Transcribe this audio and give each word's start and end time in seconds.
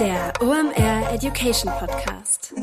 Der 0.00 0.32
OMR 0.40 1.12
Education 1.12 1.70
Podcast. 1.78 2.54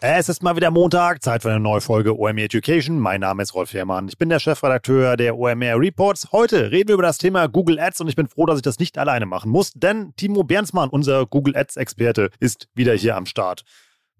Es 0.00 0.28
ist 0.28 0.44
mal 0.44 0.54
wieder 0.54 0.70
Montag, 0.70 1.24
Zeit 1.24 1.42
für 1.42 1.50
eine 1.50 1.58
neue 1.58 1.80
Folge 1.80 2.16
OMR 2.16 2.38
Education. 2.38 3.00
Mein 3.00 3.22
Name 3.22 3.42
ist 3.42 3.52
Rolf 3.54 3.74
Herrmann. 3.74 4.06
Ich 4.06 4.16
bin 4.16 4.28
der 4.28 4.38
Chefredakteur 4.38 5.16
der 5.16 5.36
OMR 5.36 5.80
Reports. 5.80 6.28
Heute 6.30 6.70
reden 6.70 6.86
wir 6.86 6.94
über 6.94 7.02
das 7.02 7.18
Thema 7.18 7.48
Google 7.48 7.80
Ads 7.80 8.02
und 8.02 8.06
ich 8.06 8.14
bin 8.14 8.28
froh, 8.28 8.46
dass 8.46 8.58
ich 8.58 8.62
das 8.62 8.78
nicht 8.78 8.96
alleine 8.96 9.26
machen 9.26 9.50
muss, 9.50 9.72
denn 9.72 10.14
Timo 10.16 10.44
Bernsmann, 10.44 10.88
unser 10.88 11.26
Google 11.26 11.56
Ads 11.56 11.78
Experte, 11.78 12.30
ist 12.38 12.68
wieder 12.76 12.94
hier 12.94 13.16
am 13.16 13.26
Start. 13.26 13.64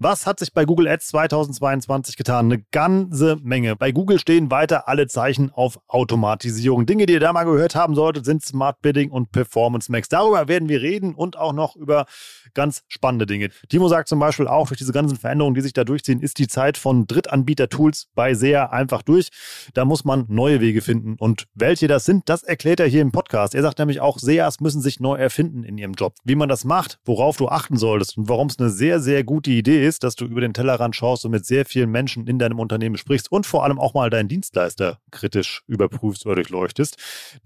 Was 0.04 0.26
hat 0.26 0.38
sich 0.38 0.52
bei 0.52 0.66
Google 0.66 0.86
Ads 0.86 1.06
2022 1.06 2.18
getan? 2.18 2.52
Eine 2.52 2.62
ganze 2.72 3.38
Menge. 3.42 3.74
Bei 3.74 3.90
Google 3.90 4.18
stehen 4.18 4.50
weiter 4.50 4.86
alle 4.86 5.06
Zeichen 5.06 5.50
auf 5.50 5.80
Automatisierung. 5.88 6.84
Dinge, 6.84 7.06
die 7.06 7.14
ihr 7.14 7.20
da 7.20 7.32
mal 7.32 7.44
gehört 7.44 7.74
haben 7.74 7.94
solltet, 7.94 8.26
sind 8.26 8.44
Smart 8.44 8.82
Bidding 8.82 9.10
und 9.10 9.32
Performance 9.32 9.90
Max. 9.90 10.10
Darüber 10.10 10.46
werden 10.46 10.68
wir 10.68 10.82
reden 10.82 11.14
und 11.14 11.38
auch 11.38 11.54
noch 11.54 11.74
über 11.74 12.04
ganz 12.52 12.82
spannende 12.86 13.24
Dinge. 13.24 13.48
Timo 13.70 13.88
sagt 13.88 14.10
zum 14.10 14.18
Beispiel 14.18 14.46
auch, 14.46 14.68
durch 14.68 14.76
diese 14.76 14.92
ganzen 14.92 15.16
Veränderungen, 15.16 15.54
die 15.54 15.62
sich 15.62 15.72
da 15.72 15.84
durchziehen, 15.84 16.20
ist 16.20 16.38
die 16.38 16.48
Zeit 16.48 16.76
von 16.76 17.06
Drittanbieter-Tools 17.06 18.08
bei 18.14 18.34
SEA 18.34 18.66
einfach 18.66 19.00
durch. 19.00 19.30
Da 19.72 19.86
muss 19.86 20.04
man 20.04 20.26
neue 20.28 20.60
Wege 20.60 20.82
finden. 20.82 21.16
Und 21.18 21.46
welche 21.54 21.88
das 21.88 22.04
sind, 22.04 22.28
das 22.28 22.42
erklärt 22.42 22.78
er 22.78 22.88
hier 22.88 23.00
im 23.00 23.10
Podcast. 23.10 23.54
Er 23.54 23.62
sagt 23.62 23.78
nämlich 23.78 24.02
auch, 24.02 24.18
SEAs 24.18 24.60
müssen 24.60 24.82
sich 24.82 25.00
neu 25.00 25.16
erfinden 25.16 25.64
in 25.64 25.78
ihrem 25.78 25.94
Job. 25.94 26.14
Wie 26.24 26.34
man 26.34 26.50
das 26.50 26.66
macht, 26.66 26.98
worauf 27.06 27.38
du 27.38 27.48
achten 27.48 27.78
solltest 27.78 28.18
und 28.18 28.28
warum 28.28 28.48
es 28.48 28.58
eine 28.58 28.68
sehr, 28.68 29.00
sehr 29.00 29.24
gute 29.24 29.50
Idee 29.50 29.86
ist, 29.86 29.93
dass 30.02 30.16
du 30.16 30.24
über 30.24 30.40
den 30.40 30.54
Tellerrand 30.54 30.96
schaust 30.96 31.24
und 31.24 31.30
mit 31.30 31.46
sehr 31.46 31.64
vielen 31.64 31.90
Menschen 31.90 32.26
in 32.26 32.38
deinem 32.38 32.58
Unternehmen 32.58 32.96
sprichst 32.96 33.30
und 33.30 33.46
vor 33.46 33.64
allem 33.64 33.78
auch 33.78 33.94
mal 33.94 34.10
deinen 34.10 34.28
Dienstleister 34.28 34.98
kritisch 35.10 35.62
überprüfst 35.66 36.26
oder 36.26 36.36
durchleuchtest, 36.36 36.96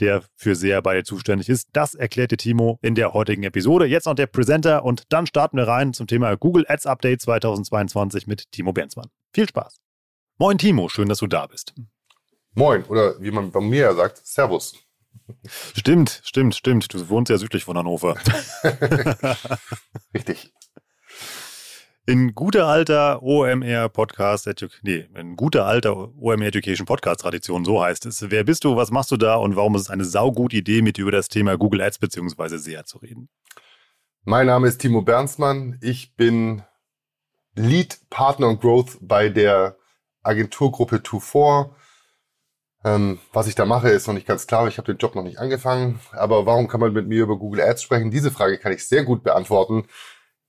der 0.00 0.22
für 0.34 0.54
sehr 0.54 0.82
bei 0.82 0.94
dir 0.96 1.04
zuständig 1.04 1.48
ist. 1.48 1.68
Das 1.72 1.94
erklärte 1.94 2.36
Timo 2.36 2.78
in 2.82 2.94
der 2.94 3.12
heutigen 3.12 3.42
Episode. 3.42 3.86
Jetzt 3.86 4.06
noch 4.06 4.14
der 4.14 4.26
Presenter 4.26 4.84
und 4.84 5.04
dann 5.10 5.26
starten 5.26 5.56
wir 5.56 5.68
rein 5.68 5.92
zum 5.92 6.06
Thema 6.06 6.36
Google 6.36 6.64
Ads 6.68 6.86
Update 6.86 7.20
2022 7.22 8.26
mit 8.26 8.50
Timo 8.52 8.72
Bernsmann. 8.72 9.08
Viel 9.32 9.48
Spaß. 9.48 9.76
Moin 10.38 10.58
Timo, 10.58 10.88
schön, 10.88 11.08
dass 11.08 11.18
du 11.18 11.26
da 11.26 11.46
bist. 11.46 11.74
Moin, 12.54 12.84
oder 12.84 13.20
wie 13.20 13.30
man 13.30 13.50
bei 13.50 13.60
mir 13.60 13.80
ja 13.80 13.94
sagt, 13.94 14.26
Servus. 14.26 14.74
Stimmt, 15.74 16.22
stimmt, 16.24 16.54
stimmt. 16.54 16.92
Du 16.92 17.08
wohnst 17.08 17.30
ja 17.30 17.38
südlich 17.38 17.64
von 17.64 17.76
Hannover. 17.76 18.16
Richtig. 20.14 20.52
In 22.08 22.34
guter 22.34 22.66
alter 22.66 23.22
OMR 23.22 23.90
Podcast, 23.90 24.48
nee, 24.80 25.06
in 25.14 25.36
guter 25.36 25.66
alter 25.66 26.08
OMR 26.18 26.46
Education 26.46 26.86
Podcast 26.86 27.20
Tradition, 27.20 27.66
so 27.66 27.82
heißt 27.82 28.06
es. 28.06 28.30
Wer 28.30 28.44
bist 28.44 28.64
du, 28.64 28.76
was 28.76 28.90
machst 28.90 29.10
du 29.10 29.18
da 29.18 29.34
und 29.34 29.56
warum 29.56 29.74
ist 29.74 29.82
es 29.82 29.90
eine 29.90 30.06
saugute 30.06 30.56
Idee, 30.56 30.80
mit 30.80 30.96
dir 30.96 31.02
über 31.02 31.12
das 31.12 31.28
Thema 31.28 31.58
Google 31.58 31.82
Ads 31.82 31.98
bzw. 31.98 32.56
SEA 32.56 32.86
zu 32.86 32.96
reden? 32.96 33.28
Mein 34.24 34.46
Name 34.46 34.68
ist 34.68 34.78
Timo 34.78 35.02
Bernsmann. 35.02 35.76
Ich 35.82 36.16
bin 36.16 36.62
Lead 37.54 37.98
Partner 38.08 38.48
und 38.48 38.62
Growth 38.62 38.96
bei 39.02 39.28
der 39.28 39.76
Agenturgruppe 40.22 41.02
24. 41.06 41.76
Ähm, 42.86 43.18
was 43.34 43.48
ich 43.48 43.54
da 43.54 43.66
mache, 43.66 43.90
ist 43.90 44.06
noch 44.06 44.14
nicht 44.14 44.26
ganz 44.26 44.46
klar. 44.46 44.66
Ich 44.66 44.78
habe 44.78 44.90
den 44.90 44.96
Job 44.96 45.14
noch 45.14 45.24
nicht 45.24 45.40
angefangen. 45.40 46.00
Aber 46.12 46.46
warum 46.46 46.68
kann 46.68 46.80
man 46.80 46.94
mit 46.94 47.06
mir 47.06 47.24
über 47.24 47.36
Google 47.36 47.60
Ads 47.60 47.82
sprechen? 47.82 48.10
Diese 48.10 48.30
Frage 48.30 48.56
kann 48.56 48.72
ich 48.72 48.88
sehr 48.88 49.04
gut 49.04 49.22
beantworten 49.22 49.84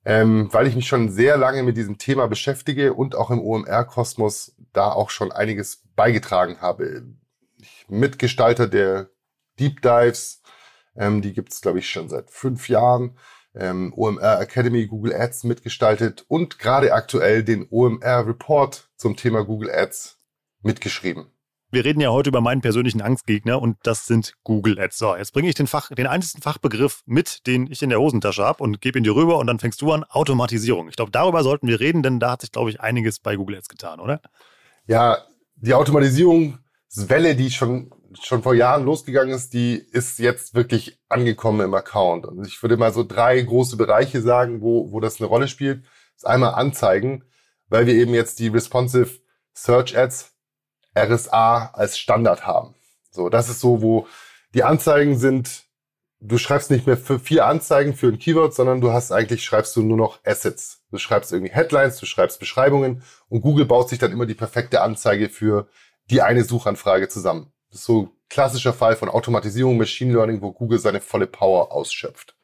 ähm, 0.09 0.51
weil 0.51 0.65
ich 0.65 0.75
mich 0.75 0.87
schon 0.87 1.11
sehr 1.11 1.37
lange 1.37 1.61
mit 1.61 1.77
diesem 1.77 1.99
Thema 1.99 2.27
beschäftige 2.27 2.93
und 2.93 3.13
auch 3.13 3.29
im 3.29 3.39
OMR-Kosmos 3.39 4.55
da 4.73 4.91
auch 4.91 5.11
schon 5.11 5.31
einiges 5.31 5.83
beigetragen 5.95 6.61
habe. 6.61 7.03
Ich 7.61 7.85
Mitgestalter 7.89 8.65
der 8.65 9.11
Deep 9.59 9.83
Dives, 9.83 10.41
ähm, 10.95 11.21
die 11.21 11.31
gibt 11.31 11.53
es, 11.53 11.61
glaube 11.61 11.77
ich, 11.77 11.91
schon 11.91 12.09
seit 12.09 12.31
fünf 12.31 12.69
Jahren. 12.69 13.19
Ähm, 13.53 13.93
OMR 13.95 14.39
Academy 14.41 14.87
Google 14.87 15.13
Ads 15.13 15.43
mitgestaltet 15.43 16.25
und 16.27 16.57
gerade 16.57 16.91
aktuell 16.91 17.43
den 17.43 17.67
OMR 17.69 18.25
Report 18.25 18.89
zum 18.95 19.15
Thema 19.15 19.45
Google 19.45 19.69
Ads 19.69 20.17
mitgeschrieben. 20.63 21.27
Wir 21.71 21.85
reden 21.85 22.01
ja 22.01 22.09
heute 22.09 22.29
über 22.29 22.41
meinen 22.41 22.61
persönlichen 22.61 22.99
Angstgegner 22.99 23.61
und 23.61 23.77
das 23.83 24.07
sind 24.07 24.33
Google 24.43 24.79
Ads. 24.79 24.97
So, 24.97 25.15
jetzt 25.15 25.33
bringe 25.33 25.49
ich 25.49 25.55
den, 25.55 25.67
Fach, 25.67 25.89
den 25.89 26.07
einzigen 26.07 26.41
Fachbegriff 26.41 27.03
mit, 27.05 27.45
den 27.45 27.67
ich 27.71 27.83
in 27.83 27.89
der 27.89 27.99
Hosentasche 27.99 28.43
habe 28.43 28.63
und 28.63 28.81
gebe 28.81 28.97
ihn 28.97 29.03
dir 29.03 29.13
rüber 29.13 29.37
und 29.37 29.45
dann 29.45 29.59
fängst 29.59 29.79
du 29.83 29.91
an, 29.91 30.03
Automatisierung. 30.03 30.89
Ich 30.89 30.95
glaube, 30.95 31.11
darüber 31.11 31.43
sollten 31.43 31.67
wir 31.67 31.79
reden, 31.79 32.01
denn 32.01 32.19
da 32.19 32.31
hat 32.31 32.41
sich, 32.41 32.51
glaube 32.51 32.71
ich, 32.71 32.81
einiges 32.81 33.19
bei 33.19 33.35
Google 33.35 33.57
Ads 33.57 33.69
getan, 33.69 33.99
oder? 33.99 34.19
Ja, 34.87 35.19
die 35.57 35.75
Automatisierungswelle, 35.75 37.35
die 37.35 37.51
schon, 37.51 37.91
schon 38.19 38.41
vor 38.41 38.55
Jahren 38.55 38.83
losgegangen 38.83 39.35
ist, 39.35 39.53
die 39.53 39.75
ist 39.75 40.17
jetzt 40.17 40.55
wirklich 40.55 40.99
angekommen 41.07 41.61
im 41.61 41.75
Account. 41.75 42.25
Und 42.25 42.47
ich 42.47 42.59
würde 42.63 42.77
mal 42.77 42.91
so 42.91 43.03
drei 43.03 43.39
große 43.39 43.77
Bereiche 43.77 44.21
sagen, 44.21 44.61
wo, 44.61 44.91
wo 44.91 44.99
das 44.99 45.21
eine 45.21 45.27
Rolle 45.27 45.47
spielt. 45.47 45.83
Das 45.83 46.23
ist 46.23 46.25
einmal 46.25 46.55
Anzeigen, 46.55 47.25
weil 47.67 47.85
wir 47.85 47.93
eben 47.93 48.15
jetzt 48.15 48.39
die 48.39 48.47
Responsive 48.47 49.19
Search 49.53 49.95
Ads 49.95 50.33
RSA 50.97 51.71
als 51.73 51.97
Standard 51.97 52.45
haben. 52.45 52.75
So, 53.11 53.29
das 53.29 53.49
ist 53.49 53.59
so, 53.59 53.81
wo 53.81 54.07
die 54.53 54.63
Anzeigen 54.63 55.17
sind, 55.17 55.63
du 56.19 56.37
schreibst 56.37 56.71
nicht 56.71 56.87
mehr 56.87 56.97
für 56.97 57.19
vier 57.19 57.45
Anzeigen 57.45 57.95
für 57.95 58.07
ein 58.07 58.19
Keyword, 58.19 58.53
sondern 58.53 58.81
du 58.81 58.91
hast 58.91 59.11
eigentlich, 59.11 59.43
schreibst 59.43 59.75
du 59.75 59.83
nur 59.83 59.97
noch 59.97 60.19
Assets. 60.25 60.81
Du 60.91 60.97
schreibst 60.97 61.31
irgendwie 61.31 61.53
Headlines, 61.53 61.97
du 61.97 62.05
schreibst 62.05 62.39
Beschreibungen 62.39 63.03
und 63.29 63.41
Google 63.41 63.65
baut 63.65 63.89
sich 63.89 63.99
dann 63.99 64.11
immer 64.11 64.25
die 64.25 64.33
perfekte 64.35 64.81
Anzeige 64.81 65.29
für 65.29 65.67
die 66.09 66.21
eine 66.21 66.43
Suchanfrage 66.43 67.07
zusammen. 67.07 67.51
Das 67.69 67.81
ist 67.81 67.85
so 67.85 68.09
klassischer 68.29 68.73
Fall 68.73 68.95
von 68.95 69.09
Automatisierung, 69.09 69.77
Machine 69.77 70.13
Learning, 70.13 70.41
wo 70.41 70.51
Google 70.51 70.79
seine 70.79 71.01
volle 71.01 71.27
Power 71.27 71.71
ausschöpft. 71.71 72.35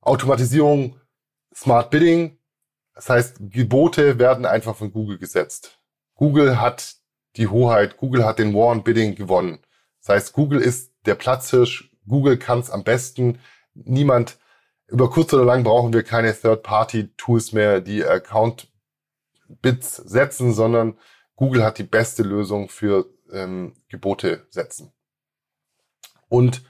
Automatisierung, 0.00 1.00
Smart 1.54 1.90
Bidding, 1.90 2.38
das 2.94 3.08
heißt, 3.08 3.36
Gebote 3.40 4.18
werden 4.18 4.46
einfach 4.46 4.74
von 4.74 4.92
Google 4.92 5.18
gesetzt. 5.18 5.80
Google 6.14 6.60
hat 6.60 6.96
die 7.36 7.48
Hoheit. 7.48 7.96
Google 7.96 8.24
hat 8.24 8.38
den 8.38 8.54
War 8.54 8.68
on 8.68 8.84
Bidding 8.84 9.14
gewonnen. 9.14 9.58
Das 10.00 10.14
heißt, 10.14 10.32
Google 10.32 10.60
ist 10.60 10.92
der 11.04 11.14
Platzhirsch. 11.14 11.90
Google 12.08 12.36
kann 12.38 12.60
es 12.60 12.70
am 12.70 12.84
besten. 12.84 13.38
Niemand, 13.74 14.38
über 14.88 15.10
kurz 15.10 15.32
oder 15.32 15.44
lang 15.44 15.64
brauchen 15.64 15.92
wir 15.92 16.02
keine 16.02 16.32
Third-Party-Tools 16.32 17.52
mehr, 17.52 17.80
die 17.80 18.04
Account-Bits 18.04 19.96
setzen, 19.96 20.54
sondern 20.54 20.96
Google 21.34 21.64
hat 21.64 21.78
die 21.78 21.84
beste 21.84 22.22
Lösung 22.22 22.68
für 22.68 23.06
ähm, 23.32 23.74
Gebote 23.88 24.46
setzen. 24.50 24.92
Und 26.28 26.62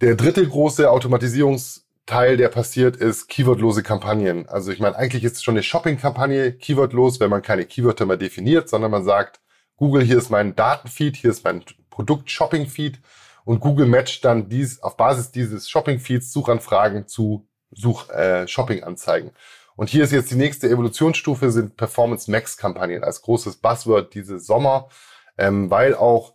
der 0.00 0.14
dritte 0.14 0.46
große 0.46 0.90
Automatisierungsteil, 0.90 2.36
der 2.36 2.48
passiert, 2.48 2.96
ist 2.96 3.28
keywordlose 3.28 3.82
Kampagnen. 3.82 4.46
Also 4.46 4.70
ich 4.70 4.78
meine, 4.78 4.96
eigentlich 4.96 5.24
ist 5.24 5.36
es 5.36 5.42
schon 5.42 5.54
eine 5.54 5.62
Shopping-Kampagne 5.62 6.52
keywordlos, 6.52 7.18
wenn 7.18 7.30
man 7.30 7.42
keine 7.42 7.64
Keywörter 7.64 8.04
mehr 8.06 8.18
definiert, 8.18 8.68
sondern 8.68 8.90
man 8.90 9.04
sagt, 9.04 9.40
Google, 9.76 10.02
hier 10.02 10.16
ist 10.16 10.30
mein 10.30 10.56
Datenfeed, 10.56 11.16
hier 11.16 11.30
ist 11.30 11.44
mein 11.44 11.62
Produkt-Shopping-Feed 11.90 12.98
und 13.44 13.60
Google 13.60 13.86
matcht 13.86 14.24
dann 14.24 14.48
dies, 14.48 14.82
auf 14.82 14.96
Basis 14.96 15.30
dieses 15.30 15.68
Shopping-Feeds 15.68 16.32
Suchanfragen 16.32 17.06
zu 17.06 17.46
Such, 17.72 18.08
äh, 18.10 18.48
Shopping-Anzeigen. 18.48 19.32
Und 19.76 19.90
hier 19.90 20.04
ist 20.04 20.12
jetzt 20.12 20.30
die 20.30 20.36
nächste 20.36 20.70
Evolutionsstufe, 20.70 21.50
sind 21.50 21.76
Performance 21.76 22.30
Max-Kampagnen 22.30 23.04
als 23.04 23.20
großes 23.20 23.56
Buzzword 23.56 24.14
diese 24.14 24.38
Sommer, 24.38 24.88
ähm, 25.36 25.70
weil 25.70 25.94
auch 25.94 26.32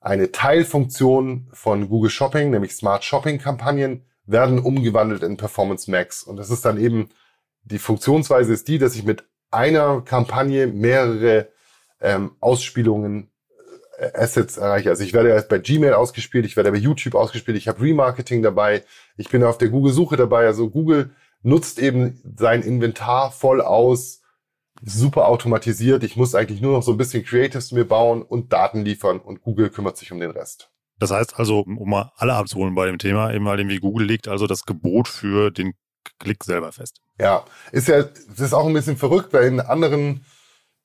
eine 0.00 0.30
Teilfunktion 0.30 1.50
von 1.52 1.88
Google 1.88 2.10
Shopping, 2.10 2.50
nämlich 2.50 2.76
Smart 2.76 3.02
Shopping-Kampagnen, 3.02 4.06
werden 4.26 4.60
umgewandelt 4.60 5.24
in 5.24 5.36
Performance 5.36 5.90
Max. 5.90 6.22
Und 6.22 6.36
das 6.36 6.50
ist 6.50 6.64
dann 6.64 6.78
eben, 6.78 7.08
die 7.64 7.80
Funktionsweise 7.80 8.52
ist 8.52 8.68
die, 8.68 8.78
dass 8.78 8.94
ich 8.94 9.02
mit 9.02 9.24
einer 9.50 10.02
Kampagne 10.02 10.68
mehrere 10.68 11.48
ähm, 12.00 12.32
Ausspielungen, 12.40 13.30
äh, 13.98 14.10
Assets 14.14 14.56
erreiche. 14.56 14.90
Also 14.90 15.04
ich 15.04 15.12
werde 15.12 15.30
erst 15.30 15.48
bei 15.48 15.58
Gmail 15.58 15.94
ausgespielt, 15.94 16.46
ich 16.46 16.56
werde 16.56 16.72
bei 16.72 16.78
YouTube 16.78 17.14
ausgespielt, 17.14 17.56
ich 17.56 17.68
habe 17.68 17.82
Remarketing 17.82 18.42
dabei, 18.42 18.84
ich 19.16 19.28
bin 19.28 19.44
auf 19.44 19.58
der 19.58 19.68
Google-Suche 19.68 20.16
dabei. 20.16 20.46
Also 20.46 20.70
Google 20.70 21.10
nutzt 21.42 21.78
eben 21.78 22.20
sein 22.36 22.62
Inventar 22.62 23.30
voll 23.30 23.60
aus, 23.60 24.20
super 24.82 25.28
automatisiert. 25.28 26.04
Ich 26.04 26.16
muss 26.16 26.34
eigentlich 26.34 26.60
nur 26.60 26.72
noch 26.72 26.82
so 26.82 26.92
ein 26.92 26.96
bisschen 26.96 27.24
Creatives 27.24 27.72
mir 27.72 27.84
bauen 27.84 28.22
und 28.22 28.52
Daten 28.52 28.84
liefern 28.84 29.20
und 29.20 29.42
Google 29.42 29.70
kümmert 29.70 29.96
sich 29.96 30.12
um 30.12 30.20
den 30.20 30.30
Rest. 30.30 30.70
Das 30.98 31.10
heißt 31.10 31.38
also, 31.38 31.60
um 31.60 31.88
mal 31.88 32.12
alle 32.16 32.34
abzuholen 32.34 32.74
bei 32.74 32.86
dem 32.86 32.98
Thema, 32.98 33.32
eben 33.32 33.46
weil 33.46 33.56
dem 33.56 33.70
wie 33.70 33.78
Google 33.78 34.06
liegt 34.06 34.28
also 34.28 34.46
das 34.46 34.64
Gebot 34.64 35.08
für 35.08 35.50
den 35.50 35.74
Klick 36.18 36.44
selber 36.44 36.72
fest. 36.72 37.00
Ja, 37.18 37.44
ist 37.72 37.88
ja, 37.88 38.02
das 38.02 38.40
ist 38.40 38.52
auch 38.52 38.66
ein 38.66 38.72
bisschen 38.72 38.96
verrückt, 38.96 39.32
weil 39.32 39.44
in 39.44 39.60
anderen 39.60 40.24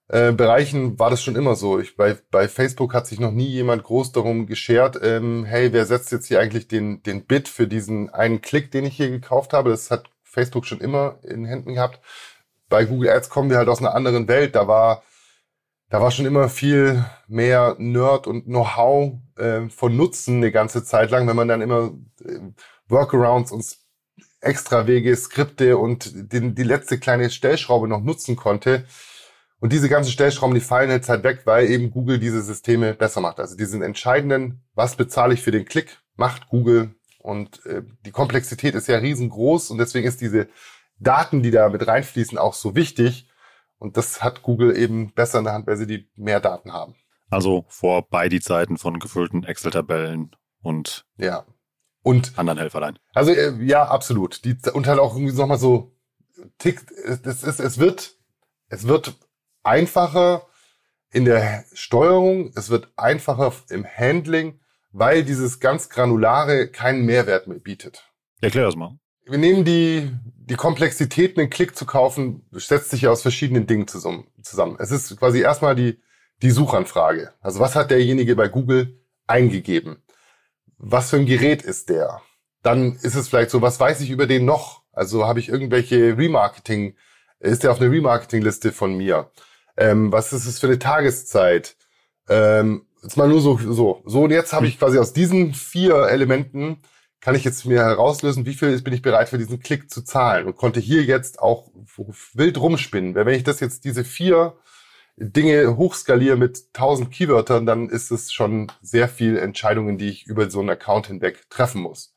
äh, 0.07 0.31
Bereichen 0.31 0.99
war 0.99 1.09
das 1.09 1.23
schon 1.23 1.35
immer 1.35 1.55
so. 1.55 1.79
Ich, 1.79 1.95
bei, 1.95 2.17
bei 2.31 2.47
Facebook 2.47 2.93
hat 2.93 3.07
sich 3.07 3.19
noch 3.19 3.31
nie 3.31 3.47
jemand 3.47 3.83
groß 3.83 4.11
darum 4.11 4.45
geschert, 4.45 4.99
ähm, 5.01 5.45
hey, 5.45 5.73
wer 5.73 5.85
setzt 5.85 6.11
jetzt 6.11 6.27
hier 6.27 6.39
eigentlich 6.39 6.67
den, 6.67 7.01
den 7.03 7.25
Bit 7.25 7.47
für 7.47 7.67
diesen 7.67 8.09
einen 8.09 8.41
Klick, 8.41 8.71
den 8.71 8.85
ich 8.85 8.95
hier 8.95 9.09
gekauft 9.09 9.53
habe? 9.53 9.69
Das 9.69 9.91
hat 9.91 10.09
Facebook 10.23 10.65
schon 10.65 10.81
immer 10.81 11.19
in 11.23 11.45
Händen 11.45 11.73
gehabt. 11.73 11.99
Bei 12.69 12.85
Google 12.85 13.09
Ads 13.09 13.29
kommen 13.29 13.49
wir 13.49 13.57
halt 13.57 13.69
aus 13.69 13.79
einer 13.79 13.95
anderen 13.95 14.27
Welt. 14.27 14.55
Da 14.55 14.67
war 14.67 15.03
da 15.89 16.01
war 16.01 16.11
schon 16.11 16.25
immer 16.25 16.49
viel 16.49 17.05
mehr 17.27 17.75
Nerd 17.77 18.27
und 18.27 18.45
Know-how 18.45 19.13
äh, 19.37 19.69
von 19.69 19.95
Nutzen 19.95 20.37
eine 20.37 20.51
ganze 20.51 20.83
Zeit 20.83 21.11
lang, 21.11 21.27
wenn 21.27 21.35
man 21.35 21.47
dann 21.47 21.61
immer 21.61 21.93
äh, 22.23 22.39
Workarounds 22.87 23.51
und 23.51 23.63
extra 24.41 24.87
Wege, 24.87 25.15
Skripte 25.15 25.77
und 25.77 26.11
den, 26.33 26.55
die 26.55 26.63
letzte 26.63 26.99
kleine 26.99 27.29
Stellschraube 27.29 27.87
noch 27.87 28.01
nutzen 28.01 28.35
konnte. 28.35 28.85
Und 29.59 29.71
diese 29.71 29.89
ganzen 29.89 30.11
Stellschrauben, 30.11 30.53
die 30.53 30.61
fallen 30.61 30.89
jetzt 30.89 31.09
halt 31.09 31.23
weg, 31.23 31.41
weil 31.45 31.69
eben 31.69 31.91
Google 31.91 32.19
diese 32.19 32.41
Systeme 32.41 32.93
besser 32.93 33.21
macht. 33.21 33.39
Also 33.39 33.55
diesen 33.55 33.81
entscheidenden, 33.81 34.63
was 34.73 34.95
bezahle 34.95 35.33
ich 35.33 35.41
für 35.41 35.51
den 35.51 35.65
Klick, 35.65 36.01
macht 36.15 36.49
Google. 36.49 36.95
Und 37.19 37.65
äh, 37.65 37.81
die 38.05 38.11
Komplexität 38.11 38.75
ist 38.75 38.87
ja 38.87 38.97
riesengroß 38.97 39.71
und 39.71 39.77
deswegen 39.77 40.07
ist 40.07 40.21
diese 40.21 40.47
Daten, 40.99 41.41
die 41.41 41.51
da 41.51 41.69
mit 41.69 41.87
reinfließen, 41.87 42.37
auch 42.37 42.53
so 42.53 42.75
wichtig. 42.75 43.29
Und 43.77 43.97
das 43.97 44.23
hat 44.23 44.43
Google 44.43 44.77
eben 44.77 45.13
besser 45.13 45.39
in 45.39 45.45
der 45.45 45.53
Hand, 45.53 45.67
weil 45.67 45.77
sie 45.77 45.87
die 45.87 46.09
mehr 46.15 46.39
Daten 46.39 46.71
haben. 46.71 46.95
Also 47.29 47.65
vorbei 47.67 48.29
die 48.29 48.39
Zeiten 48.39 48.77
von 48.77 48.99
gefüllten 48.99 49.43
Excel-Tabellen 49.43 50.35
und 50.61 51.05
ja. 51.17 51.45
und 52.03 52.37
anderen 52.37 52.59
Helferlein. 52.59 52.99
Also 53.13 53.31
äh, 53.31 53.53
ja, 53.63 53.85
absolut. 53.85 54.45
Die, 54.45 54.57
und 54.73 54.87
halt 54.87 54.99
auch 54.99 55.15
irgendwie 55.15 55.35
nochmal 55.35 55.57
so 55.57 55.95
tickt, 56.59 56.91
es, 56.91 57.43
ist, 57.43 57.59
es 57.59 57.77
wird, 57.79 58.15
es 58.69 58.87
wird 58.87 59.15
einfacher 59.65 60.47
in 61.11 61.25
der 61.25 61.63
Steuerung, 61.73 62.51
es 62.55 62.69
wird 62.69 62.89
einfacher 62.97 63.53
im 63.69 63.85
Handling, 63.85 64.59
weil 64.91 65.23
dieses 65.23 65.59
ganz 65.59 65.89
Granulare 65.89 66.69
keinen 66.69 67.05
Mehrwert 67.05 67.47
mehr 67.47 67.59
bietet. 67.59 68.09
Erklär 68.41 68.65
das 68.65 68.75
mal. 68.75 68.97
Wir 69.25 69.37
nehmen 69.37 69.65
die, 69.65 70.11
die 70.23 70.55
Komplexität, 70.55 71.37
einen 71.37 71.49
Klick 71.49 71.75
zu 71.75 71.85
kaufen, 71.85 72.45
setzt 72.51 72.91
sich 72.91 73.01
ja 73.01 73.09
aus 73.09 73.23
verschiedenen 73.23 73.65
Dingen 73.65 73.87
zusammen. 73.87 74.27
Es 74.77 74.91
ist 74.91 75.17
quasi 75.17 75.39
erstmal 75.41 75.75
die, 75.75 75.99
die 76.41 76.51
Suchanfrage. 76.51 77.33
Also 77.41 77.59
was 77.59 77.75
hat 77.75 77.91
derjenige 77.91 78.35
bei 78.35 78.47
Google 78.47 78.99
eingegeben? 79.25 80.03
Was 80.77 81.09
für 81.09 81.17
ein 81.17 81.25
Gerät 81.25 81.63
ist 81.63 81.89
der? 81.89 82.21
Dann 82.61 82.93
ist 82.97 83.15
es 83.15 83.29
vielleicht 83.29 83.51
so, 83.51 83.61
was 83.61 83.79
weiß 83.79 84.01
ich 84.01 84.09
über 84.09 84.27
den 84.27 84.45
noch? 84.45 84.83
Also 84.91 85.25
habe 85.25 85.39
ich 85.39 85.49
irgendwelche 85.49 86.17
Remarketing, 86.17 86.95
ist 87.39 87.63
der 87.63 87.71
auf 87.71 87.81
einer 87.81 87.91
Remarketing-Liste 87.91 88.71
von 88.71 88.95
mir? 88.95 89.31
Ähm, 89.77 90.11
was 90.11 90.33
ist 90.33 90.45
es 90.45 90.59
für 90.59 90.67
eine 90.67 90.79
Tageszeit? 90.79 91.75
Ähm, 92.29 92.85
jetzt 93.03 93.17
mal 93.17 93.27
nur 93.27 93.41
so, 93.41 93.57
so. 93.57 94.01
So, 94.05 94.23
und 94.23 94.31
jetzt 94.31 94.53
habe 94.53 94.67
ich 94.67 94.79
quasi 94.79 94.97
aus 94.97 95.13
diesen 95.13 95.53
vier 95.53 96.07
Elementen 96.07 96.81
kann 97.25 97.33
ich 97.33 97.43
jetzt 97.43 97.65
mir 97.65 97.79
herauslösen, 97.79 98.45
wie 98.45 98.53
viel 98.53 98.79
bin 98.83 98.93
ich 98.93 99.01
bereit 99.01 99.29
für 99.29 99.39
diesen 99.39 99.59
Klick 99.59 99.89
zu 99.89 100.03
zahlen 100.03 100.45
und 100.45 100.57
konnte 100.57 100.79
hier 100.79 101.01
jetzt 101.01 101.39
auch 101.39 101.71
wild 102.35 102.59
rumspinnen. 102.59 103.15
Weil 103.15 103.25
wenn 103.25 103.33
ich 103.33 103.43
das 103.43 103.59
jetzt 103.59 103.83
diese 103.83 104.03
vier 104.03 104.55
Dinge 105.17 105.75
hochskaliere 105.75 106.35
mit 106.35 106.71
tausend 106.73 107.09
Keywörtern, 107.09 107.65
dann 107.65 107.89
ist 107.89 108.11
es 108.11 108.31
schon 108.31 108.71
sehr 108.83 109.09
viel 109.09 109.37
Entscheidungen, 109.37 109.97
die 109.97 110.09
ich 110.09 110.27
über 110.27 110.51
so 110.51 110.59
einen 110.59 110.69
Account 110.69 111.07
hinweg 111.07 111.49
treffen 111.49 111.81
muss. 111.81 112.13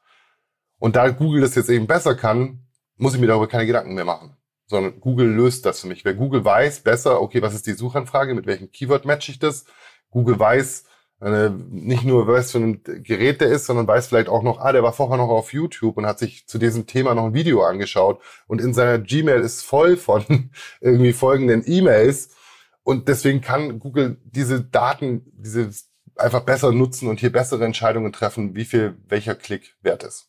Und 0.78 0.94
da 0.94 1.08
Google 1.08 1.40
das 1.40 1.55
jetzt 1.55 1.70
eben 1.70 1.87
besser 1.87 2.14
kann, 2.14 2.66
muss 2.96 3.14
ich 3.14 3.20
mir 3.20 3.28
darüber 3.28 3.49
keine 3.49 3.66
Gedanken 3.66 3.94
mehr 3.94 4.05
machen. 4.05 4.37
Sondern 4.69 5.00
Google 5.00 5.29
löst 5.29 5.67
das 5.67 5.81
für 5.81 5.88
mich. 5.88 6.05
Wer 6.05 6.15
Google 6.15 6.44
weiß 6.44 6.81
besser, 6.81 7.20
okay, 7.20 7.43
was 7.43 7.55
ist 7.55 7.67
die 7.67 7.73
Suchanfrage, 7.73 8.35
mit 8.35 8.47
welchem 8.47 8.70
Keyword 8.70 9.05
matche 9.05 9.32
ich 9.32 9.41
das? 9.41 9.65
Google 10.11 10.38
weiß, 10.38 10.85
äh, 11.20 11.50
nicht 11.50 12.05
nur 12.05 12.29
weiß 12.29 12.53
für 12.53 12.59
ein 12.59 12.82
Gerät 12.85 13.41
der 13.41 13.49
ist, 13.49 13.67
sondern 13.67 13.88
weiß 13.88 14.06
vielleicht 14.06 14.29
auch 14.29 14.43
noch, 14.43 14.61
ah, 14.61 14.73
der 14.73 14.82
war 14.82 14.93
vorher 14.93 15.17
noch 15.17 15.29
auf 15.29 15.53
YouTube 15.53 15.97
und 15.97 16.06
hat 16.06 16.19
sich 16.19 16.47
zu 16.47 16.59
diesem 16.59 16.87
Thema 16.87 17.15
noch 17.15 17.25
ein 17.25 17.35
Video 17.35 17.62
angeschaut 17.62 18.20
und 18.47 18.61
in 18.61 18.73
seiner 18.73 18.99
Gmail 18.99 19.41
ist 19.41 19.62
voll 19.62 19.97
von 19.97 20.25
irgendwie 20.81 21.12
folgenden 21.12 21.65
E-Mails 21.67 22.37
und 22.85 23.09
deswegen 23.09 23.41
kann 23.41 23.81
Google 23.81 24.19
diese 24.25 24.62
Daten, 24.62 25.32
diese 25.35 25.70
einfach 26.17 26.41
besser 26.41 26.73
nutzen 26.73 27.09
und 27.09 27.20
hier 27.20 27.32
bessere 27.32 27.65
Entscheidungen 27.65 28.12
treffen, 28.12 28.55
wie 28.55 28.65
viel 28.65 28.97
welcher 29.09 29.35
Klick 29.35 29.76
wert 29.82 30.05
ist. 30.05 30.29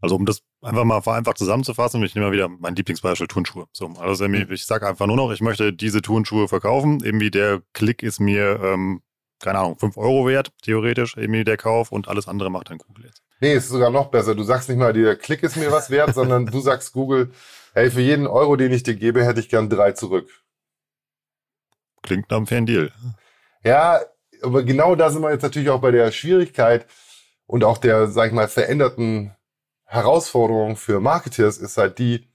Also 0.00 0.16
um 0.16 0.26
das 0.26 0.42
einfach 0.66 0.84
mal 0.84 1.00
vereinfacht 1.00 1.38
zusammenzufassen, 1.38 2.02
ich 2.02 2.14
nehme 2.14 2.26
mal 2.26 2.32
wieder 2.32 2.48
mein 2.48 2.74
Lieblingsbeispiel 2.74 3.26
Turnschuhe. 3.26 3.66
So, 3.72 3.86
also 3.98 4.28
mhm. 4.28 4.46
ich 4.50 4.66
sage 4.66 4.86
einfach 4.86 5.06
nur 5.06 5.16
noch, 5.16 5.32
ich 5.32 5.40
möchte 5.40 5.72
diese 5.72 6.02
Turnschuhe 6.02 6.48
verkaufen. 6.48 7.00
Irgendwie 7.02 7.30
der 7.30 7.62
Klick 7.72 8.02
ist 8.02 8.20
mir 8.20 8.60
ähm, 8.62 9.02
keine 9.40 9.58
Ahnung, 9.58 9.78
5 9.78 9.96
Euro 9.96 10.26
wert, 10.26 10.52
theoretisch, 10.62 11.16
irgendwie 11.16 11.44
der 11.44 11.56
Kauf 11.56 11.92
und 11.92 12.08
alles 12.08 12.28
andere 12.28 12.50
macht 12.50 12.70
dann 12.70 12.78
Google 12.78 13.06
jetzt. 13.06 13.22
Nee, 13.40 13.52
es 13.52 13.64
ist 13.64 13.70
sogar 13.70 13.90
noch 13.90 14.10
besser. 14.10 14.34
Du 14.34 14.42
sagst 14.42 14.68
nicht 14.68 14.78
mal, 14.78 14.92
der 14.92 15.16
Klick 15.16 15.42
ist 15.42 15.56
mir 15.56 15.70
was 15.70 15.90
wert, 15.90 16.14
sondern 16.14 16.46
du 16.46 16.60
sagst 16.60 16.92
Google, 16.92 17.30
hey, 17.74 17.90
für 17.90 18.00
jeden 18.00 18.26
Euro, 18.26 18.56
den 18.56 18.72
ich 18.72 18.82
dir 18.82 18.94
gebe, 18.94 19.24
hätte 19.24 19.40
ich 19.40 19.48
gern 19.48 19.68
drei 19.68 19.92
zurück. 19.92 20.30
Klingt 22.02 22.30
nach 22.30 22.38
einem 22.38 22.46
fairen 22.46 22.66
Deal. 22.66 22.92
Ja, 23.62 24.00
aber 24.42 24.62
genau 24.62 24.94
da 24.94 25.10
sind 25.10 25.22
wir 25.22 25.32
jetzt 25.32 25.42
natürlich 25.42 25.70
auch 25.70 25.80
bei 25.80 25.90
der 25.90 26.12
Schwierigkeit 26.12 26.86
und 27.46 27.64
auch 27.64 27.78
der, 27.78 28.08
sag 28.08 28.28
ich 28.28 28.32
mal, 28.32 28.48
veränderten 28.48 29.34
Herausforderung 29.86 30.76
für 30.76 31.00
Marketeers 31.00 31.58
ist 31.58 31.78
halt 31.78 31.98
die, 31.98 32.28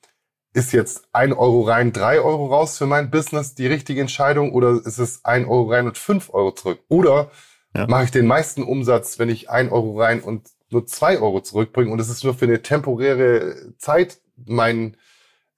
ist 0.53 0.73
jetzt 0.73 1.07
ein 1.13 1.33
Euro 1.33 1.61
rein, 1.61 1.93
drei 1.93 2.19
Euro 2.19 2.47
raus 2.47 2.77
für 2.77 2.85
mein 2.85 3.11
Business 3.11 3.55
die 3.55 3.67
richtige 3.67 4.01
Entscheidung 4.01 4.53
oder 4.53 4.81
ist 4.85 4.97
es 4.97 5.23
ein 5.23 5.45
Euro 5.45 5.69
rein 5.71 5.85
und 5.85 5.97
fünf 5.97 6.33
Euro 6.33 6.51
zurück? 6.53 6.79
Oder 6.87 7.29
ja. 7.75 7.87
mache 7.87 8.05
ich 8.05 8.11
den 8.11 8.25
meisten 8.25 8.63
Umsatz, 8.63 9.19
wenn 9.19 9.29
ich 9.29 9.49
ein 9.49 9.69
Euro 9.69 9.99
rein 9.99 10.21
und 10.21 10.49
nur 10.69 10.85
zwei 10.85 11.19
Euro 11.19 11.41
zurückbringe 11.41 11.91
und 11.91 11.99
es 11.99 12.09
ist 12.09 12.23
nur 12.23 12.33
für 12.33 12.45
eine 12.45 12.61
temporäre 12.61 13.75
Zeit 13.77 14.21
mein, 14.45 14.97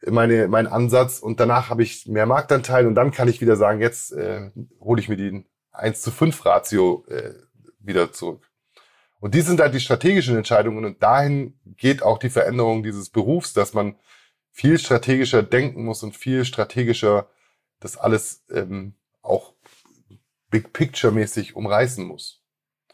meine, 0.06 0.48
mein 0.48 0.68
Ansatz 0.68 1.20
und 1.20 1.40
danach 1.40 1.70
habe 1.70 1.84
ich 1.84 2.08
mehr 2.08 2.26
Marktanteil 2.26 2.88
und 2.88 2.96
dann 2.96 3.12
kann 3.12 3.28
ich 3.28 3.40
wieder 3.40 3.56
sagen, 3.56 3.80
jetzt 3.80 4.12
äh, 4.12 4.52
hole 4.80 5.00
ich 5.00 5.10
mir 5.10 5.18
die 5.18 5.46
1 5.72 6.02
zu 6.02 6.12
5 6.12 6.46
Ratio 6.46 7.06
äh, 7.08 7.34
wieder 7.80 8.12
zurück. 8.12 8.50
Und 9.24 9.36
die 9.36 9.40
sind 9.40 9.62
halt 9.62 9.74
die 9.74 9.80
strategischen 9.80 10.36
Entscheidungen 10.36 10.84
und 10.84 11.02
dahin 11.02 11.58
geht 11.78 12.04
auch 12.04 12.18
die 12.18 12.30
Veränderung 12.30 12.84
dieses 12.84 13.10
Berufs, 13.10 13.54
dass 13.54 13.74
man 13.74 13.96
viel 14.52 14.78
strategischer 14.78 15.44
denken 15.44 15.86
muss 15.86 16.04
und 16.04 16.14
viel 16.14 16.44
strategischer 16.44 17.30
das 17.80 17.96
alles 17.96 18.44
ähm, 18.52 18.96
auch 19.22 19.54
Big 20.50 20.74
Picture 20.74 21.14
mäßig 21.14 21.56
umreißen 21.56 22.04
muss. 22.06 22.44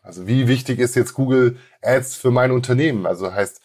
Also 0.03 0.27
wie 0.27 0.47
wichtig 0.47 0.77
ist 0.77 0.95
jetzt 0.95 1.15
Google 1.15 1.57
Ads 1.81 2.17
für 2.17 2.29
mein 2.29 2.51
Unternehmen? 2.51 3.07
Also 3.07 3.33
heißt, 3.33 3.59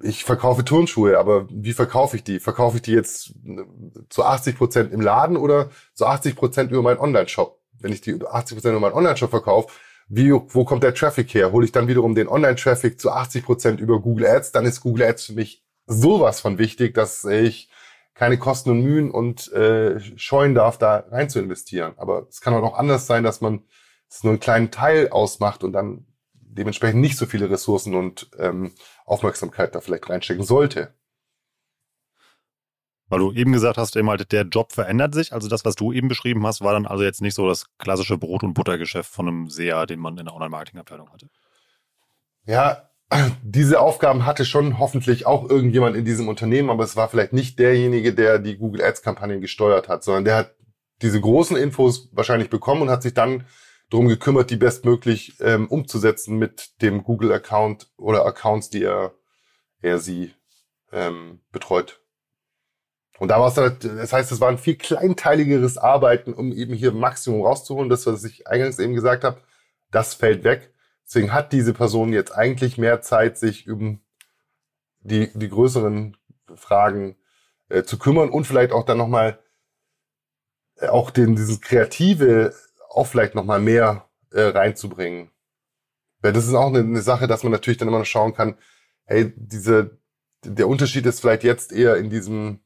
ich 0.00 0.22
verkaufe 0.22 0.64
Turnschuhe, 0.64 1.18
aber 1.18 1.48
wie 1.50 1.72
verkaufe 1.72 2.16
ich 2.16 2.22
die? 2.22 2.38
Verkaufe 2.38 2.76
ich 2.76 2.82
die 2.82 2.92
jetzt 2.92 3.30
äh, 3.44 3.64
zu 4.08 4.22
80 4.22 4.56
Prozent 4.56 4.92
im 4.92 5.00
Laden 5.00 5.36
oder 5.36 5.70
zu 5.94 6.06
80 6.06 6.36
Prozent 6.36 6.70
über 6.70 6.82
meinen 6.82 7.00
Online-Shop? 7.00 7.60
Wenn 7.80 7.92
ich 7.92 8.02
die 8.02 8.24
80 8.24 8.56
Prozent 8.56 8.70
über 8.70 8.80
meinen 8.80 8.96
Online-Shop 8.96 9.30
verkaufe, 9.30 9.72
wie, 10.08 10.32
wo 10.32 10.64
kommt 10.64 10.82
der 10.82 10.94
Traffic 10.94 11.34
her? 11.34 11.52
Hole 11.52 11.64
ich 11.64 11.72
dann 11.72 11.88
wiederum 11.88 12.14
den 12.14 12.28
Online-Traffic 12.28 13.00
zu 13.00 13.10
80 13.10 13.44
Prozent 13.44 13.80
über 13.80 14.00
Google 14.00 14.26
Ads? 14.26 14.52
Dann 14.52 14.64
ist 14.64 14.80
Google 14.80 15.06
Ads 15.06 15.26
für 15.26 15.32
mich 15.34 15.64
sowas 15.86 16.40
von 16.40 16.58
wichtig, 16.58 16.94
dass 16.94 17.24
ich 17.24 17.68
keine 18.14 18.38
Kosten 18.38 18.70
und 18.70 18.80
Mühen 18.82 19.10
und 19.10 19.52
äh, 19.52 20.00
scheuen 20.16 20.54
darf, 20.54 20.78
da 20.78 21.04
rein 21.10 21.30
zu 21.30 21.38
investieren. 21.38 21.92
Aber 21.98 22.26
es 22.28 22.40
kann 22.40 22.54
auch 22.54 22.76
anders 22.76 23.06
sein, 23.06 23.22
dass 23.22 23.40
man 23.40 23.62
es 24.10 24.24
nur 24.24 24.32
einen 24.32 24.40
kleinen 24.40 24.70
Teil 24.70 25.10
ausmacht 25.10 25.62
und 25.62 25.72
dann 25.72 26.06
dementsprechend 26.32 27.00
nicht 27.00 27.16
so 27.16 27.26
viele 27.26 27.50
Ressourcen 27.50 27.94
und 27.94 28.30
ähm, 28.38 28.72
Aufmerksamkeit 29.04 29.74
da 29.74 29.80
vielleicht 29.80 30.08
reinstecken 30.08 30.44
sollte. 30.44 30.94
Weil 33.08 33.20
du 33.20 33.32
eben 33.32 33.52
gesagt 33.52 33.78
hast, 33.78 33.96
eben 33.96 34.08
halt, 34.10 34.30
der 34.32 34.42
Job 34.42 34.72
verändert 34.72 35.14
sich. 35.14 35.32
Also 35.32 35.48
das, 35.48 35.64
was 35.64 35.76
du 35.76 35.92
eben 35.92 36.08
beschrieben 36.08 36.46
hast, 36.46 36.60
war 36.60 36.74
dann 36.74 36.86
also 36.86 37.04
jetzt 37.04 37.22
nicht 37.22 37.34
so 37.34 37.48
das 37.48 37.66
klassische 37.78 38.18
Brot- 38.18 38.42
und 38.42 38.54
Buttergeschäft 38.54 39.10
von 39.10 39.28
einem 39.28 39.50
SEA, 39.50 39.86
den 39.86 40.00
man 40.00 40.18
in 40.18 40.26
der 40.26 40.34
Online-Marketing-Abteilung 40.34 41.10
hatte. 41.10 41.28
Ja, 42.44 42.90
diese 43.42 43.80
Aufgaben 43.80 44.26
hatte 44.26 44.44
schon 44.44 44.78
hoffentlich 44.78 45.26
auch 45.26 45.48
irgendjemand 45.48 45.96
in 45.96 46.04
diesem 46.04 46.28
Unternehmen, 46.28 46.70
aber 46.70 46.84
es 46.84 46.96
war 46.96 47.08
vielleicht 47.08 47.32
nicht 47.32 47.58
derjenige, 47.58 48.12
der 48.12 48.38
die 48.38 48.56
Google 48.56 48.82
Ads 48.82 49.02
Kampagnen 49.02 49.40
gesteuert 49.40 49.88
hat, 49.88 50.04
sondern 50.04 50.24
der 50.24 50.36
hat 50.36 50.54
diese 51.00 51.20
großen 51.20 51.56
Infos 51.56 52.08
wahrscheinlich 52.12 52.50
bekommen 52.50 52.82
und 52.82 52.90
hat 52.90 53.02
sich 53.02 53.14
dann 53.14 53.46
darum 53.90 54.08
gekümmert, 54.08 54.50
die 54.50 54.56
bestmöglich 54.56 55.36
ähm, 55.40 55.68
umzusetzen 55.68 56.36
mit 56.38 56.82
dem 56.82 57.04
Google 57.04 57.32
Account 57.32 57.90
oder 57.96 58.26
Accounts, 58.26 58.68
die 58.68 58.82
er, 58.82 59.14
er 59.80 59.98
sie 59.98 60.34
ähm, 60.92 61.40
betreut. 61.52 62.00
Und 63.18 63.28
da 63.28 63.40
war 63.40 63.48
es 63.48 63.56
halt, 63.56 63.84
das 63.84 64.12
heißt, 64.12 64.30
es 64.30 64.40
war 64.40 64.48
ein 64.48 64.58
viel 64.58 64.76
kleinteiligeres 64.76 65.76
Arbeiten, 65.76 66.32
um 66.32 66.52
eben 66.52 66.74
hier 66.74 66.92
Maximum 66.92 67.42
rauszuholen. 67.42 67.88
Das, 67.88 68.06
was 68.06 68.24
ich 68.24 68.46
eingangs 68.46 68.78
eben 68.78 68.94
gesagt 68.94 69.24
habe, 69.24 69.40
das 69.90 70.14
fällt 70.14 70.44
weg. 70.44 70.72
Deswegen 71.04 71.32
hat 71.32 71.52
diese 71.52 71.72
Person 71.72 72.12
jetzt 72.12 72.32
eigentlich 72.32 72.78
mehr 72.78 73.00
Zeit, 73.00 73.38
sich 73.38 73.68
um 73.68 74.00
die, 75.00 75.30
die 75.34 75.48
größeren 75.48 76.16
Fragen 76.54 77.16
äh, 77.68 77.82
zu 77.82 77.98
kümmern 77.98 78.30
und 78.30 78.46
vielleicht 78.46 78.72
auch 78.72 78.84
dann 78.84 78.98
nochmal 78.98 79.38
äh, 80.76 80.88
auch 80.88 81.10
den, 81.10 81.34
dieses 81.34 81.60
Kreative 81.60 82.54
auch 82.90 83.06
vielleicht 83.06 83.34
nochmal 83.34 83.60
mehr 83.60 84.08
äh, 84.30 84.42
reinzubringen. 84.42 85.30
Weil 86.20 86.32
das 86.32 86.46
ist 86.46 86.54
auch 86.54 86.68
eine, 86.68 86.80
eine 86.80 87.02
Sache, 87.02 87.26
dass 87.26 87.42
man 87.42 87.52
natürlich 87.52 87.78
dann 87.78 87.88
immer 87.88 88.00
noch 88.00 88.06
schauen 88.06 88.34
kann, 88.34 88.56
hey, 89.04 89.32
diese, 89.36 89.98
der 90.44 90.68
Unterschied 90.68 91.06
ist 91.06 91.20
vielleicht 91.20 91.44
jetzt 91.44 91.72
eher 91.72 91.96
in 91.96 92.10
diesem, 92.10 92.60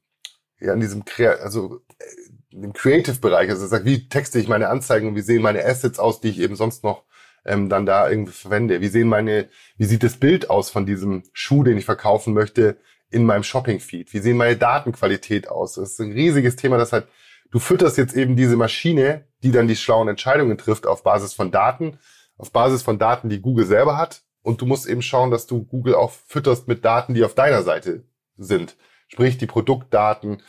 ja, 0.62 0.72
in 0.74 0.80
diesem, 0.80 1.04
also 1.42 1.80
äh, 1.98 2.54
im 2.54 2.72
Creative-Bereich. 2.72 3.50
Also 3.50 3.66
sagt, 3.66 3.84
wie 3.84 4.08
texte 4.08 4.38
ich 4.38 4.48
meine 4.48 4.68
Anzeigen 4.68 5.08
und 5.08 5.16
wie 5.16 5.22
sehen 5.22 5.42
meine 5.42 5.64
Assets 5.64 5.98
aus, 5.98 6.20
die 6.20 6.28
ich 6.28 6.38
eben 6.38 6.56
sonst 6.56 6.84
noch 6.84 7.04
ähm, 7.44 7.68
dann 7.68 7.86
da 7.86 8.08
irgendwie 8.08 8.32
verwende? 8.32 8.80
Wie 8.80 8.88
sehen 8.88 9.08
meine, 9.08 9.48
wie 9.76 9.84
sieht 9.84 10.02
das 10.02 10.16
Bild 10.16 10.50
aus 10.50 10.70
von 10.70 10.86
diesem 10.86 11.24
Schuh, 11.32 11.64
den 11.64 11.78
ich 11.78 11.84
verkaufen 11.84 12.34
möchte 12.34 12.76
in 13.10 13.24
meinem 13.24 13.42
Shopping-Feed? 13.42 14.12
Wie 14.12 14.18
sehen 14.18 14.36
meine 14.36 14.56
Datenqualität 14.56 15.48
aus? 15.48 15.74
Das 15.74 15.92
ist 15.92 16.00
ein 16.00 16.12
riesiges 16.12 16.56
Thema, 16.56 16.78
das 16.78 16.92
halt, 16.92 17.08
du 17.50 17.58
fütterst 17.58 17.98
jetzt 17.98 18.14
eben 18.14 18.36
diese 18.36 18.56
Maschine, 18.56 19.26
die 19.42 19.50
dann 19.50 19.68
die 19.68 19.76
schlauen 19.76 20.08
Entscheidungen 20.08 20.56
trifft 20.58 20.86
auf 20.86 21.02
Basis 21.02 21.34
von 21.34 21.50
Daten, 21.50 21.98
auf 22.36 22.52
Basis 22.52 22.82
von 22.82 22.98
Daten, 22.98 23.28
die 23.28 23.40
Google 23.40 23.66
selber 23.66 23.96
hat. 23.96 24.22
Und 24.42 24.60
du 24.60 24.66
musst 24.66 24.88
eben 24.88 25.02
schauen, 25.02 25.30
dass 25.30 25.46
du 25.46 25.64
Google 25.64 25.94
auch 25.94 26.10
fütterst 26.10 26.66
mit 26.66 26.84
Daten, 26.84 27.14
die 27.14 27.24
auf 27.24 27.34
deiner 27.34 27.62
Seite 27.62 28.04
sind. 28.36 28.76
Sprich, 29.12 29.36
die 29.36 29.46
Produktdaten 29.46 30.42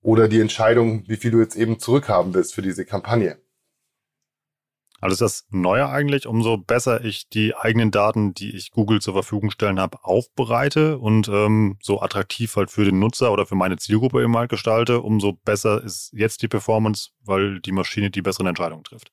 oder 0.00 0.28
die 0.28 0.40
Entscheidung, 0.40 1.02
wie 1.08 1.16
viel 1.16 1.32
du 1.32 1.40
jetzt 1.40 1.56
eben 1.56 1.80
zurückhaben 1.80 2.32
willst 2.32 2.54
für 2.54 2.62
diese 2.62 2.84
Kampagne. 2.84 3.36
Also 5.00 5.14
ist 5.14 5.20
das 5.20 5.46
Neue 5.50 5.88
eigentlich, 5.88 6.28
umso 6.28 6.56
besser 6.56 7.04
ich 7.04 7.28
die 7.28 7.52
eigenen 7.56 7.90
Daten, 7.90 8.32
die 8.32 8.54
ich 8.54 8.70
Google 8.70 9.00
zur 9.00 9.14
Verfügung 9.14 9.50
stellen 9.50 9.80
habe, 9.80 9.98
aufbereite 10.04 10.98
und 10.98 11.26
ähm, 11.28 11.76
so 11.82 12.00
attraktiv 12.00 12.54
halt 12.54 12.70
für 12.70 12.84
den 12.84 13.00
Nutzer 13.00 13.32
oder 13.32 13.44
für 13.44 13.56
meine 13.56 13.76
Zielgruppe 13.76 14.22
eben 14.22 14.36
halt 14.36 14.50
gestalte, 14.50 15.00
umso 15.00 15.32
besser 15.32 15.82
ist 15.82 16.12
jetzt 16.14 16.42
die 16.42 16.48
Performance, 16.48 17.10
weil 17.24 17.60
die 17.60 17.72
Maschine 17.72 18.10
die 18.10 18.22
besseren 18.22 18.46
Entscheidungen 18.46 18.84
trifft. 18.84 19.10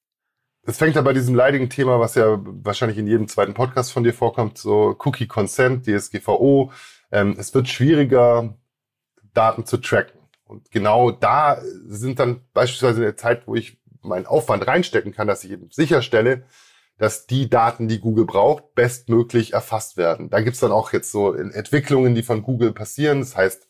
Es 0.67 0.77
fängt 0.77 0.95
ja 0.95 1.01
bei 1.01 1.13
diesem 1.13 1.33
leidigen 1.33 1.71
Thema, 1.71 1.99
was 1.99 2.13
ja 2.13 2.39
wahrscheinlich 2.43 2.99
in 2.99 3.07
jedem 3.07 3.27
zweiten 3.27 3.55
Podcast 3.55 3.91
von 3.91 4.03
dir 4.03 4.13
vorkommt, 4.13 4.59
so 4.59 4.95
Cookie 5.03 5.25
Consent, 5.25 5.87
DSGVO. 5.87 6.71
Ähm, 7.11 7.35
es 7.37 7.53
wird 7.53 7.67
schwieriger, 7.67 8.57
Daten 9.33 9.65
zu 9.65 9.77
tracken. 9.77 10.19
Und 10.43 10.71
genau 10.71 11.11
da 11.11 11.61
sind 11.87 12.19
dann 12.19 12.41
beispielsweise 12.53 12.97
in 12.97 13.03
der 13.03 13.17
Zeit, 13.17 13.47
wo 13.47 13.55
ich 13.55 13.79
meinen 14.01 14.25
Aufwand 14.25 14.67
reinstecken 14.67 15.13
kann, 15.13 15.27
dass 15.27 15.43
ich 15.43 15.51
eben 15.51 15.69
sicherstelle, 15.71 16.43
dass 16.97 17.25
die 17.25 17.49
Daten, 17.49 17.87
die 17.87 17.99
Google 17.99 18.25
braucht, 18.25 18.75
bestmöglich 18.75 19.53
erfasst 19.53 19.97
werden. 19.97 20.29
Da 20.29 20.41
gibt's 20.41 20.59
dann 20.59 20.71
auch 20.71 20.91
jetzt 20.93 21.11
so 21.11 21.33
Entwicklungen, 21.33 22.15
die 22.15 22.23
von 22.23 22.43
Google 22.43 22.73
passieren. 22.73 23.19
Das 23.19 23.35
heißt 23.35 23.67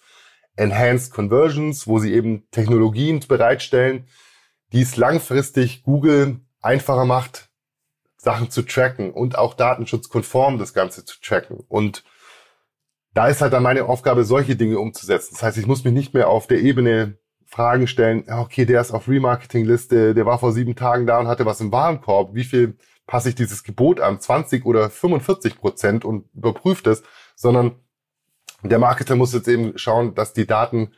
Enhanced 0.55 1.13
Conversions, 1.13 1.87
wo 1.87 1.99
sie 1.99 2.13
eben 2.13 2.49
Technologien 2.51 3.19
bereitstellen, 3.27 4.07
die 4.73 4.81
es 4.81 4.97
langfristig 4.97 5.83
Google 5.83 6.41
einfacher 6.61 7.05
macht, 7.05 7.49
Sachen 8.17 8.49
zu 8.49 8.63
tracken 8.63 9.11
und 9.11 9.37
auch 9.37 9.53
datenschutzkonform 9.53 10.59
das 10.59 10.73
Ganze 10.73 11.05
zu 11.05 11.19
tracken. 11.21 11.63
Und 11.67 12.03
da 13.13 13.27
ist 13.27 13.41
halt 13.41 13.53
dann 13.53 13.63
meine 13.63 13.85
Aufgabe, 13.85 14.23
solche 14.23 14.55
Dinge 14.55 14.79
umzusetzen. 14.79 15.33
Das 15.33 15.43
heißt, 15.43 15.57
ich 15.57 15.67
muss 15.67 15.83
mich 15.83 15.93
nicht 15.93 16.13
mehr 16.13 16.29
auf 16.29 16.47
der 16.47 16.61
Ebene 16.61 17.17
Fragen 17.45 17.87
stellen, 17.87 18.23
okay, 18.31 18.65
der 18.65 18.79
ist 18.79 18.93
auf 18.93 19.09
Remarketing-Liste, 19.09 20.13
der 20.13 20.25
war 20.25 20.39
vor 20.39 20.53
sieben 20.53 20.75
Tagen 20.75 21.05
da 21.05 21.19
und 21.19 21.27
hatte 21.27 21.45
was 21.45 21.59
im 21.59 21.71
Warenkorb. 21.73 22.33
Wie 22.33 22.45
viel 22.45 22.77
passe 23.07 23.27
ich 23.27 23.35
dieses 23.35 23.63
Gebot 23.63 23.99
an? 23.99 24.21
20 24.21 24.65
oder 24.65 24.89
45 24.89 25.57
Prozent 25.57 26.05
und 26.05 26.29
überprüft 26.33 26.87
es, 26.87 27.03
sondern 27.35 27.75
der 28.63 28.79
Marketer 28.79 29.17
muss 29.17 29.33
jetzt 29.33 29.49
eben 29.49 29.77
schauen, 29.77 30.15
dass 30.15 30.31
die 30.31 30.47
Daten, 30.47 30.93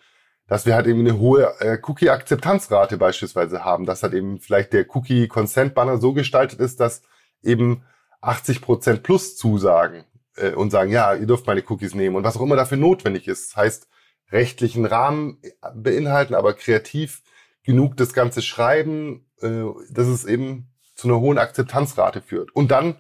dass 0.48 0.68
wir 0.68 0.76
halt 0.76 0.86
eben 0.86 1.00
eine 1.00 1.18
hohe 1.18 1.60
äh, 1.60 1.80
Cookie-Akzeptanzrate 1.82 2.98
beispielsweise 2.98 3.66
haben, 3.66 3.88
dass 3.88 4.04
halt 4.04 4.14
eben 4.14 4.40
vielleicht 4.40 4.74
der 4.74 4.86
Cookie-Consent-Banner 4.96 5.98
so 5.98 6.14
gestaltet 6.14 6.60
ist, 6.60 6.80
dass 6.80 7.02
eben 7.42 7.84
80 8.22 8.62
Prozent 8.62 9.02
plus 9.02 9.36
zusagen 9.36 10.04
äh, 10.36 10.52
und 10.52 10.72
sagen, 10.72 10.92
ja, 10.92 11.14
ihr 11.14 11.28
dürft 11.28 11.48
meine 11.48 11.64
Cookies 11.68 11.96
nehmen 11.96 12.16
und 12.16 12.24
was 12.24 12.38
auch 12.38 12.42
immer 12.42 12.56
dafür 12.56 12.78
notwendig 12.78 13.28
ist. 13.28 13.56
Heißt, 13.56 13.88
rechtlichen 14.32 14.86
Rahmen 14.86 15.40
beinhalten, 15.76 16.36
aber 16.36 16.54
kreativ 16.54 17.22
genug 17.64 17.98
das 17.98 18.14
Ganze 18.14 18.42
schreiben, 18.42 19.26
äh, 19.42 19.64
dass 19.90 20.08
es 20.08 20.26
eben 20.26 20.70
zu 20.96 21.08
einer 21.08 21.20
hohen 21.20 21.38
Akzeptanzrate 21.38 22.22
führt. 22.22 22.56
Und 22.56 22.72
dann 22.72 22.98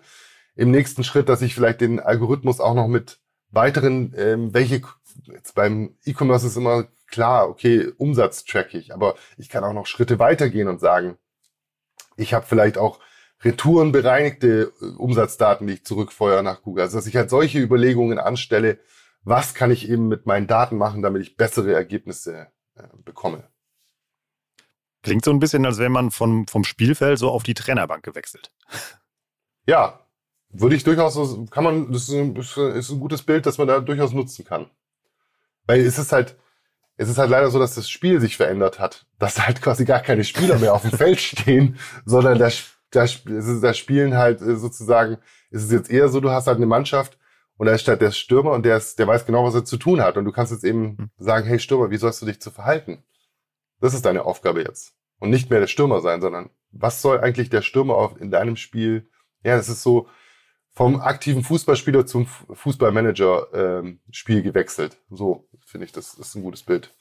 im 0.56 0.72
nächsten 0.72 1.04
Schritt, 1.04 1.30
dass 1.30 1.42
ich 1.42 1.56
vielleicht 1.56 1.82
den 1.82 2.00
Algorithmus 2.00 2.60
auch 2.60 2.76
noch 2.76 2.88
mit 2.88 3.20
weiteren, 3.50 4.14
ähm, 4.18 4.54
welche, 4.54 4.82
jetzt 5.26 5.56
beim 5.56 5.96
E-Commerce 6.06 6.48
ist 6.48 6.58
immer 6.58 6.88
klar, 7.08 7.50
okay, 7.50 7.92
Umsatz 7.98 8.46
track 8.46 8.74
ich, 8.74 8.94
aber 8.94 9.16
ich 9.38 9.50
kann 9.50 9.64
auch 9.64 9.74
noch 9.74 9.86
Schritte 9.86 10.20
weitergehen 10.20 10.68
und 10.68 10.80
sagen, 10.80 11.18
ich 12.16 12.34
habe 12.34 12.46
vielleicht 12.48 12.78
auch 12.78 13.00
retourenbereinigte 13.44 14.74
äh, 14.82 14.86
Umsatzdaten, 14.98 15.68
die 15.68 15.74
ich 15.74 15.86
zurückfeuere 15.86 16.44
nach 16.44 16.62
Google. 16.62 16.84
Also 16.84 16.98
dass 16.98 17.08
ich 17.08 17.16
halt 17.16 17.30
solche 17.30 17.60
Überlegungen 17.60 18.20
anstelle, 18.20 18.80
was 19.24 19.54
kann 19.54 19.72
ich 19.72 19.90
eben 19.90 20.08
mit 20.08 20.26
meinen 20.26 20.48
Daten 20.48 20.78
machen, 20.78 21.02
damit 21.02 21.22
ich 21.22 21.38
bessere 21.38 21.74
Ergebnisse 21.74 22.48
äh, 22.76 22.84
bekomme. 23.04 23.48
Klingt 25.02 25.26
so 25.26 25.32
ein 25.32 25.40
bisschen, 25.40 25.66
als 25.66 25.80
wäre 25.80 25.90
man 25.90 26.12
vom, 26.12 26.48
vom 26.48 26.64
Spielfeld 26.64 27.20
so 27.20 27.30
auf 27.30 27.44
die 27.44 27.54
Trainerbank 27.54 28.04
gewechselt. 28.04 28.52
Ja, 29.66 30.00
würde 30.50 30.76
ich 30.76 30.84
durchaus, 30.84 31.16
so, 31.16 31.46
kann 31.46 31.64
man, 31.64 31.92
das 31.92 32.10
ist 32.10 32.14
ein, 32.14 32.36
ist 32.36 32.90
ein 32.90 33.00
gutes 33.00 33.24
Bild, 33.24 33.46
das 33.46 33.58
man 33.58 33.68
da 33.68 33.80
durchaus 33.80 34.14
nutzen 34.14 34.46
kann. 34.46 34.70
Weil 35.66 35.82
es 35.82 35.98
ist 35.98 36.12
halt, 36.12 36.38
es 36.96 37.10
ist 37.10 37.18
halt 37.18 37.30
leider 37.30 37.50
so, 37.50 37.60
dass 37.60 37.76
das 37.76 37.90
Spiel 37.90 38.20
sich 38.22 38.38
verändert 38.38 38.80
hat. 38.80 39.06
Dass 39.20 39.36
da 39.36 39.48
halt 39.48 39.62
quasi 39.62 39.84
gar 39.86 40.00
keine 40.00 40.24
Spieler 40.24 40.60
mehr 40.60 40.74
auf 40.74 40.84
dem 40.84 40.92
Feld 40.92 41.20
stehen, 41.20 41.78
sondern 42.06 42.38
da, 42.38 42.50
da, 42.96 43.06
da 43.06 43.74
spielen 43.74 44.16
halt 44.16 44.42
äh, 44.42 44.56
sozusagen, 44.56 45.18
ist 45.50 45.64
es 45.64 45.72
jetzt 45.72 45.90
eher 45.90 46.10
so, 46.10 46.20
du 46.20 46.30
hast 46.30 46.48
halt 46.48 46.58
eine 46.58 46.66
Mannschaft, 46.66 47.18
und 47.58 47.68
da 47.68 47.74
ist 47.74 47.88
halt 47.88 48.02
der 48.02 48.12
Stürmer 48.12 48.52
und 48.52 48.66
der, 48.66 48.78
ist, 48.78 48.98
der 49.00 49.08
weiß 49.08 49.26
genau, 49.26 49.46
was 49.46 49.56
er 49.56 49.66
zu 49.66 49.78
tun 49.78 50.02
hat. 50.02 50.18
Und 50.18 50.26
du 50.26 50.32
kannst 50.32 50.52
jetzt 50.52 50.64
eben 50.64 50.98
hm. 50.98 51.10
sagen, 51.18 51.48
hey 51.48 51.60
Stürmer, 51.60 51.92
wie 51.92 51.98
sollst 51.98 52.22
du 52.22 52.26
dich 52.26 52.42
zu 52.42 52.52
verhalten? 52.52 53.04
Das 53.80 53.94
ist 53.94 54.06
deine 54.06 54.26
Aufgabe 54.26 54.64
jetzt. 54.64 54.94
Und 55.20 55.30
nicht 55.30 55.50
mehr 55.50 55.60
der 55.60 55.68
Stürmer 55.68 56.02
sein, 56.02 56.22
sondern 56.22 56.50
was 56.72 57.02
soll 57.02 57.20
eigentlich 57.20 57.50
der 57.50 57.62
Stürmer 57.62 58.16
in 58.20 58.32
deinem 58.32 58.56
Spiel? 58.56 59.10
Ja, 59.44 59.56
das 59.56 59.70
ist 59.70 59.84
so 59.84 60.08
vom 60.72 61.00
aktiven 61.00 61.44
Fußballspieler 61.44 62.06
zum 62.06 62.26
Fußballmanager-Spiel 62.26 64.38
ähm, 64.38 64.44
gewechselt. 64.44 64.98
So 65.10 65.48
finde 65.66 65.86
ich, 65.86 65.92
das 65.92 66.16
ist 66.16 66.36
ein 66.36 66.42
gutes 66.42 66.64
Bild. 66.64 66.92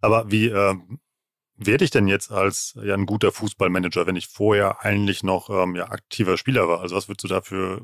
Aber 0.00 0.30
wie, 0.30 0.48
äh, 0.48 0.74
werde 1.56 1.84
ich 1.84 1.90
denn 1.90 2.08
jetzt 2.08 2.32
als 2.32 2.76
ja, 2.82 2.94
ein 2.94 3.06
guter 3.06 3.32
Fußballmanager, 3.32 4.06
wenn 4.06 4.16
ich 4.16 4.28
vorher 4.28 4.84
eigentlich 4.84 5.22
noch 5.22 5.50
ähm, 5.50 5.76
ja, 5.76 5.88
aktiver 5.90 6.36
Spieler 6.36 6.68
war? 6.68 6.80
Also 6.80 6.96
was 6.96 7.08
würdest 7.08 7.24
du 7.24 7.28
da 7.28 7.40
für, 7.40 7.80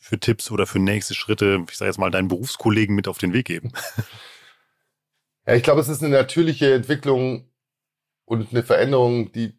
für 0.00 0.18
Tipps 0.18 0.50
oder 0.50 0.66
für 0.66 0.78
nächste 0.78 1.14
Schritte, 1.14 1.64
ich 1.68 1.76
sage 1.76 1.90
jetzt 1.90 1.98
mal, 1.98 2.10
deinen 2.10 2.28
Berufskollegen 2.28 2.94
mit 2.94 3.08
auf 3.08 3.18
den 3.18 3.32
Weg 3.32 3.46
geben? 3.46 3.72
Ja, 5.46 5.54
ich 5.54 5.62
glaube, 5.62 5.80
es 5.80 5.88
ist 5.88 6.02
eine 6.02 6.14
natürliche 6.14 6.72
Entwicklung 6.72 7.50
und 8.24 8.50
eine 8.50 8.62
Veränderung, 8.62 9.30
die 9.32 9.52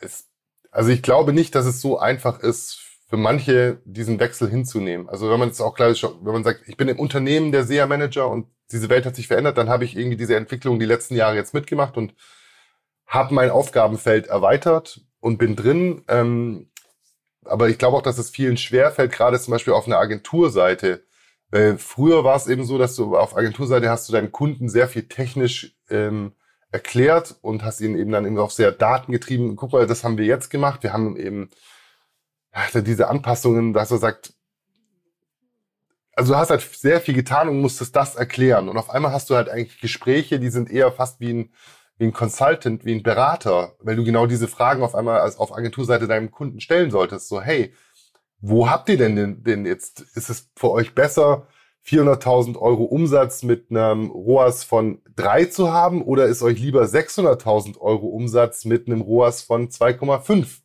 es, 0.00 0.30
also 0.70 0.90
ich 0.90 1.02
glaube 1.02 1.34
nicht, 1.34 1.54
dass 1.54 1.66
es 1.66 1.80
so 1.82 1.98
einfach 1.98 2.40
ist, 2.40 2.86
für 3.08 3.16
manche 3.16 3.80
diesen 3.84 4.18
Wechsel 4.18 4.48
hinzunehmen. 4.48 5.08
Also 5.08 5.30
wenn 5.30 5.38
man 5.38 5.48
jetzt 5.48 5.60
auch 5.60 5.74
klar 5.74 5.90
ist, 5.90 6.02
wenn 6.02 6.32
man 6.32 6.42
sagt, 6.42 6.66
ich 6.66 6.76
bin 6.76 6.88
im 6.88 6.98
Unternehmen 6.98 7.52
der 7.52 7.64
SEA-Manager 7.64 8.28
und 8.28 8.48
diese 8.72 8.88
Welt 8.88 9.06
hat 9.06 9.14
sich 9.14 9.28
verändert, 9.28 9.58
dann 9.58 9.68
habe 9.68 9.84
ich 9.84 9.96
irgendwie 9.96 10.16
diese 10.16 10.34
Entwicklung 10.34 10.80
die 10.80 10.86
letzten 10.86 11.14
Jahre 11.14 11.36
jetzt 11.36 11.54
mitgemacht 11.54 11.96
und 11.96 12.14
habe 13.06 13.34
mein 13.34 13.50
Aufgabenfeld 13.50 14.26
erweitert 14.26 15.00
und 15.20 15.38
bin 15.38 15.56
drin. 15.56 16.04
Ähm, 16.08 16.70
aber 17.44 17.68
ich 17.68 17.78
glaube 17.78 17.96
auch, 17.96 18.02
dass 18.02 18.18
es 18.18 18.30
vielen 18.30 18.56
schwerfällt, 18.56 19.12
gerade 19.12 19.38
zum 19.38 19.52
Beispiel 19.52 19.72
auf 19.72 19.86
einer 19.86 19.98
Agenturseite. 19.98 21.04
Äh, 21.52 21.76
früher 21.76 22.24
war 22.24 22.36
es 22.36 22.48
eben 22.48 22.64
so, 22.64 22.76
dass 22.78 22.96
du 22.96 23.16
auf 23.16 23.36
Agenturseite 23.36 23.88
hast 23.88 24.08
du 24.08 24.12
deinen 24.12 24.32
Kunden 24.32 24.68
sehr 24.68 24.88
viel 24.88 25.08
technisch 25.08 25.76
ähm, 25.88 26.32
erklärt 26.72 27.36
und 27.42 27.64
hast 27.64 27.80
ihn 27.80 27.96
eben 27.96 28.10
dann 28.10 28.26
eben 28.26 28.38
auch 28.38 28.50
sehr 28.50 28.72
datengetrieben. 28.72 29.56
Guck 29.56 29.72
mal, 29.72 29.86
das 29.86 30.02
haben 30.02 30.18
wir 30.18 30.26
jetzt 30.26 30.50
gemacht. 30.50 30.82
Wir 30.82 30.92
haben 30.92 31.16
eben 31.16 31.50
diese 32.74 33.08
Anpassungen, 33.08 33.72
dass 33.72 33.90
er 33.90 33.98
sagt, 33.98 34.34
also 36.14 36.32
du 36.32 36.38
hast 36.38 36.50
halt 36.50 36.62
sehr 36.62 37.00
viel 37.00 37.14
getan 37.14 37.48
und 37.48 37.60
musstest 37.60 37.94
das 37.94 38.16
erklären. 38.16 38.68
Und 38.68 38.78
auf 38.78 38.90
einmal 38.90 39.12
hast 39.12 39.28
du 39.28 39.36
halt 39.36 39.50
eigentlich 39.50 39.80
Gespräche, 39.80 40.40
die 40.40 40.48
sind 40.48 40.70
eher 40.70 40.90
fast 40.90 41.20
wie 41.20 41.32
ein 41.32 41.52
wie 41.98 42.04
ein 42.04 42.12
Consultant, 42.12 42.84
wie 42.84 42.94
ein 42.94 43.02
Berater, 43.02 43.74
weil 43.80 43.96
du 43.96 44.04
genau 44.04 44.26
diese 44.26 44.48
Fragen 44.48 44.82
auf 44.82 44.94
einmal 44.94 45.20
als 45.20 45.38
auf 45.38 45.56
Agenturseite 45.56 46.06
deinem 46.06 46.30
Kunden 46.30 46.60
stellen 46.60 46.90
solltest. 46.90 47.28
So, 47.28 47.40
hey, 47.40 47.72
wo 48.40 48.68
habt 48.68 48.88
ihr 48.88 48.98
denn 48.98 49.16
den, 49.16 49.42
den 49.42 49.66
jetzt? 49.66 50.00
Ist 50.14 50.28
es 50.28 50.50
für 50.56 50.70
euch 50.70 50.94
besser, 50.94 51.46
400.000 51.86 52.58
Euro 52.58 52.84
Umsatz 52.84 53.42
mit 53.42 53.70
einem 53.70 54.10
ROAS 54.10 54.64
von 54.64 55.00
drei 55.14 55.44
zu 55.44 55.72
haben 55.72 56.02
oder 56.02 56.26
ist 56.26 56.42
euch 56.42 56.58
lieber 56.58 56.82
600.000 56.82 57.78
Euro 57.78 58.08
Umsatz 58.08 58.64
mit 58.64 58.88
einem 58.88 59.02
ROAS 59.02 59.42
von 59.42 59.68
2,5? 59.68 60.62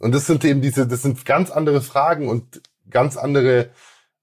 Und 0.00 0.14
das 0.14 0.26
sind 0.26 0.44
eben 0.44 0.60
diese, 0.60 0.88
das 0.88 1.02
sind 1.02 1.24
ganz 1.24 1.50
andere 1.50 1.80
Fragen 1.80 2.28
und 2.28 2.62
ganz 2.88 3.16
andere 3.16 3.70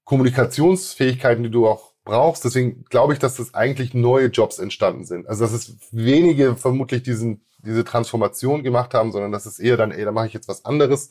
Kommunikationsfähigkeiten, 0.04 1.44
die 1.44 1.50
du 1.50 1.66
auch 1.66 1.87
brauchst. 2.08 2.44
Deswegen 2.44 2.84
glaube 2.86 3.12
ich, 3.12 3.18
dass 3.18 3.36
das 3.36 3.54
eigentlich 3.54 3.94
neue 3.94 4.26
Jobs 4.26 4.58
entstanden 4.58 5.04
sind. 5.04 5.28
Also 5.28 5.44
dass 5.44 5.52
es 5.52 5.76
wenige 5.92 6.56
vermutlich 6.56 7.02
diesen, 7.04 7.42
diese 7.58 7.84
Transformation 7.84 8.64
gemacht 8.64 8.94
haben, 8.94 9.12
sondern 9.12 9.30
dass 9.30 9.46
es 9.46 9.60
eher 9.60 9.76
dann, 9.76 9.92
ey, 9.92 10.04
da 10.04 10.10
mache 10.10 10.26
ich 10.26 10.32
jetzt 10.32 10.48
was 10.48 10.64
anderes. 10.64 11.10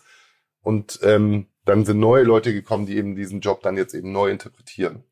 Und 0.62 1.00
ähm, 1.04 1.48
dann 1.64 1.86
sind 1.86 2.00
neue 2.00 2.24
Leute 2.24 2.52
gekommen, 2.52 2.86
die 2.86 2.98
eben 2.98 3.16
diesen 3.16 3.40
Job 3.40 3.62
dann 3.62 3.78
jetzt 3.78 3.94
eben 3.94 4.12
neu 4.12 4.30
interpretieren. 4.32 5.04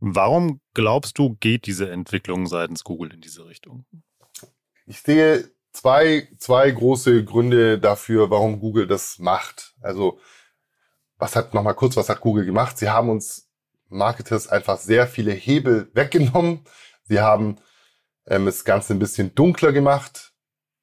Warum 0.00 0.60
glaubst 0.74 1.18
du, 1.18 1.36
geht 1.38 1.66
diese 1.66 1.90
Entwicklung 1.90 2.46
seitens 2.46 2.84
Google 2.84 3.12
in 3.12 3.20
diese 3.20 3.46
Richtung? 3.46 3.84
Ich 4.86 5.00
sehe 5.00 5.50
zwei, 5.72 6.28
zwei 6.38 6.70
große 6.70 7.24
Gründe 7.24 7.78
dafür, 7.78 8.30
warum 8.30 8.60
Google 8.60 8.86
das 8.86 9.18
macht. 9.18 9.74
Also, 9.80 10.18
was 11.18 11.36
hat, 11.36 11.54
nochmal 11.54 11.74
kurz, 11.74 11.96
was 11.96 12.08
hat 12.08 12.20
Google 12.20 12.44
gemacht? 12.44 12.78
Sie 12.78 12.90
haben 12.90 13.08
uns 13.08 13.48
Marketers 13.88 14.48
einfach 14.48 14.78
sehr 14.78 15.06
viele 15.06 15.32
Hebel 15.32 15.90
weggenommen. 15.94 16.60
Sie 17.04 17.20
haben 17.20 17.58
ähm, 18.26 18.46
das 18.46 18.64
Ganze 18.64 18.94
ein 18.94 18.98
bisschen 18.98 19.34
dunkler 19.34 19.72
gemacht 19.72 20.32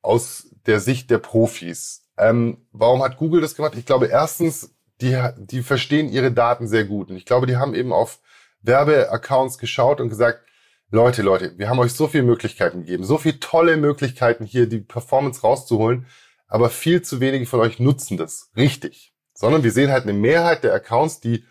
aus 0.02 0.48
der 0.66 0.80
Sicht 0.80 1.10
der 1.10 1.18
Profis. 1.18 2.10
Ähm, 2.18 2.66
warum 2.72 3.04
hat 3.04 3.18
Google 3.18 3.42
das 3.42 3.56
gemacht? 3.56 3.76
Ich 3.76 3.86
glaube, 3.86 4.08
erstens, 4.08 4.76
die, 5.02 5.20
die 5.38 5.64
verstehen 5.64 6.10
ihre 6.10 6.32
Daten 6.32 6.68
sehr 6.68 6.86
gut. 6.86 7.10
Und 7.10 7.18
ich 7.18 7.26
glaube, 7.26 7.48
die 7.48 7.58
haben 7.58 7.74
eben 7.74 7.92
auf 7.92 8.20
Werbeaccounts 8.62 9.58
geschaut 9.58 10.00
und 10.00 10.10
gesagt, 10.10 10.42
Leute, 10.90 11.24
Leute, 11.24 11.58
wir 11.58 11.70
haben 11.70 11.80
euch 11.80 11.94
so 11.94 12.08
viele 12.08 12.24
Möglichkeiten 12.24 12.82
gegeben, 12.82 13.04
so 13.04 13.18
viele 13.18 13.40
tolle 13.40 13.78
Möglichkeiten 13.78 14.46
hier, 14.46 14.70
die 14.70 14.80
Performance 14.80 15.42
rauszuholen, 15.42 16.06
aber 16.48 16.70
viel 16.70 17.02
zu 17.02 17.20
wenige 17.20 17.48
von 17.48 17.62
euch 17.62 17.80
nutzen 17.80 18.16
das 18.16 18.52
richtig. 18.56 19.13
Sondern 19.44 19.66
wir 19.66 19.74
sehen 19.74 19.92
halt 19.92 20.04
eine 20.04 20.14
Mehrheit 20.14 20.64
der 20.64 20.74
Accounts, 20.74 21.20
die 21.20 21.44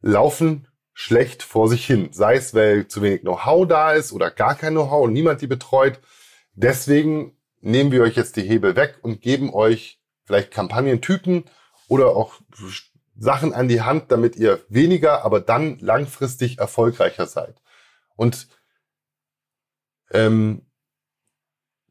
laufen 0.00 0.66
schlecht 0.94 1.42
vor 1.42 1.68
sich 1.68 1.84
hin. 1.84 2.14
Sei 2.14 2.36
es, 2.36 2.54
weil 2.54 2.88
zu 2.88 3.02
wenig 3.02 3.20
Know-how 3.20 3.68
da 3.68 3.92
ist 3.92 4.14
oder 4.14 4.30
gar 4.30 4.54
kein 4.54 4.72
Know-how 4.72 5.04
und 5.04 5.12
niemand 5.12 5.42
die 5.42 5.46
betreut. 5.46 6.00
Deswegen 6.54 7.36
nehmen 7.60 7.92
wir 7.92 8.00
euch 8.00 8.16
jetzt 8.16 8.36
die 8.36 8.48
Hebel 8.48 8.74
weg 8.74 9.00
und 9.02 9.20
geben 9.20 9.52
euch 9.52 10.00
vielleicht 10.24 10.50
Kampagnentypen 10.50 11.44
oder 11.88 12.16
auch 12.16 12.40
Sachen 13.18 13.52
an 13.52 13.68
die 13.68 13.82
Hand, 13.82 14.10
damit 14.10 14.36
ihr 14.36 14.64
weniger, 14.70 15.22
aber 15.22 15.40
dann 15.40 15.78
langfristig 15.80 16.58
erfolgreicher 16.58 17.26
seid. 17.26 17.60
Und 18.16 18.48
ähm, 20.10 20.62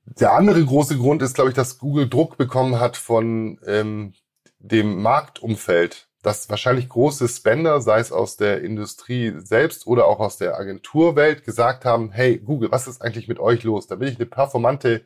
der 0.05 0.33
andere 0.33 0.65
große 0.65 0.97
Grund 0.97 1.21
ist, 1.21 1.35
glaube 1.35 1.51
ich, 1.51 1.55
dass 1.55 1.77
Google 1.77 2.09
Druck 2.09 2.35
bekommen 2.35 2.79
hat 2.79 2.97
von 2.97 3.59
ähm, 3.67 4.15
dem 4.59 5.01
Marktumfeld, 5.01 6.07
dass 6.21 6.49
wahrscheinlich 6.49 6.89
große 6.89 7.27
Spender, 7.27 7.81
sei 7.81 7.99
es 7.99 8.11
aus 8.11 8.35
der 8.37 8.61
Industrie 8.61 9.33
selbst 9.37 9.87
oder 9.87 10.05
auch 10.05 10.19
aus 10.19 10.37
der 10.37 10.57
Agenturwelt, 10.57 11.45
gesagt 11.45 11.85
haben, 11.85 12.11
hey 12.11 12.37
Google, 12.37 12.71
was 12.71 12.87
ist 12.87 13.01
eigentlich 13.01 13.27
mit 13.27 13.39
euch 13.39 13.63
los? 13.63 13.87
Damit 13.87 14.09
ich 14.09 14.15
eine 14.17 14.25
performante 14.25 15.05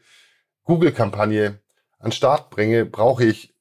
Google-Kampagne 0.63 1.59
an 1.99 2.11
Start 2.11 2.49
bringe, 2.49 2.85
brauche 2.85 3.23
ich 3.23 3.53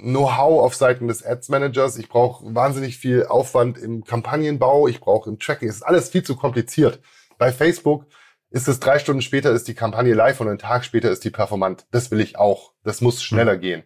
Know-how 0.00 0.62
auf 0.62 0.74
Seiten 0.74 1.08
des 1.08 1.24
Ads 1.24 1.48
Managers, 1.48 1.96
ich 1.96 2.08
brauche 2.08 2.54
wahnsinnig 2.54 2.98
viel 2.98 3.26
Aufwand 3.26 3.78
im 3.78 4.04
Kampagnenbau, 4.04 4.88
ich 4.88 5.00
brauche 5.00 5.30
im 5.30 5.38
Tracking, 5.38 5.68
es 5.68 5.76
ist 5.76 5.82
alles 5.82 6.10
viel 6.10 6.22
zu 6.22 6.36
kompliziert. 6.36 7.00
Bei 7.38 7.52
Facebook 7.52 8.06
ist 8.50 8.68
es 8.68 8.80
drei 8.80 8.98
Stunden 8.98 9.22
später 9.22 9.52
ist 9.52 9.66
die 9.66 9.74
Kampagne 9.74 10.14
live 10.14 10.40
und 10.40 10.48
einen 10.48 10.58
Tag 10.58 10.84
später 10.84 11.10
ist 11.10 11.24
die 11.24 11.30
performant. 11.30 11.86
Das 11.90 12.10
will 12.10 12.20
ich 12.20 12.38
auch. 12.38 12.72
Das 12.84 13.00
muss 13.00 13.22
schneller 13.22 13.56
mhm. 13.56 13.60
gehen. 13.60 13.82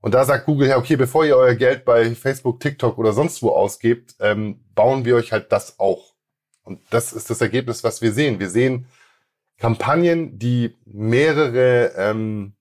Und 0.00 0.14
da 0.14 0.24
sagt 0.24 0.46
Google, 0.46 0.68
ja, 0.68 0.78
okay, 0.78 0.96
bevor 0.96 1.24
ihr 1.24 1.36
euer 1.36 1.54
Geld 1.54 1.84
bei 1.84 2.14
Facebook, 2.14 2.60
TikTok 2.60 2.98
oder 2.98 3.12
sonst 3.12 3.42
wo 3.42 3.50
ausgebt, 3.50 4.14
ähm, 4.20 4.60
bauen 4.74 5.04
wir 5.04 5.16
euch 5.16 5.32
halt 5.32 5.52
das 5.52 5.78
auch. 5.78 6.14
Und 6.62 6.80
das 6.90 7.12
ist 7.12 7.28
das 7.30 7.40
Ergebnis, 7.40 7.84
was 7.84 8.00
wir 8.00 8.12
sehen. 8.12 8.40
Wir 8.40 8.48
sehen 8.48 8.86
Kampagnen, 9.58 10.38
die 10.38 10.76
mehrere 10.86 11.92
ähm, 11.96 12.54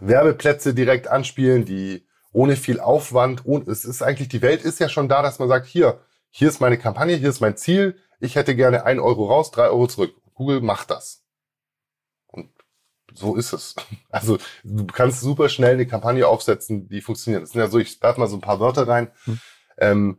Werbeplätze 0.00 0.72
direkt 0.72 1.08
anspielen, 1.08 1.64
die 1.64 2.06
ohne 2.32 2.56
viel 2.56 2.80
Aufwand, 2.80 3.44
und 3.44 3.68
es 3.68 3.84
ist 3.84 4.02
eigentlich, 4.02 4.28
die 4.28 4.40
Welt 4.40 4.62
ist 4.62 4.80
ja 4.80 4.88
schon 4.88 5.08
da, 5.08 5.20
dass 5.20 5.38
man 5.38 5.48
sagt, 5.48 5.66
hier, 5.66 6.00
hier 6.30 6.48
ist 6.48 6.60
meine 6.60 6.78
Kampagne, 6.78 7.14
hier 7.16 7.28
ist 7.28 7.40
mein 7.40 7.58
Ziel, 7.58 7.98
ich 8.20 8.36
hätte 8.36 8.56
gerne 8.56 8.86
ein 8.86 8.98
Euro 8.98 9.26
raus, 9.26 9.50
drei 9.50 9.66
Euro 9.66 9.86
zurück. 9.86 10.14
Google 10.32 10.62
macht 10.62 10.90
das. 10.90 11.21
So 13.14 13.36
ist 13.36 13.52
es. 13.52 13.74
Also 14.10 14.36
du 14.62 14.86
kannst 14.86 15.20
super 15.20 15.48
schnell 15.48 15.74
eine 15.74 15.86
Kampagne 15.86 16.28
aufsetzen, 16.28 16.86
die 16.88 17.00
funktioniert. 17.00 17.42
Das 17.42 17.52
sind 17.52 17.60
ja 17.62 17.68
so, 17.68 17.78
ich 17.78 18.02
werfe 18.02 18.20
mal 18.20 18.28
so 18.28 18.36
ein 18.36 18.42
paar 18.42 18.60
Wörter 18.60 18.86
rein. 18.86 19.10
Hm. 19.24 19.40
Ähm, 19.78 20.18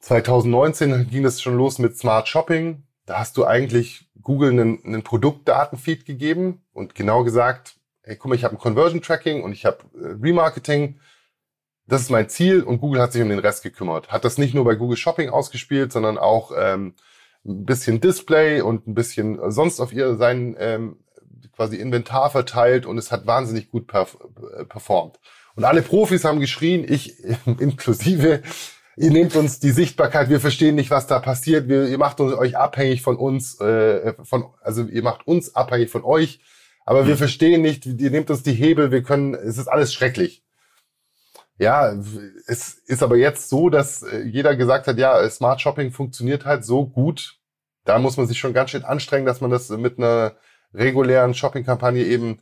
2019 0.00 1.08
ging 1.08 1.24
es 1.24 1.40
schon 1.40 1.56
los 1.56 1.78
mit 1.78 1.96
Smart 1.96 2.26
Shopping. 2.28 2.82
Da 3.06 3.20
hast 3.20 3.36
du 3.36 3.44
eigentlich 3.44 4.08
Google 4.20 4.50
einen, 4.50 4.84
einen 4.84 5.02
Produktdatenfeed 5.02 6.04
gegeben 6.04 6.62
und 6.72 6.96
genau 6.96 7.22
gesagt, 7.22 7.76
hey, 8.02 8.16
guck 8.16 8.28
mal, 8.28 8.34
ich 8.34 8.44
habe 8.44 8.56
ein 8.56 8.58
Conversion 8.58 9.02
Tracking 9.02 9.42
und 9.42 9.52
ich 9.52 9.64
habe 9.64 9.78
äh, 9.94 10.16
Remarketing. 10.20 11.00
Das 11.86 12.02
ist 12.02 12.10
mein 12.10 12.28
Ziel 12.28 12.62
und 12.62 12.80
Google 12.80 13.00
hat 13.00 13.12
sich 13.12 13.22
um 13.22 13.28
den 13.28 13.38
Rest 13.38 13.62
gekümmert. 13.62 14.08
Hat 14.08 14.24
das 14.24 14.38
nicht 14.38 14.54
nur 14.54 14.64
bei 14.64 14.74
Google 14.74 14.96
Shopping 14.96 15.28
ausgespielt, 15.28 15.92
sondern 15.92 16.18
auch 16.18 16.50
ähm, 16.56 16.94
ein 17.44 17.64
bisschen 17.64 18.00
Display 18.00 18.60
und 18.60 18.88
ein 18.88 18.94
bisschen 18.94 19.52
sonst 19.52 19.78
auf 19.78 19.92
ihr 19.92 20.16
sein 20.16 20.56
ähm, 20.58 20.98
quasi 21.56 21.76
Inventar 21.76 22.30
verteilt 22.30 22.86
und 22.86 22.98
es 22.98 23.10
hat 23.10 23.26
wahnsinnig 23.26 23.70
gut 23.70 23.86
perf 23.86 24.18
äh, 24.56 24.64
performt. 24.64 25.18
Und 25.56 25.64
alle 25.64 25.82
Profis 25.82 26.24
haben 26.24 26.38
geschrien, 26.38 26.84
ich 26.86 27.16
inklusive, 27.46 28.42
ihr 28.96 29.10
nehmt 29.10 29.34
uns 29.34 29.58
die 29.58 29.70
Sichtbarkeit, 29.70 30.28
wir 30.28 30.40
verstehen 30.40 30.74
nicht, 30.74 30.90
was 30.90 31.06
da 31.06 31.18
passiert, 31.18 31.68
wir, 31.68 31.88
ihr 31.88 31.98
macht 31.98 32.20
uns, 32.20 32.34
euch 32.34 32.56
abhängig 32.56 33.02
von 33.02 33.16
uns, 33.16 33.58
äh, 33.60 34.14
von, 34.22 34.46
also 34.60 34.84
ihr 34.84 35.02
macht 35.02 35.26
uns 35.26 35.54
abhängig 35.54 35.90
von 35.90 36.04
euch, 36.04 36.40
aber 36.84 37.02
mhm. 37.02 37.08
wir 37.08 37.16
verstehen 37.16 37.62
nicht, 37.62 37.86
ihr 37.86 38.10
nehmt 38.10 38.30
uns 38.30 38.42
die 38.42 38.52
Hebel, 38.52 38.92
wir 38.92 39.02
können, 39.02 39.34
es 39.34 39.58
ist 39.58 39.68
alles 39.68 39.92
schrecklich. 39.92 40.44
Ja, 41.58 41.90
es 42.46 42.74
ist 42.74 43.02
aber 43.02 43.16
jetzt 43.16 43.48
so, 43.48 43.70
dass 43.70 44.02
äh, 44.02 44.22
jeder 44.24 44.56
gesagt 44.56 44.86
hat, 44.86 44.98
ja, 44.98 45.28
Smart 45.30 45.60
Shopping 45.62 45.90
funktioniert 45.90 46.44
halt 46.44 46.66
so 46.66 46.86
gut. 46.86 47.38
Da 47.84 47.98
muss 47.98 48.18
man 48.18 48.26
sich 48.26 48.38
schon 48.38 48.52
ganz 48.52 48.70
schön 48.70 48.84
anstrengen, 48.84 49.24
dass 49.24 49.40
man 49.40 49.50
das 49.50 49.70
mit 49.70 49.96
einer 49.96 50.36
regulären 50.74 51.34
Shopping-Kampagne 51.34 52.04
eben 52.04 52.40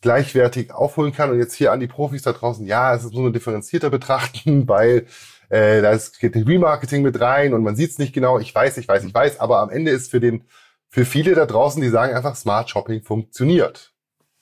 gleichwertig 0.00 0.72
aufholen 0.72 1.12
kann. 1.12 1.30
Und 1.30 1.38
jetzt 1.38 1.54
hier 1.54 1.72
an 1.72 1.80
die 1.80 1.86
Profis 1.86 2.22
da 2.22 2.32
draußen, 2.32 2.66
ja, 2.66 2.94
es 2.94 3.04
ist 3.04 3.14
nur 3.14 3.32
differenzierter 3.32 3.90
betrachten, 3.90 4.68
weil 4.68 5.06
äh, 5.48 5.80
da 5.82 5.96
geht 6.20 6.36
Remarketing 6.36 7.02
mit 7.02 7.20
rein 7.20 7.54
und 7.54 7.62
man 7.62 7.76
sieht 7.76 7.90
es 7.90 7.98
nicht 7.98 8.12
genau. 8.12 8.38
Ich 8.38 8.54
weiß, 8.54 8.76
ich 8.78 8.86
weiß, 8.86 9.04
ich 9.04 9.14
weiß, 9.14 9.40
aber 9.40 9.60
am 9.60 9.70
Ende 9.70 9.90
ist 9.90 10.10
für 10.10 10.20
den 10.20 10.44
für 10.90 11.04
viele 11.04 11.34
da 11.34 11.46
draußen, 11.46 11.82
die 11.82 11.90
sagen 11.90 12.14
einfach, 12.14 12.34
Smart 12.34 12.70
Shopping 12.70 13.02
funktioniert. 13.02 13.92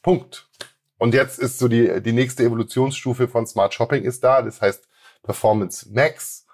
Punkt. 0.03 0.49
Und 0.99 1.13
jetzt 1.13 1.39
ist 1.39 1.59
so 1.59 1.69
die, 1.69 2.01
die 2.01 2.13
nächste 2.13 2.45
Evolutionsstufe 2.45 3.29
von 3.29 3.47
Smart 3.47 3.75
Shopping 3.75 4.05
ist 4.05 4.23
da. 4.23 4.43
Das 4.43 4.61
heißt 4.61 4.87
Performance 5.23 5.89
Max. 5.93 6.47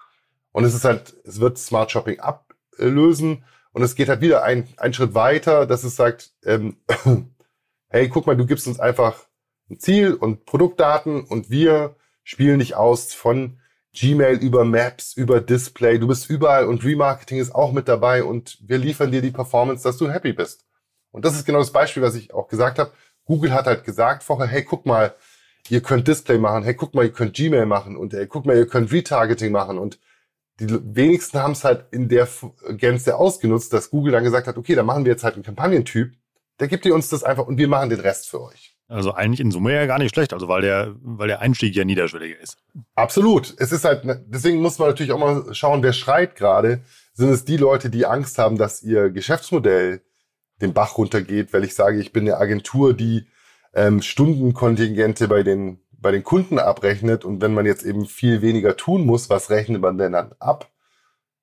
Und 0.51 0.63
es 0.65 0.73
ist 0.73 0.83
halt, 0.83 1.15
es 1.23 1.39
wird 1.39 1.57
Smart 1.57 1.91
Shopping 1.91 2.19
ablösen. 2.19 3.45
Und 3.73 3.81
es 3.81 3.95
geht 3.95 4.07
halt 4.07 4.21
wieder 4.21 4.43
ein, 4.43 4.67
ein 4.77 4.93
Schritt 4.93 5.15
weiter, 5.15 5.65
dass 5.65 5.83
es 5.83 5.95
sagt, 5.95 6.31
ähm, 6.45 6.77
hey, 7.89 8.07
guck 8.07 8.27
mal, 8.27 8.37
du 8.37 8.45
gibst 8.45 8.67
uns 8.67 8.79
einfach 8.79 9.25
ein 9.69 9.79
Ziel 9.79 10.13
und 10.13 10.45
Produktdaten 10.45 11.23
und 11.25 11.49
wir 11.49 11.95
spielen 12.23 12.59
dich 12.59 12.75
aus 12.75 13.13
von 13.13 13.59
Gmail 13.93 14.37
über 14.37 14.63
Maps, 14.63 15.13
über 15.13 15.41
Display. 15.41 15.99
Du 15.99 16.07
bist 16.07 16.29
überall 16.29 16.65
und 16.65 16.83
Remarketing 16.83 17.39
ist 17.39 17.53
auch 17.53 17.71
mit 17.71 17.87
dabei 17.87 18.23
und 18.23 18.57
wir 18.61 18.77
liefern 18.77 19.11
dir 19.11 19.21
die 19.21 19.31
Performance, 19.31 19.83
dass 19.83 19.97
du 19.97 20.09
happy 20.09 20.33
bist. 20.33 20.65
Und 21.11 21.25
das 21.25 21.35
ist 21.35 21.45
genau 21.45 21.59
das 21.59 21.71
Beispiel, 21.71 22.01
was 22.01 22.15
ich 22.15 22.33
auch 22.33 22.47
gesagt 22.47 22.79
habe. 22.79 22.91
Google 23.25 23.53
hat 23.53 23.65
halt 23.65 23.83
gesagt 23.83 24.23
vorher, 24.23 24.47
hey, 24.47 24.63
guck 24.63 24.85
mal, 24.85 25.15
ihr 25.69 25.81
könnt 25.81 26.07
Display 26.07 26.37
machen, 26.37 26.63
hey, 26.63 26.73
guck 26.73 26.93
mal, 26.93 27.05
ihr 27.05 27.11
könnt 27.11 27.35
Gmail 27.35 27.65
machen 27.65 27.95
und 27.95 28.13
hey, 28.13 28.27
guck 28.27 28.45
mal, 28.45 28.57
ihr 28.57 28.67
könnt 28.67 28.91
Retargeting 28.91 29.51
machen 29.51 29.77
und 29.77 29.99
die 30.59 30.67
wenigsten 30.69 31.39
haben 31.39 31.53
es 31.53 31.63
halt 31.63 31.85
in 31.91 32.09
der 32.09 32.27
Gänze 32.77 33.15
ausgenutzt, 33.17 33.73
dass 33.73 33.89
Google 33.89 34.11
dann 34.11 34.23
gesagt 34.23 34.47
hat, 34.47 34.57
okay, 34.57 34.75
dann 34.75 34.85
machen 34.85 35.05
wir 35.05 35.11
jetzt 35.11 35.23
halt 35.23 35.35
einen 35.35 35.43
Kampagnentyp, 35.43 36.13
der 36.59 36.67
gibt 36.67 36.85
ihr 36.85 36.93
uns 36.93 37.09
das 37.09 37.23
einfach 37.23 37.47
und 37.47 37.57
wir 37.57 37.67
machen 37.67 37.89
den 37.89 37.99
Rest 37.99 38.29
für 38.29 38.41
euch. 38.41 38.73
Also 38.87 39.13
eigentlich 39.13 39.39
in 39.39 39.49
Summe 39.49 39.73
ja 39.73 39.85
gar 39.85 39.97
nicht 39.97 40.13
schlecht, 40.13 40.33
also 40.33 40.47
weil 40.47 40.61
der, 40.61 40.93
weil 41.01 41.27
der 41.27 41.41
Einstieg 41.41 41.75
ja 41.75 41.83
niederschwelliger 41.83 42.39
ist. 42.39 42.57
Absolut. 42.95 43.55
Es 43.57 43.71
ist 43.71 43.85
halt, 43.85 44.03
deswegen 44.27 44.61
muss 44.61 44.77
man 44.77 44.89
natürlich 44.89 45.11
auch 45.11 45.19
mal 45.19 45.53
schauen, 45.55 45.81
wer 45.81 45.93
schreit 45.93 46.35
gerade. 46.35 46.81
Sind 47.13 47.29
es 47.29 47.45
die 47.45 47.57
Leute, 47.57 47.89
die 47.89 48.05
Angst 48.05 48.37
haben, 48.37 48.57
dass 48.57 48.83
ihr 48.83 49.09
Geschäftsmodell 49.09 50.01
den 50.61 50.73
Bach 50.73 50.97
runtergeht, 50.97 51.53
weil 51.53 51.63
ich 51.63 51.75
sage, 51.75 51.99
ich 51.99 52.11
bin 52.11 52.23
eine 52.23 52.37
Agentur, 52.37 52.93
die 52.93 53.25
ähm, 53.73 54.01
Stundenkontingente 54.01 55.27
bei 55.27 55.43
den, 55.43 55.79
bei 56.03 56.11
den 56.11 56.23
Kunden 56.23 56.59
abrechnet 56.59 57.25
und 57.25 57.41
wenn 57.41 57.55
man 57.55 57.65
jetzt 57.65 57.83
eben 57.83 58.05
viel 58.05 58.43
weniger 58.43 58.77
tun 58.77 59.05
muss, 59.07 59.31
was 59.31 59.49
rechnet 59.49 59.81
man 59.81 59.97
denn 59.97 60.11
dann 60.11 60.33
ab? 60.39 60.69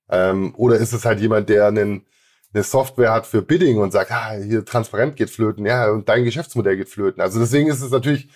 Ähm, 0.09 0.55
oder 0.57 0.77
ist 0.77 0.92
es 0.92 1.05
halt 1.05 1.18
jemand, 1.18 1.49
der 1.49 1.66
einen, 1.66 2.07
eine 2.55 2.62
Software 2.62 3.12
hat 3.12 3.27
für 3.27 3.42
Bidding 3.42 3.79
und 3.79 3.90
sagt, 3.90 4.12
ah, 4.12 4.33
hier 4.35 4.64
transparent 4.64 5.16
geht 5.16 5.31
flöten, 5.31 5.66
ja, 5.66 5.90
und 5.90 6.09
dein 6.09 6.25
Geschäftsmodell 6.25 6.77
geht 6.77 6.88
flöten. 6.88 7.20
Also 7.20 7.40
deswegen 7.40 7.68
ist 7.68 7.81
es 7.81 7.90
natürlich, 7.90 8.29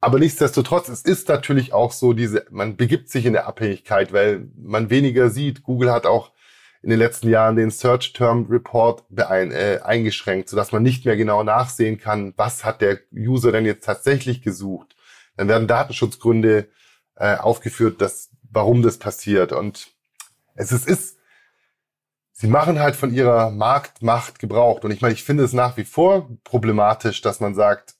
aber 0.00 0.18
nichtsdestotrotz, 0.18 0.88
es 0.88 1.02
ist 1.02 1.28
natürlich 1.28 1.74
auch 1.74 1.92
so 1.92 2.12
diese, 2.14 2.46
man 2.50 2.76
begibt 2.76 3.10
sich 3.10 3.26
in 3.26 3.32
der 3.34 3.46
Abhängigkeit, 3.46 4.12
weil 4.12 4.48
man 4.56 4.90
weniger 4.90 5.28
sieht. 5.28 5.62
Google 5.64 5.92
hat 5.92 6.06
auch 6.06 6.30
in 6.82 6.90
den 6.90 7.00
letzten 7.00 7.28
Jahren 7.28 7.56
den 7.56 7.70
Search 7.72 8.12
Term 8.12 8.46
Report 8.48 9.02
beein, 9.08 9.50
äh, 9.50 9.80
eingeschränkt, 9.82 10.48
sodass 10.48 10.70
man 10.70 10.84
nicht 10.84 11.04
mehr 11.04 11.16
genau 11.16 11.42
nachsehen 11.42 11.98
kann, 11.98 12.32
was 12.36 12.64
hat 12.64 12.80
der 12.80 13.00
User 13.12 13.50
denn 13.50 13.66
jetzt 13.66 13.84
tatsächlich 13.84 14.42
gesucht. 14.42 14.94
Dann 15.38 15.48
werden 15.48 15.68
Datenschutzgründe 15.68 16.68
äh, 17.14 17.36
aufgeführt, 17.36 18.02
dass, 18.02 18.30
warum 18.50 18.82
das 18.82 18.98
passiert. 18.98 19.52
Und 19.52 19.92
es 20.54 20.72
ist, 20.72 20.86
ist 20.86 21.18
sie 22.32 22.48
machen 22.48 22.80
halt 22.80 22.96
von 22.96 23.14
ihrer 23.14 23.50
Marktmacht 23.50 24.40
Gebrauch. 24.40 24.82
Und 24.82 24.90
ich 24.90 25.00
meine, 25.00 25.14
ich 25.14 25.22
finde 25.22 25.44
es 25.44 25.52
nach 25.52 25.76
wie 25.76 25.84
vor 25.84 26.28
problematisch, 26.42 27.22
dass 27.22 27.38
man 27.38 27.54
sagt, 27.54 27.94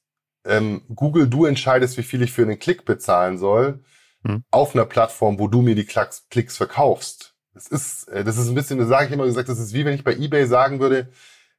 ähm, 0.45 0.83
Google, 0.95 1.29
du 1.29 1.45
entscheidest, 1.45 1.97
wie 1.97 2.03
viel 2.03 2.23
ich 2.23 2.33
für 2.33 2.43
einen 2.43 2.59
Klick 2.59 2.85
bezahlen 2.85 3.39
soll, 3.39 3.85
hm. 4.25 4.43
auf 4.51 4.75
einer 4.75 4.85
Plattform, 4.85 5.39
wo 5.39 5.47
du 5.47 5.63
mir 5.63 5.77
die 5.77 5.87
Klicks 5.87 6.57
verkaufst. 6.57 7.37
Das 7.55 7.69
ist, 7.69 8.09
äh, 8.09 8.25
das 8.25 8.37
ist 8.37 8.49
ein 8.49 8.55
bisschen, 8.57 8.79
das 8.79 8.89
sage 8.89 9.07
ich 9.07 9.13
immer 9.13 9.27
gesagt, 9.27 9.49
das 9.49 9.61
ist 9.61 9.75
wie 9.75 9.85
wenn 9.85 9.95
ich 9.95 10.05
bei 10.05 10.15
eBay 10.15 10.47
sagen 10.47 10.81
würde, 10.81 11.13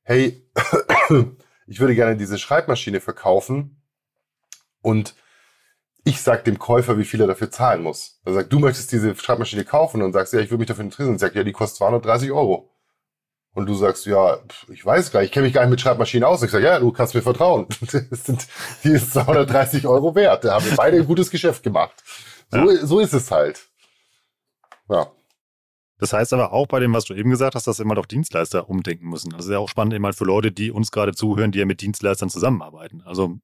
hey, 0.03 0.45
ich 1.67 1.79
würde 1.79 1.95
gerne 1.95 2.17
diese 2.17 2.37
Schreibmaschine 2.37 2.99
verkaufen 2.99 3.81
und 4.81 5.15
ich 6.03 6.21
sag 6.21 6.45
dem 6.45 6.59
Käufer, 6.59 6.97
wie 6.97 7.03
viel 7.05 7.21
er 7.21 7.27
dafür 7.27 7.51
zahlen 7.51 7.83
muss. 7.83 8.19
Er 8.25 8.33
sagt, 8.33 8.53
du 8.53 8.59
möchtest 8.59 8.91
diese 8.91 9.15
Schreibmaschine 9.15 9.65
kaufen 9.65 10.01
und 10.01 10.13
sagst, 10.13 10.33
ja, 10.33 10.39
ich 10.39 10.49
würde 10.49 10.59
mich 10.59 10.67
dafür 10.67 10.83
interessieren. 10.83 11.13
Und 11.13 11.19
sagt, 11.19 11.35
ja, 11.35 11.43
die 11.43 11.51
kostet 11.51 11.77
230 11.77 12.31
Euro. 12.31 12.71
Und 13.53 13.65
du 13.65 13.73
sagst, 13.73 14.05
ja, 14.05 14.38
ich 14.69 14.85
weiß 14.85 15.12
gar 15.12 15.19
nicht, 15.19 15.29
ich 15.29 15.33
kenne 15.33 15.45
mich 15.45 15.53
gar 15.53 15.62
nicht 15.62 15.71
mit 15.71 15.81
Schreibmaschinen 15.81 16.23
aus. 16.23 16.43
Ich 16.43 16.51
sage, 16.51 16.65
ja, 16.65 16.79
du 16.79 16.91
kannst 16.91 17.15
mir 17.15 17.21
vertrauen. 17.21 17.67
Das 18.09 18.25
sind, 18.25 18.47
die 18.83 18.89
ist 18.89 19.13
230 19.13 19.85
Euro 19.88 20.15
wert. 20.15 20.45
Da 20.45 20.55
haben 20.55 20.65
wir 20.65 20.75
beide 20.75 20.97
ein 20.97 21.05
gutes 21.05 21.29
Geschäft 21.29 21.63
gemacht. 21.63 21.95
So, 22.51 22.57
ja. 22.57 22.85
so 22.85 22.99
ist 22.99 23.13
es 23.13 23.29
halt. 23.31 23.67
Ja. 24.89 25.12
Das 25.97 26.13
heißt 26.13 26.31
aber 26.33 26.53
auch 26.53 26.67
bei 26.67 26.79
dem, 26.79 26.93
was 26.93 27.05
du 27.05 27.13
eben 27.13 27.29
gesagt 27.29 27.55
hast, 27.55 27.67
dass 27.67 27.79
mal 27.79 27.95
doch 27.95 28.05
Dienstleister 28.05 28.69
umdenken 28.69 29.09
müssen. 29.09 29.31
Das 29.31 29.45
ist 29.45 29.51
ja 29.51 29.59
auch 29.59 29.67
spannend 29.67 30.01
halt 30.01 30.15
für 30.15 30.23
Leute, 30.23 30.51
die 30.51 30.71
uns 30.71 30.91
gerade 30.91 31.13
zuhören, 31.13 31.51
die 31.51 31.59
ja 31.59 31.65
mit 31.65 31.81
Dienstleistern 31.81 32.29
zusammenarbeiten. 32.29 33.03
Also 33.05 33.39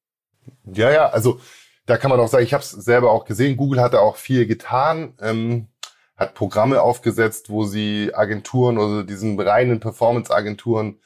ja, 0.64 0.92
ja, 0.92 1.10
also 1.10 1.40
da 1.86 1.98
kann 1.98 2.10
man 2.10 2.20
auch 2.20 2.28
sagen, 2.28 2.44
ich 2.44 2.54
habe 2.54 2.64
es 2.64 2.72
selber 2.72 3.12
auch 3.12 3.26
gesehen, 3.26 3.58
Google 3.58 3.82
hat 3.82 3.94
da 3.94 4.00
auch 4.00 4.16
viel 4.16 4.48
getan, 4.48 5.14
ähm, 5.22 5.68
hat 6.18 6.34
Programme 6.34 6.82
aufgesetzt, 6.82 7.50
wo 7.50 7.66
sie 7.66 8.12
Agenturen, 8.14 8.80
also 8.80 9.04
diesen 9.04 9.40
reinen 9.40 9.80
Performance-Agenturen 9.80 11.00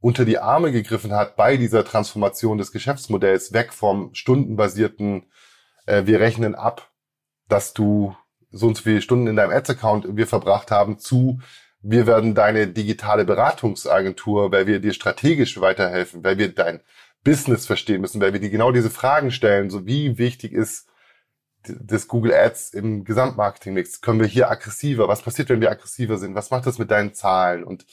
unter 0.00 0.24
die 0.24 0.38
Arme 0.38 0.72
gegriffen 0.72 1.12
hat 1.12 1.36
bei 1.36 1.56
dieser 1.56 1.84
Transformation 1.84 2.58
des 2.58 2.72
Geschäftsmodells 2.72 3.52
weg 3.52 3.72
vom 3.72 4.14
stundenbasierten, 4.14 5.26
äh, 5.86 6.06
wir 6.06 6.20
rechnen 6.20 6.54
ab, 6.54 6.90
dass 7.48 7.74
du 7.74 8.16
so 8.50 8.66
und 8.66 8.76
so 8.76 8.82
viele 8.82 9.02
Stunden 9.02 9.26
in 9.26 9.36
deinem 9.36 9.52
Ads-Account 9.52 10.16
wir 10.16 10.26
verbracht 10.26 10.70
haben, 10.70 10.98
zu 10.98 11.40
wir 11.82 12.06
werden 12.06 12.34
deine 12.34 12.66
digitale 12.68 13.24
Beratungsagentur, 13.24 14.52
weil 14.52 14.66
wir 14.66 14.80
dir 14.80 14.92
strategisch 14.92 15.60
weiterhelfen, 15.60 16.22
weil 16.22 16.36
wir 16.36 16.54
dein 16.54 16.80
Business 17.24 17.66
verstehen 17.66 18.00
müssen, 18.00 18.20
weil 18.20 18.32
wir 18.32 18.40
die 18.40 18.50
genau 18.50 18.72
diese 18.72 18.90
Fragen 18.90 19.30
stellen, 19.30 19.70
so 19.70 19.86
wie 19.86 20.18
wichtig 20.18 20.52
ist 20.52 20.88
das 21.64 22.08
Google 22.08 22.32
Ads 22.32 22.72
im 22.72 23.04
Gesamtmarketing-Mix? 23.04 24.00
Können 24.00 24.20
wir 24.20 24.26
hier 24.26 24.50
aggressiver? 24.50 25.08
Was 25.08 25.22
passiert, 25.22 25.50
wenn 25.50 25.60
wir 25.60 25.70
aggressiver 25.70 26.16
sind? 26.16 26.34
Was 26.34 26.50
macht 26.50 26.66
das 26.66 26.78
mit 26.78 26.90
deinen 26.90 27.12
Zahlen? 27.12 27.64
Und 27.64 27.86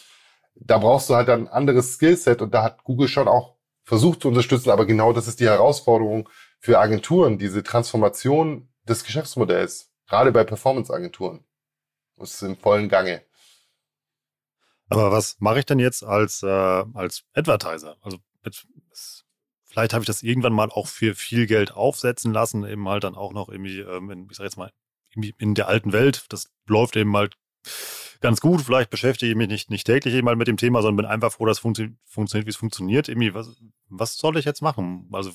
da 0.56 0.78
brauchst 0.78 1.10
du 1.10 1.16
halt 1.16 1.30
ein 1.30 1.48
anderes 1.48 1.96
Skillset 1.96 2.42
und 2.42 2.54
da 2.54 2.64
hat 2.64 2.84
Google 2.84 3.08
schon 3.08 3.28
auch 3.28 3.58
versucht 3.84 4.22
zu 4.22 4.28
unterstützen, 4.28 4.70
aber 4.70 4.86
genau 4.86 5.14
das 5.14 5.28
ist 5.28 5.40
die 5.40 5.48
Herausforderung 5.48 6.28
für 6.60 6.80
Agenturen, 6.80 7.38
diese 7.38 7.64
Transformation 7.64 8.70
des 8.84 9.04
Geschäftsmodells, 9.04 9.92
gerade 10.08 10.32
bei 10.32 10.44
Performance-Agenturen. 10.44 11.46
Das 12.18 12.34
ist 12.34 12.42
im 12.42 12.58
vollen 12.58 12.90
Gange. 12.90 13.22
Aber 14.90 15.12
was 15.12 15.38
mache 15.40 15.60
ich 15.60 15.66
denn 15.66 15.80
jetzt 15.80 16.04
als, 16.04 16.44
äh, 16.44 16.48
als 16.48 17.24
Advertiser? 17.34 17.98
Also 18.02 18.18
Vielleicht 19.66 19.94
habe 19.94 20.04
ich 20.04 20.08
das 20.08 20.24
irgendwann 20.24 20.54
mal 20.54 20.70
auch 20.70 20.88
für 20.88 21.14
viel 21.14 21.46
Geld 21.46 21.72
aufsetzen 21.72 22.34
lassen, 22.34 22.66
eben 22.66 22.88
halt 22.88 23.04
dann 23.04 23.16
auch 23.16 23.34
noch 23.34 23.50
irgendwie, 23.50 23.80
ähm, 23.80 24.10
in, 24.10 24.28
ich 24.30 24.38
sag 24.38 24.46
jetzt 24.46 24.58
mal, 24.58 24.72
in 25.16 25.56
der 25.56 25.68
alten 25.68 25.94
Welt. 25.94 26.26
Das 26.30 26.50
läuft 26.68 26.96
eben 26.96 27.16
halt 27.16 27.36
ganz 28.22 28.42
gut. 28.42 28.62
Vielleicht 28.62 28.90
beschäftige 28.90 29.32
ich 29.32 29.38
mich 29.38 29.48
nicht, 29.48 29.70
nicht 29.70 29.86
täglich 29.86 30.14
eben 30.14 30.28
halt 30.28 30.38
mit 30.38 30.48
dem 30.48 30.58
Thema, 30.58 30.82
sondern 30.82 30.98
bin 30.98 31.06
einfach 31.06 31.32
froh, 31.32 31.46
dass 31.46 31.58
es 31.58 31.62
funktio 31.62 31.90
funktioniert, 32.06 32.46
wie 32.46 32.52
es 32.52 32.56
funktioniert. 32.56 33.10
Irgendwie, 33.10 33.34
was, 33.34 33.62
was 33.90 34.18
soll 34.18 34.38
ich 34.38 34.46
jetzt 34.46 34.62
machen? 34.62 35.10
Also 35.12 35.32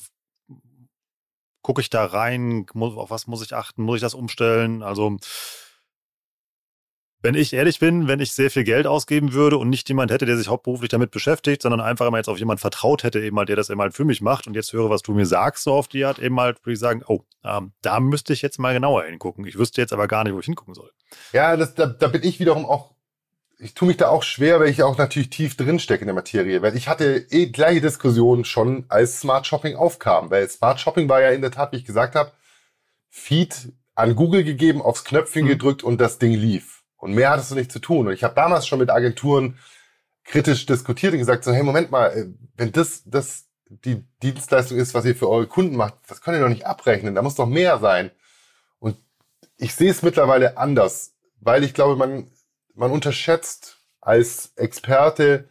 gucke 1.63 1.81
ich 1.81 1.91
da 1.91 2.05
rein? 2.05 2.67
Muss, 2.75 2.97
auf 2.97 3.11
was 3.11 3.27
muss 3.27 3.43
ich 3.43 3.55
achten? 3.55 3.83
Muss 3.83 3.97
ich 3.97 4.03
das 4.03 4.15
umstellen? 4.15 4.83
Also 4.83 5.17
wenn 7.23 7.37
ich 7.37 7.53
ehrlich 7.53 7.79
bin, 7.79 8.09
wenn 8.09 8.19
ich 8.19 8.33
sehr 8.33 8.51
viel 8.51 8.65
Geld 8.65 8.87
ausgeben 8.87 9.33
würde 9.33 9.57
und 9.57 9.71
nicht 9.71 9.89
jemand 9.89 10.11
hätte, 10.11 10.27
der 10.27 10.37
sich 10.37 10.49
hauptberuflich 10.49 10.91
damit 10.91 11.13
beschäftigt, 11.13 11.63
sondern 11.63 11.81
einfach 11.81 12.07
immer 12.07 12.17
jetzt 12.17 12.29
auf 12.29 12.39
jemand 12.39 12.61
vertraut 12.61 13.05
hätte, 13.05 13.21
eben 13.21 13.37
mal, 13.37 13.47
der 13.47 13.55
das 13.57 13.71
eben 13.71 13.81
halt 13.81 13.95
für 13.95 14.05
mich 14.05 14.21
macht 14.21 14.49
und 14.49 14.55
jetzt 14.55 14.73
höre, 14.73 14.91
was 14.91 15.03
du 15.03 15.13
mir 15.15 15.25
sagst, 15.25 15.63
so 15.63 15.73
auf 15.73 15.87
die 15.87 16.05
Art, 16.05 16.19
eben 16.19 16.39
halt, 16.41 16.59
würde 16.65 16.75
ich 16.75 16.81
sagen, 16.81 17.03
oh, 17.07 17.21
ähm, 17.45 17.73
da 17.81 18.01
müsste 18.01 18.33
ich 18.33 18.43
jetzt 18.43 18.59
mal 18.59 18.75
genauer 18.75 19.05
hingucken. 19.05 19.47
Ich 19.47 19.57
wüsste 19.57 19.81
jetzt 19.81 19.93
aber 19.93 20.09
gar 20.09 20.25
nicht, 20.25 20.35
wo 20.35 20.41
ich 20.41 20.47
hingucken 20.47 20.75
soll. 20.75 20.91
Ja, 21.33 21.57
das, 21.57 21.75
da, 21.75 21.87
da 21.87 22.09
bin 22.09 22.25
ich 22.25 22.41
wiederum 22.41 22.67
auch, 22.67 22.93
ich 23.59 23.75
tue 23.75 23.87
mich 23.87 23.97
da 23.97 24.09
auch 24.09 24.25
schwer, 24.25 24.59
weil 24.59 24.69
ich 24.69 24.83
auch 24.83 24.99
natürlich 24.99 25.31
tief 25.31 25.57
drin 25.57 25.79
stecke 25.79 26.03
in 26.03 26.09
der 26.09 26.17
Materie, 26.17 26.61
weil 26.61 26.77
ich 26.77 26.89
hatte 26.89 27.27
eh 27.31 27.47
gleiche 27.47 27.81
Diskussionen 27.81 28.45
schon, 28.45 28.85
als 28.89 29.21
Smart 29.21 29.47
Shopping 29.47 29.77
aufkam, 29.77 30.31
weil 30.31 30.49
Smart 30.49 30.81
Shopping 30.81 31.09
war 31.09 31.23
ja 31.23 31.31
in 31.31 31.43
der 31.43 31.53
Tat, 31.53 31.71
wie 31.71 31.77
ich 31.77 31.85
gesagt 31.85 32.17
habe, 32.17 32.33
Feed 33.09 33.73
an 33.95 34.17
Google 34.17 34.43
gegeben, 34.43 34.83
aufs 34.83 35.05
Knöpfchen 35.05 35.45
mhm. 35.45 35.51
gedrückt 35.51 35.85
und 35.85 36.01
das 36.01 36.19
Ding 36.19 36.33
lief. 36.33 36.82
Und 37.03 37.15
mehr 37.15 37.31
hattest 37.31 37.51
du 37.51 37.57
nicht 37.57 37.73
zu 37.73 37.81
tun. 37.81 38.07
Und 38.07 38.13
ich 38.13 38.23
habe 38.23 38.37
damals 38.37 38.65
schon 38.65 38.79
mit 38.79 38.89
Agenturen 38.89 39.59
kritisch 40.23 40.67
diskutiert 40.67 41.13
und 41.13 41.19
gesagt, 41.19 41.43
so, 41.43 41.53
hey, 41.53 41.65
Moment 41.65 41.91
mal, 41.91 42.07
äh, 42.17 42.27
wenn 42.57 42.71
das, 42.71 43.03
das 43.05 43.49
die 43.67 44.05
Dienstleistung 44.23 44.79
ist, 44.79 44.95
was 44.95 45.05
ihr 45.05 45.17
für 45.17 45.29
eure 45.29 45.49
Kunden 45.49 45.75
macht, 45.75 45.95
das 46.07 46.21
könnt 46.21 46.37
ihr 46.37 46.43
doch 46.43 46.49
nicht 46.49 46.65
abrechnen. 46.65 47.17
Da 47.17 47.23
muss 47.23 47.35
doch 47.35 47.49
mehr 47.49 47.81
sein. 47.81 48.13
Und 48.79 48.97
ich 49.57 49.75
sehe 49.75 49.91
es 49.91 50.03
mittlerweile 50.03 50.59
anders, 50.59 51.17
weil 51.41 51.65
ich 51.65 51.75
glaube, 51.75 51.97
man, 51.97 52.31
man 52.77 52.93
unterschätzt 52.93 53.79
als 54.01 54.53
Experte 54.55 55.49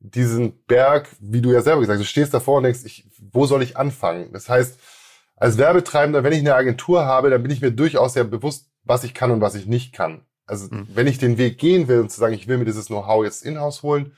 diesen 0.00 0.64
Berg, 0.64 1.14
wie 1.20 1.42
du 1.42 1.52
ja 1.52 1.62
selber 1.62 1.82
gesagt 1.82 2.00
hast, 2.00 2.06
du 2.06 2.10
stehst 2.10 2.34
davor 2.34 2.56
und 2.56 2.64
denkst, 2.64 2.80
ich, 2.84 3.08
wo 3.20 3.46
soll 3.46 3.62
ich 3.62 3.76
anfangen? 3.76 4.32
Das 4.32 4.48
heißt, 4.48 4.80
als 5.36 5.58
Werbetreibender, 5.58 6.24
wenn 6.24 6.32
ich 6.32 6.40
eine 6.40 6.56
Agentur 6.56 7.04
habe, 7.04 7.30
dann 7.30 7.42
bin 7.42 7.52
ich 7.52 7.60
mir 7.60 7.70
durchaus 7.70 8.14
sehr 8.14 8.24
bewusst, 8.24 8.72
was 8.82 9.04
ich 9.04 9.14
kann 9.14 9.30
und 9.30 9.40
was 9.40 9.54
ich 9.54 9.66
nicht 9.66 9.92
kann. 9.92 10.24
Also 10.48 10.66
mhm. 10.70 10.88
wenn 10.94 11.06
ich 11.06 11.18
den 11.18 11.38
Weg 11.38 11.58
gehen 11.58 11.88
will 11.88 12.00
und 12.00 12.10
zu 12.10 12.18
sagen, 12.18 12.34
ich 12.34 12.48
will 12.48 12.58
mir 12.58 12.64
dieses 12.64 12.86
Know-how 12.86 13.24
jetzt 13.24 13.44
in-house 13.44 13.82
holen, 13.82 14.14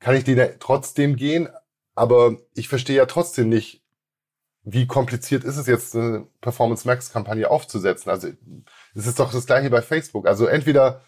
kann 0.00 0.16
ich 0.16 0.24
den 0.24 0.38
ja 0.38 0.48
trotzdem 0.58 1.16
gehen. 1.16 1.48
Aber 1.94 2.36
ich 2.54 2.68
verstehe 2.68 2.96
ja 2.96 3.06
trotzdem 3.06 3.48
nicht, 3.48 3.82
wie 4.62 4.86
kompliziert 4.86 5.44
ist 5.44 5.56
es 5.56 5.66
jetzt, 5.66 5.96
eine 5.96 6.26
Performance 6.40 6.86
Max 6.86 7.10
Kampagne 7.10 7.50
aufzusetzen. 7.50 8.10
Also 8.10 8.28
es 8.94 9.06
ist 9.06 9.18
doch 9.18 9.32
das 9.32 9.46
gleiche 9.46 9.70
bei 9.70 9.82
Facebook. 9.82 10.26
Also 10.26 10.46
entweder 10.46 11.02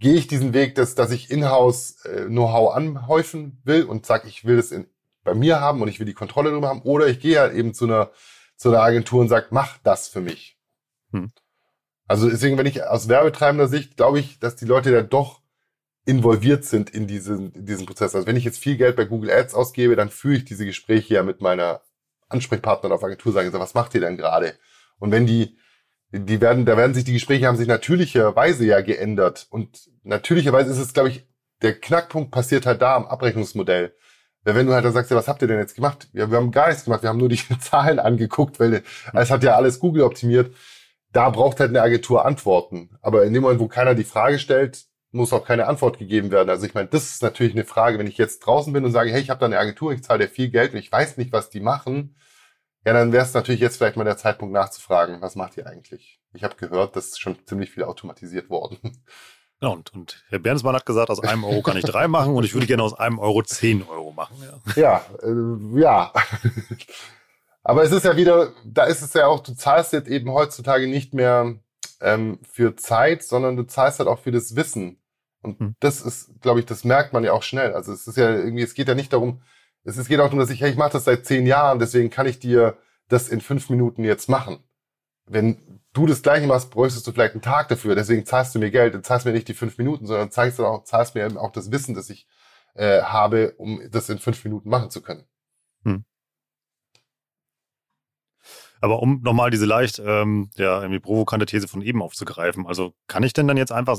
gehe 0.00 0.14
ich 0.14 0.26
diesen 0.26 0.52
Weg, 0.52 0.74
dass, 0.74 0.94
dass 0.94 1.10
ich 1.10 1.30
in-house 1.30 2.04
äh, 2.04 2.26
Know-how 2.26 2.74
anhäufen 2.74 3.60
will 3.64 3.84
und 3.84 4.04
sage, 4.04 4.28
ich 4.28 4.44
will 4.44 4.58
es 4.58 4.72
in, 4.72 4.86
bei 5.22 5.34
mir 5.34 5.60
haben 5.60 5.80
und 5.80 5.88
ich 5.88 5.98
will 5.98 6.06
die 6.06 6.14
Kontrolle 6.14 6.50
darüber 6.50 6.68
haben, 6.68 6.82
oder 6.82 7.06
ich 7.06 7.20
gehe 7.20 7.40
halt 7.40 7.54
eben 7.54 7.72
zu 7.72 7.86
einer, 7.86 8.10
zu 8.56 8.68
einer 8.68 8.82
Agentur 8.82 9.20
und 9.20 9.28
sage, 9.28 9.46
mach 9.50 9.78
das 9.78 10.08
für 10.08 10.20
mich. 10.20 10.58
Hm. 11.12 11.32
Also 12.06 12.28
deswegen, 12.28 12.58
wenn 12.58 12.66
ich 12.66 12.82
aus 12.84 13.08
werbetreibender 13.08 13.68
Sicht, 13.68 13.96
glaube 13.96 14.20
ich, 14.20 14.38
dass 14.38 14.56
die 14.56 14.66
Leute 14.66 14.92
da 14.92 15.02
doch 15.02 15.40
involviert 16.06 16.64
sind 16.64 16.90
in 16.90 17.06
diesen, 17.06 17.52
in 17.52 17.66
diesen 17.66 17.86
Prozess. 17.86 18.14
Also 18.14 18.26
wenn 18.26 18.36
ich 18.36 18.44
jetzt 18.44 18.58
viel 18.58 18.76
Geld 18.76 18.96
bei 18.96 19.04
Google 19.04 19.30
Ads 19.30 19.54
ausgebe, 19.54 19.96
dann 19.96 20.10
führe 20.10 20.36
ich 20.36 20.44
diese 20.44 20.66
Gespräche 20.66 21.14
ja 21.14 21.22
mit 21.22 21.40
meiner 21.40 21.80
Ansprechpartnerin 22.28 22.94
auf 22.94 23.02
Agentur, 23.02 23.32
sagen, 23.32 23.50
was 23.52 23.74
macht 23.74 23.94
ihr 23.94 24.00
denn 24.00 24.16
gerade? 24.16 24.54
Und 24.98 25.12
wenn 25.12 25.26
die, 25.26 25.56
die 26.12 26.40
werden, 26.40 26.66
da 26.66 26.76
werden 26.76 26.94
sich 26.94 27.04
die 27.04 27.14
Gespräche 27.14 27.46
haben 27.46 27.56
sich 27.56 27.68
natürlicherweise 27.68 28.66
ja 28.66 28.82
geändert. 28.82 29.46
Und 29.50 29.88
natürlicherweise 30.02 30.70
ist 30.70 30.78
es, 30.78 30.92
glaube 30.92 31.08
ich, 31.08 31.26
der 31.62 31.80
Knackpunkt 31.80 32.30
passiert 32.30 32.66
halt 32.66 32.82
da 32.82 32.96
am 32.96 33.06
Abrechnungsmodell. 33.06 33.94
Weil 34.42 34.54
wenn 34.54 34.66
du 34.66 34.74
halt 34.74 34.84
dann 34.84 34.92
sagst, 34.92 35.10
ja, 35.10 35.16
was 35.16 35.26
habt 35.26 35.40
ihr 35.40 35.48
denn 35.48 35.58
jetzt 35.58 35.74
gemacht? 35.74 36.08
Ja, 36.12 36.30
wir 36.30 36.36
haben 36.36 36.50
gar 36.50 36.68
nichts 36.68 36.84
gemacht, 36.84 37.02
wir 37.02 37.08
haben 37.08 37.18
nur 37.18 37.30
die 37.30 37.40
Zahlen 37.60 37.98
angeguckt, 37.98 38.60
weil 38.60 38.82
es 39.14 39.30
hat 39.30 39.42
ja 39.42 39.56
alles 39.56 39.80
Google 39.80 40.02
optimiert 40.02 40.54
da 41.14 41.30
braucht 41.30 41.60
halt 41.60 41.70
eine 41.70 41.80
Agentur 41.80 42.26
Antworten. 42.26 42.90
Aber 43.00 43.24
in 43.24 43.32
dem 43.32 43.42
Moment, 43.42 43.60
wo 43.60 43.68
keiner 43.68 43.94
die 43.94 44.04
Frage 44.04 44.38
stellt, 44.38 44.84
muss 45.12 45.32
auch 45.32 45.46
keine 45.46 45.68
Antwort 45.68 45.98
gegeben 45.98 46.32
werden. 46.32 46.50
Also 46.50 46.66
ich 46.66 46.74
meine, 46.74 46.88
das 46.88 47.04
ist 47.04 47.22
natürlich 47.22 47.54
eine 47.54 47.64
Frage, 47.64 47.98
wenn 47.98 48.08
ich 48.08 48.18
jetzt 48.18 48.40
draußen 48.40 48.72
bin 48.72 48.84
und 48.84 48.90
sage, 48.90 49.12
hey, 49.12 49.20
ich 49.20 49.30
habe 49.30 49.38
da 49.38 49.46
eine 49.46 49.58
Agentur, 49.58 49.92
ich 49.92 50.02
zahle 50.02 50.26
dir 50.26 50.30
viel 50.30 50.50
Geld 50.50 50.72
und 50.72 50.78
ich 50.78 50.90
weiß 50.90 51.16
nicht, 51.16 51.32
was 51.32 51.50
die 51.50 51.60
machen, 51.60 52.16
ja, 52.84 52.92
dann 52.92 53.12
wäre 53.12 53.24
es 53.24 53.32
natürlich 53.32 53.60
jetzt 53.60 53.78
vielleicht 53.78 53.96
mal 53.96 54.04
der 54.04 54.16
Zeitpunkt 54.16 54.52
nachzufragen, 54.52 55.22
was 55.22 55.36
macht 55.36 55.56
ihr 55.56 55.66
eigentlich? 55.66 56.20
Ich 56.34 56.44
habe 56.44 56.56
gehört, 56.56 56.96
das 56.96 57.06
ist 57.06 57.20
schon 57.20 57.36
ziemlich 57.46 57.70
viel 57.70 57.84
automatisiert 57.84 58.50
worden. 58.50 58.78
Ja, 59.62 59.68
und, 59.68 59.94
und 59.94 60.24
Herr 60.28 60.40
Bernsmann 60.40 60.74
hat 60.74 60.84
gesagt, 60.84 61.08
aus 61.08 61.20
einem 61.20 61.44
Euro 61.44 61.62
kann 61.62 61.76
ich 61.76 61.84
drei 61.84 62.08
machen 62.08 62.34
und 62.34 62.44
ich 62.44 62.52
würde 62.52 62.66
gerne 62.66 62.82
aus 62.82 62.92
einem 62.92 63.18
Euro 63.18 63.42
zehn 63.42 63.86
Euro 63.88 64.12
machen. 64.12 64.36
Ja, 64.74 64.82
ja. 64.82 65.06
Äh, 65.22 65.80
ja. 65.80 66.12
Aber 67.64 67.82
es 67.82 67.92
ist 67.92 68.04
ja 68.04 68.16
wieder, 68.16 68.52
da 68.64 68.84
ist 68.84 69.02
es 69.02 69.14
ja 69.14 69.26
auch, 69.26 69.40
du 69.40 69.54
zahlst 69.54 69.92
jetzt 69.92 70.08
eben 70.08 70.30
heutzutage 70.30 70.86
nicht 70.86 71.14
mehr 71.14 71.56
ähm, 72.00 72.38
für 72.48 72.76
Zeit, 72.76 73.24
sondern 73.24 73.56
du 73.56 73.64
zahlst 73.64 73.98
halt 73.98 74.08
auch 74.08 74.20
für 74.20 74.32
das 74.32 74.54
Wissen. 74.54 75.00
Und 75.42 75.58
hm. 75.58 75.74
das 75.80 76.02
ist, 76.02 76.40
glaube 76.40 76.60
ich, 76.60 76.66
das 76.66 76.84
merkt 76.84 77.12
man 77.12 77.24
ja 77.24 77.32
auch 77.32 77.42
schnell. 77.42 77.72
Also 77.72 77.92
es 77.92 78.06
ist 78.06 78.16
ja 78.16 78.30
irgendwie, 78.30 78.62
es 78.62 78.74
geht 78.74 78.88
ja 78.88 78.94
nicht 78.94 79.12
darum, 79.12 79.42
es 79.82 79.96
geht 80.08 80.20
auch 80.20 80.24
darum, 80.24 80.38
dass 80.38 80.50
ich, 80.50 80.60
hey, 80.60 80.70
ich 80.70 80.76
mache 80.76 80.92
das 80.92 81.04
seit 81.04 81.26
zehn 81.26 81.46
Jahren, 81.46 81.78
deswegen 81.78 82.10
kann 82.10 82.26
ich 82.26 82.38
dir 82.38 82.78
das 83.08 83.28
in 83.28 83.40
fünf 83.40 83.68
Minuten 83.68 84.04
jetzt 84.04 84.28
machen. 84.28 84.58
wenn 85.26 85.80
du 85.94 86.06
das 86.06 86.22
Gleiche 86.22 86.46
machst, 86.46 86.70
bräuchtest 86.70 87.06
du 87.06 87.12
vielleicht 87.12 87.34
einen 87.34 87.42
Tag 87.42 87.68
dafür. 87.68 87.94
Deswegen 87.94 88.26
zahlst 88.26 88.54
du 88.54 88.58
mir 88.58 88.70
Geld. 88.70 88.94
Du 88.94 89.00
zahlst 89.00 89.24
mir 89.24 89.32
nicht 89.32 89.48
die 89.48 89.54
fünf 89.54 89.78
Minuten, 89.78 90.06
sondern 90.06 90.30
zahlst, 90.30 90.58
dann 90.58 90.66
auch, 90.66 90.84
zahlst 90.84 91.14
mir 91.14 91.24
eben 91.24 91.38
auch 91.38 91.52
das 91.52 91.70
Wissen, 91.70 91.94
das 91.94 92.10
ich 92.10 92.26
äh, 92.74 93.02
habe, 93.02 93.54
um 93.56 93.80
das 93.90 94.10
in 94.10 94.18
fünf 94.18 94.44
Minuten 94.44 94.68
machen 94.68 94.90
zu 94.90 95.00
können. 95.00 95.24
Hm. 95.84 96.04
Aber 98.84 99.00
um 99.00 99.22
nochmal 99.22 99.50
diese 99.50 99.64
leicht 99.64 99.98
ähm, 100.04 100.50
ja, 100.56 100.82
irgendwie 100.82 101.00
provokante 101.00 101.46
These 101.46 101.68
von 101.68 101.80
eben 101.80 102.02
aufzugreifen, 102.02 102.66
also 102.66 102.92
kann 103.06 103.22
ich 103.22 103.32
denn 103.32 103.48
dann 103.48 103.56
jetzt 103.56 103.72
einfach 103.72 103.98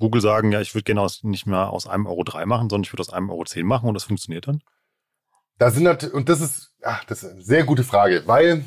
Google 0.00 0.20
sagen, 0.20 0.50
ja, 0.50 0.60
ich 0.60 0.74
würde 0.74 0.82
gerne 0.82 1.00
aus, 1.00 1.22
nicht 1.22 1.46
mehr 1.46 1.70
aus 1.70 1.86
einem 1.86 2.06
Euro 2.06 2.24
drei 2.24 2.44
machen, 2.44 2.68
sondern 2.68 2.82
ich 2.82 2.92
würde 2.92 3.02
aus 3.02 3.12
einem 3.12 3.30
Euro 3.30 3.44
zehn 3.44 3.64
machen 3.64 3.88
und 3.88 3.94
das 3.94 4.02
funktioniert 4.02 4.48
dann? 4.48 4.64
Da 5.58 5.70
sind 5.70 5.84
natürlich, 5.84 6.12
und 6.12 6.28
das 6.28 6.40
ist, 6.40 6.74
ach, 6.82 7.04
das 7.04 7.22
ist 7.22 7.30
eine 7.30 7.42
sehr 7.42 7.62
gute 7.62 7.84
Frage, 7.84 8.24
weil 8.26 8.64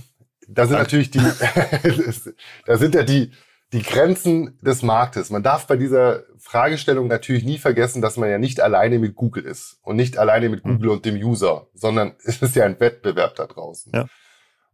da 0.48 0.66
sind 0.66 0.78
natürlich 0.78 1.12
die, 1.12 1.20
da 2.66 2.78
sind 2.78 2.96
ja 2.96 3.04
die, 3.04 3.34
die 3.74 3.82
Grenzen 3.82 4.58
des 4.62 4.82
Marktes. 4.82 5.30
Man 5.30 5.44
darf 5.44 5.68
bei 5.68 5.76
dieser 5.76 6.24
Fragestellung 6.38 7.08
natürlich 7.08 7.44
nie 7.44 7.58
vergessen, 7.58 8.02
dass 8.02 8.16
man 8.16 8.30
ja 8.30 8.38
nicht 8.38 8.62
alleine 8.62 8.98
mit 8.98 9.16
Google 9.16 9.44
ist 9.44 9.78
und 9.82 9.98
nicht 9.98 10.18
alleine 10.18 10.48
mit 10.48 10.64
Google 10.64 10.88
mhm. 10.88 10.92
und 10.92 11.06
dem 11.06 11.16
User, 11.18 11.68
sondern 11.74 12.16
es 12.24 12.42
ist 12.42 12.56
ja 12.56 12.64
ein 12.64 12.80
Wettbewerb 12.80 13.36
da 13.36 13.46
draußen. 13.46 13.92
Ja. 13.94 14.08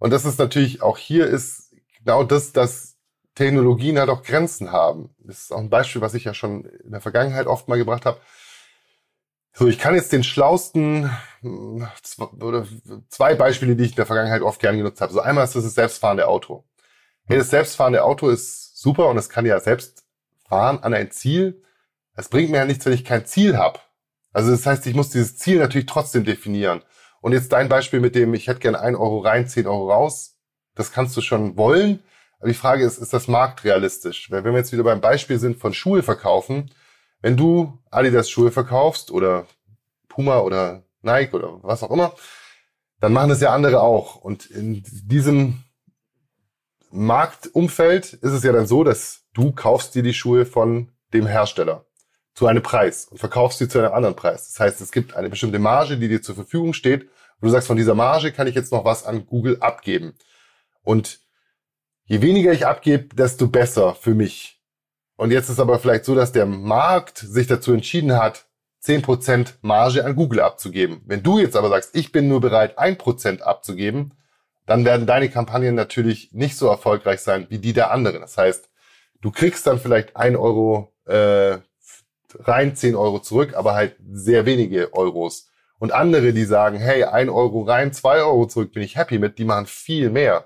Und 0.04 0.10
das 0.10 0.26
ist 0.26 0.38
natürlich 0.38 0.82
auch 0.82 0.98
hier 0.98 1.28
ist 1.28 1.72
genau 2.00 2.26
das, 2.26 2.52
dass 2.52 2.98
Technologien 3.36 3.98
halt 3.98 4.10
auch 4.10 4.22
Grenzen 4.22 4.74
haben. 4.74 5.16
Das 5.20 5.44
ist 5.44 5.54
auch 5.54 5.60
ein 5.60 5.70
Beispiel, 5.70 6.02
was 6.02 6.14
ich 6.14 6.26
ja 6.26 6.34
schon 6.34 6.66
in 6.66 6.92
der 6.92 7.00
Vergangenheit 7.00 7.48
oft 7.48 7.70
mal 7.70 7.78
gebracht 7.78 8.06
habe. 8.06 8.20
So, 9.54 9.66
ich 9.66 9.80
kann 9.80 9.96
jetzt 9.96 10.12
den 10.12 10.26
schlausten 10.26 11.10
oder 11.42 12.68
zwei 13.08 13.36
Beispiele, 13.36 13.78
die 13.78 13.86
ich 13.86 13.92
in 13.92 13.96
der 13.96 14.06
Vergangenheit 14.06 14.42
oft 14.42 14.60
gern 14.60 14.76
genutzt 14.76 15.00
habe. 15.00 15.14
So 15.14 15.22
einmal 15.22 15.46
ist 15.46 15.56
das 15.56 15.64
das 15.64 15.76
selbstfahrende 15.76 16.28
Auto. 16.28 16.66
Hey, 17.24 17.38
das 17.38 17.52
selbstfahrende 17.52 18.04
Auto 18.04 18.28
ist 18.28 18.78
super 18.78 19.08
und 19.08 19.18
es 19.18 19.30
kann 19.30 19.46
ja 19.46 19.58
selbst 19.62 20.04
fahren 20.50 20.80
an 20.84 20.94
ein 20.94 21.12
Ziel. 21.12 21.64
Es 22.18 22.28
bringt 22.28 22.52
mir 22.52 22.58
ja 22.58 22.66
nichts, 22.66 22.86
wenn 22.86 22.92
ich 22.92 23.06
kein 23.06 23.26
Ziel 23.26 23.58
habe. 23.58 23.80
Also 24.34 24.52
das 24.52 24.66
heißt, 24.66 24.86
ich 24.86 24.96
muss 24.96 25.12
dieses 25.12 25.38
Ziel 25.38 25.60
natürlich 25.60 25.88
trotzdem 25.88 26.26
definieren. 26.26 26.84
Und 27.24 27.32
jetzt 27.32 27.54
dein 27.54 27.70
Beispiel 27.70 28.02
mit 28.02 28.16
dem, 28.16 28.34
ich 28.34 28.48
hätte 28.48 28.60
gern 28.60 28.76
ein 28.76 28.98
Euro 28.98 29.20
rein, 29.20 29.48
zehn 29.48 29.66
Euro 29.66 29.90
raus. 29.90 30.36
Das 30.76 30.92
kannst 30.92 31.16
du 31.16 31.22
schon 31.22 31.56
wollen. 31.56 32.04
Aber 32.40 32.50
die 32.50 32.54
Frage 32.54 32.84
ist, 32.84 32.98
ist 32.98 33.14
das 33.14 33.30
marktrealistisch? 33.30 34.30
Weil 34.30 34.44
wenn 34.44 34.52
wir 34.52 34.60
jetzt 34.60 34.74
wieder 34.74 34.84
beim 34.84 35.00
Beispiel 35.00 35.40
sind 35.40 35.58
von 35.58 35.74
Schuhe 35.74 36.04
verkaufen, 36.04 36.70
wenn 37.22 37.38
du 37.38 37.80
Adidas 37.90 38.30
Schuhe 38.30 38.52
verkaufst 38.52 39.10
oder 39.10 39.48
Puma 40.10 40.40
oder 40.40 40.84
Nike 41.02 41.34
oder 41.34 41.64
was 41.64 41.82
auch 41.82 41.92
immer, 41.92 42.14
dann 43.00 43.14
machen 43.14 43.30
das 43.30 43.40
ja 43.40 43.54
andere 43.54 43.80
auch. 43.80 44.16
Und 44.16 44.48
in 44.48 44.84
diesem 44.84 45.64
Marktumfeld 46.92 48.12
ist 48.12 48.34
es 48.34 48.44
ja 48.44 48.52
dann 48.52 48.68
so, 48.68 48.84
dass 48.84 49.22
du 49.34 49.54
kaufst 49.54 49.96
dir 49.96 50.04
die 50.04 50.14
Schuhe 50.14 50.46
von 50.46 50.92
dem 51.14 51.26
Hersteller 51.26 51.86
zu 52.34 52.48
einem 52.48 52.64
Preis 52.64 53.06
und 53.06 53.20
verkaufst 53.20 53.60
sie 53.60 53.68
zu 53.68 53.80
einem 53.80 53.94
anderen 53.94 54.16
Preis. 54.16 54.48
Das 54.48 54.60
heißt, 54.60 54.82
es 54.82 54.92
gibt 54.92 55.16
eine 55.16 55.30
bestimmte 55.30 55.60
Marge, 55.60 55.98
die 55.98 56.08
dir 56.08 56.22
zur 56.22 56.36
Verfügung 56.36 56.74
steht. 56.74 57.04
Und 57.04 57.48
du 57.48 57.50
sagst, 57.50 57.68
von 57.68 57.78
dieser 57.78 57.96
Marge 57.96 58.32
kann 58.32 58.48
ich 58.48 58.56
jetzt 58.56 58.72
noch 58.72 58.86
was 58.86 59.06
an 59.06 59.26
Google 59.26 59.58
abgeben. 59.60 60.16
Und 60.84 61.20
je 62.06 62.22
weniger 62.22 62.52
ich 62.52 62.66
abgebe, 62.66 63.16
desto 63.16 63.48
besser 63.48 63.96
für 63.96 64.16
mich. 64.16 64.62
Und 65.16 65.32
jetzt 65.32 65.50
ist 65.50 65.60
aber 65.60 65.78
vielleicht 65.80 66.06
so, 66.06 66.16
dass 66.16 66.32
der 66.32 66.46
Markt 66.46 67.18
sich 67.18 67.48
dazu 67.48 67.72
entschieden 67.72 68.18
hat, 68.18 68.46
10% 68.84 69.54
Marge 69.62 70.04
an 70.04 70.16
Google 70.16 70.42
abzugeben. 70.42 71.02
Wenn 71.06 71.24
du 71.24 71.40
jetzt 71.40 71.56
aber 71.56 71.70
sagst, 71.70 71.96
ich 71.96 72.12
bin 72.12 72.28
nur 72.28 72.42
bereit, 72.42 72.78
1% 72.78 73.42
abzugeben, 73.42 74.14
dann 74.66 74.86
werden 74.86 75.06
deine 75.06 75.30
Kampagnen 75.30 75.76
natürlich 75.76 76.32
nicht 76.34 76.58
so 76.58 76.68
erfolgreich 76.68 77.22
sein 77.22 77.46
wie 77.50 77.60
die 77.60 77.74
der 77.74 77.92
anderen. 77.92 78.22
Das 78.22 78.38
heißt, 78.38 78.70
du 79.22 79.32
kriegst 79.32 79.68
dann 79.68 79.80
vielleicht 79.80 80.16
1 80.18 80.38
Euro 80.38 80.94
äh, 81.06 81.58
rein, 82.40 82.76
10 82.76 82.96
Euro 82.96 83.20
zurück, 83.20 83.54
aber 83.56 83.74
halt 83.74 83.96
sehr 84.12 84.46
wenige 84.46 84.94
Euros. 84.94 85.50
Und 85.80 85.92
andere, 85.92 86.34
die 86.34 86.46
sagen, 86.46 86.78
hey, 86.78 87.04
1 87.04 87.30
Euro 87.30 87.64
rein, 87.64 87.92
2 87.92 88.24
Euro 88.24 88.46
zurück, 88.48 88.72
bin 88.72 88.84
ich 88.84 88.96
happy 88.96 89.20
mit, 89.20 89.38
die 89.38 89.46
machen 89.46 89.66
viel 89.66 90.10
mehr. 90.10 90.46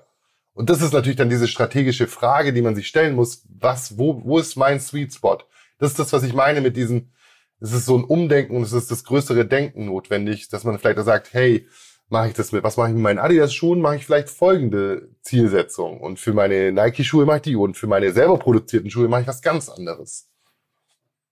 Und 0.52 0.70
das 0.70 0.82
ist 0.82 0.92
natürlich 0.92 1.16
dann 1.16 1.30
diese 1.30 1.46
strategische 1.46 2.08
Frage, 2.08 2.52
die 2.52 2.62
man 2.62 2.74
sich 2.74 2.88
stellen 2.88 3.14
muss. 3.14 3.44
Was, 3.60 3.96
wo, 3.96 4.20
wo 4.24 4.38
ist 4.38 4.56
mein 4.56 4.80
Sweet 4.80 5.14
Spot? 5.14 5.38
Das 5.78 5.90
ist 5.90 5.98
das, 6.00 6.12
was 6.12 6.24
ich 6.24 6.34
meine 6.34 6.60
mit 6.60 6.76
diesen, 6.76 7.12
es 7.60 7.72
ist 7.72 7.86
so 7.86 7.96
ein 7.96 8.04
Umdenken 8.04 8.56
und 8.56 8.62
es 8.62 8.72
ist 8.72 8.90
das 8.90 9.04
größere 9.04 9.46
Denken 9.46 9.86
notwendig, 9.86 10.48
dass 10.48 10.64
man 10.64 10.78
vielleicht 10.78 10.98
da 10.98 11.04
sagt, 11.04 11.32
hey, 11.32 11.68
mache 12.08 12.28
ich 12.28 12.34
das 12.34 12.52
mit, 12.52 12.64
was 12.64 12.76
mache 12.76 12.88
ich 12.88 12.94
mit 12.94 13.02
meinen 13.02 13.18
Adidas-Schuhen, 13.18 13.80
mache 13.80 13.96
ich 13.96 14.06
vielleicht 14.06 14.30
folgende 14.30 15.10
Zielsetzung. 15.22 16.00
Und 16.00 16.18
für 16.18 16.32
meine 16.32 16.72
Nike-Schuhe 16.72 17.26
mache 17.26 17.36
ich 17.36 17.42
die 17.42 17.56
und 17.56 17.76
für 17.76 17.86
meine 17.86 18.12
selber 18.12 18.38
produzierten 18.38 18.90
Schuhe 18.90 19.08
mache 19.08 19.22
ich 19.22 19.28
was 19.28 19.42
ganz 19.42 19.68
anderes. 19.68 20.27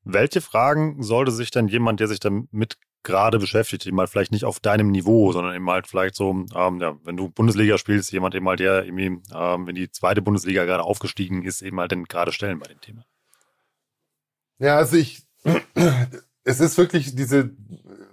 Welche 0.09 0.40
Fragen 0.40 1.03
sollte 1.03 1.33
sich 1.33 1.51
denn 1.51 1.66
jemand, 1.66 1.99
der 1.99 2.07
sich 2.07 2.21
damit 2.21 2.79
gerade 3.03 3.40
beschäftigt, 3.40 3.87
eben 3.87 3.99
halt 3.99 4.09
vielleicht 4.09 4.31
nicht 4.31 4.45
auf 4.45 4.61
deinem 4.61 4.92
Niveau, 4.92 5.33
sondern 5.33 5.53
eben 5.53 5.69
halt 5.69 5.88
vielleicht 5.88 6.14
so, 6.14 6.31
ähm, 6.31 6.81
ja, 6.81 6.97
wenn 7.03 7.16
du 7.16 7.29
Bundesliga 7.29 7.77
spielst, 7.77 8.12
jemand 8.12 8.37
eben 8.37 8.49
halt, 8.49 8.61
der 8.61 8.85
irgendwie, 8.85 9.21
ähm, 9.35 9.66
wenn 9.66 9.75
die 9.75 9.90
zweite 9.90 10.23
Bundesliga 10.23 10.64
gerade 10.64 10.85
aufgestiegen 10.85 11.42
ist, 11.42 11.61
eben 11.61 11.81
halt 11.81 11.90
dann 11.90 12.05
gerade 12.05 12.31
stellen 12.31 12.61
bei 12.61 12.69
dem 12.69 12.81
Thema. 12.81 13.05
Ja, 14.59 14.77
also 14.77 14.97
ich, 14.97 15.27
es 16.45 16.61
ist 16.61 16.79
wirklich 16.79 17.16
diese 17.16 17.51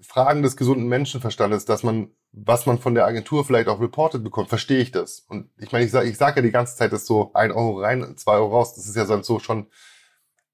Fragen 0.02 0.42
des 0.42 0.58
gesunden 0.58 0.88
Menschenverstandes, 0.88 1.66
dass 1.66 1.84
man, 1.84 2.10
was 2.32 2.66
man 2.66 2.80
von 2.80 2.96
der 2.96 3.06
Agentur 3.06 3.46
vielleicht 3.46 3.68
auch 3.68 3.80
reported 3.80 4.24
bekommt, 4.24 4.50
verstehe 4.50 4.80
ich 4.80 4.90
das. 4.90 5.20
Und 5.30 5.52
ich 5.60 5.72
meine, 5.72 5.86
ich 5.86 5.92
sage 5.92 6.10
ich 6.10 6.18
sag 6.18 6.36
ja 6.38 6.42
die 6.42 6.50
ganze 6.50 6.76
Zeit, 6.76 6.92
dass 6.92 7.06
so 7.06 7.32
ein 7.36 7.52
Euro 7.52 7.82
rein, 7.82 8.18
zwei 8.18 8.34
Euro 8.34 8.58
raus, 8.58 8.74
das 8.74 8.88
ist 8.88 8.96
ja 8.96 9.06
sonst 9.06 9.28
so 9.28 9.38
schon 9.38 9.68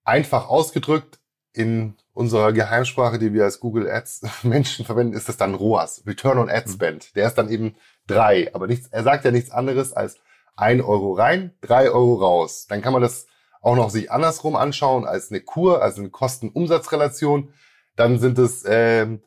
einfach 0.03 0.49
ausgedrückt 0.49 1.19
in 1.53 1.95
unserer 2.13 2.53
Geheimsprache, 2.53 3.17
die 3.17 3.33
wir 3.33 3.43
als 3.43 3.59
Google 3.59 3.89
Ads 3.89 4.21
Menschen 4.43 4.85
verwenden, 4.85 5.13
ist 5.13 5.29
das 5.29 5.37
dann 5.37 5.55
ROAS, 5.55 6.03
Return 6.05 6.37
on 6.37 6.49
Ad 6.49 6.67
mhm. 6.67 6.73
Spend. 6.73 7.15
Der 7.15 7.27
ist 7.27 7.35
dann 7.35 7.49
eben 7.49 7.75
drei, 8.07 8.53
aber 8.53 8.67
nichts, 8.67 8.87
er 8.87 9.03
sagt 9.03 9.25
ja 9.25 9.31
nichts 9.31 9.51
anderes 9.51 9.93
als 9.93 10.17
ein 10.55 10.81
Euro 10.81 11.13
rein, 11.13 11.53
drei 11.61 11.89
Euro 11.89 12.15
raus. 12.15 12.67
Dann 12.67 12.81
kann 12.81 12.93
man 12.93 13.01
das 13.01 13.27
auch 13.61 13.75
noch 13.75 13.89
sich 13.89 14.11
andersrum 14.11 14.55
anschauen 14.55 15.05
als 15.05 15.31
eine 15.31 15.41
Kur, 15.41 15.81
also 15.81 16.01
eine 16.01 16.09
Kosten-Umsatz-Relation. 16.09 17.53
Dann 17.95 18.19
sind 18.19 18.37
es 18.37 18.63
ähm, 18.67 19.21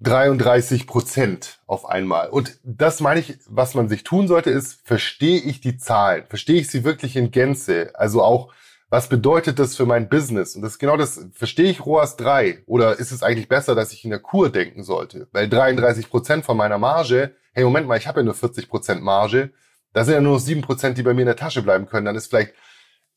33 0.00 0.86
Prozent 0.86 1.60
auf 1.66 1.86
einmal. 1.86 2.28
Und 2.28 2.58
das 2.62 3.00
meine 3.00 3.20
ich, 3.20 3.38
was 3.46 3.74
man 3.74 3.88
sich 3.88 4.04
tun 4.04 4.28
sollte, 4.28 4.50
ist, 4.50 4.80
verstehe 4.86 5.40
ich 5.40 5.60
die 5.60 5.76
Zahlen? 5.76 6.24
Verstehe 6.28 6.60
ich 6.60 6.68
sie 6.68 6.84
wirklich 6.84 7.16
in 7.16 7.30
Gänze? 7.30 7.92
Also 7.94 8.22
auch 8.22 8.52
was 8.90 9.08
bedeutet 9.08 9.58
das 9.58 9.76
für 9.76 9.86
mein 9.86 10.08
Business? 10.08 10.56
Und 10.56 10.62
das 10.62 10.72
ist 10.72 10.78
genau 10.78 10.96
das, 10.96 11.26
verstehe 11.32 11.70
ich 11.70 11.84
ROAS 11.84 12.16
3 12.16 12.62
oder 12.66 12.98
ist 12.98 13.12
es 13.12 13.22
eigentlich 13.22 13.48
besser, 13.48 13.74
dass 13.74 13.92
ich 13.92 14.04
in 14.04 14.10
der 14.10 14.18
Kur 14.18 14.50
denken 14.50 14.82
sollte? 14.82 15.28
Weil 15.32 15.48
33 15.48 16.08
Prozent 16.08 16.44
von 16.44 16.56
meiner 16.56 16.78
Marge, 16.78 17.34
hey, 17.52 17.64
Moment 17.64 17.86
mal, 17.86 17.98
ich 17.98 18.06
habe 18.06 18.20
ja 18.20 18.24
nur 18.24 18.34
40 18.34 18.68
Prozent 18.68 19.02
Marge, 19.02 19.52
da 19.92 20.04
sind 20.04 20.14
ja 20.14 20.20
nur 20.20 20.34
noch 20.34 20.40
7 20.40 20.62
Prozent, 20.62 20.96
die 20.96 21.02
bei 21.02 21.12
mir 21.12 21.22
in 21.22 21.26
der 21.26 21.36
Tasche 21.36 21.62
bleiben 21.62 21.86
können. 21.86 22.06
Dann 22.06 22.16
ist 22.16 22.28
vielleicht 22.28 22.54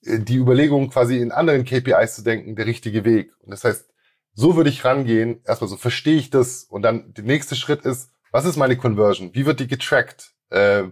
äh, 0.04 0.20
die 0.20 0.38
Überlegung, 0.38 0.90
quasi 0.90 1.20
in 1.20 1.32
anderen 1.32 1.64
KPIs 1.64 2.16
zu 2.16 2.24
denken, 2.24 2.56
der 2.56 2.66
richtige 2.66 3.06
Weg. 3.06 3.34
Und 3.40 3.52
das 3.52 3.64
heißt, 3.64 3.90
so 4.34 4.56
würde 4.56 4.70
ich 4.70 4.84
rangehen. 4.84 5.42
Erstmal 5.46 5.70
so, 5.70 5.78
verstehe 5.78 6.18
ich 6.18 6.30
das? 6.30 6.64
Und 6.64 6.82
dann 6.82 7.14
der 7.14 7.24
nächste 7.24 7.56
Schritt 7.56 7.86
ist, 7.86 8.10
was 8.32 8.46
ist 8.46 8.58
meine 8.58 8.78
Conversion? 8.78 9.34
Wie 9.34 9.46
wird 9.46 9.60
die 9.60 9.68
getrackt? 9.68 10.34
Äh, 10.50 10.84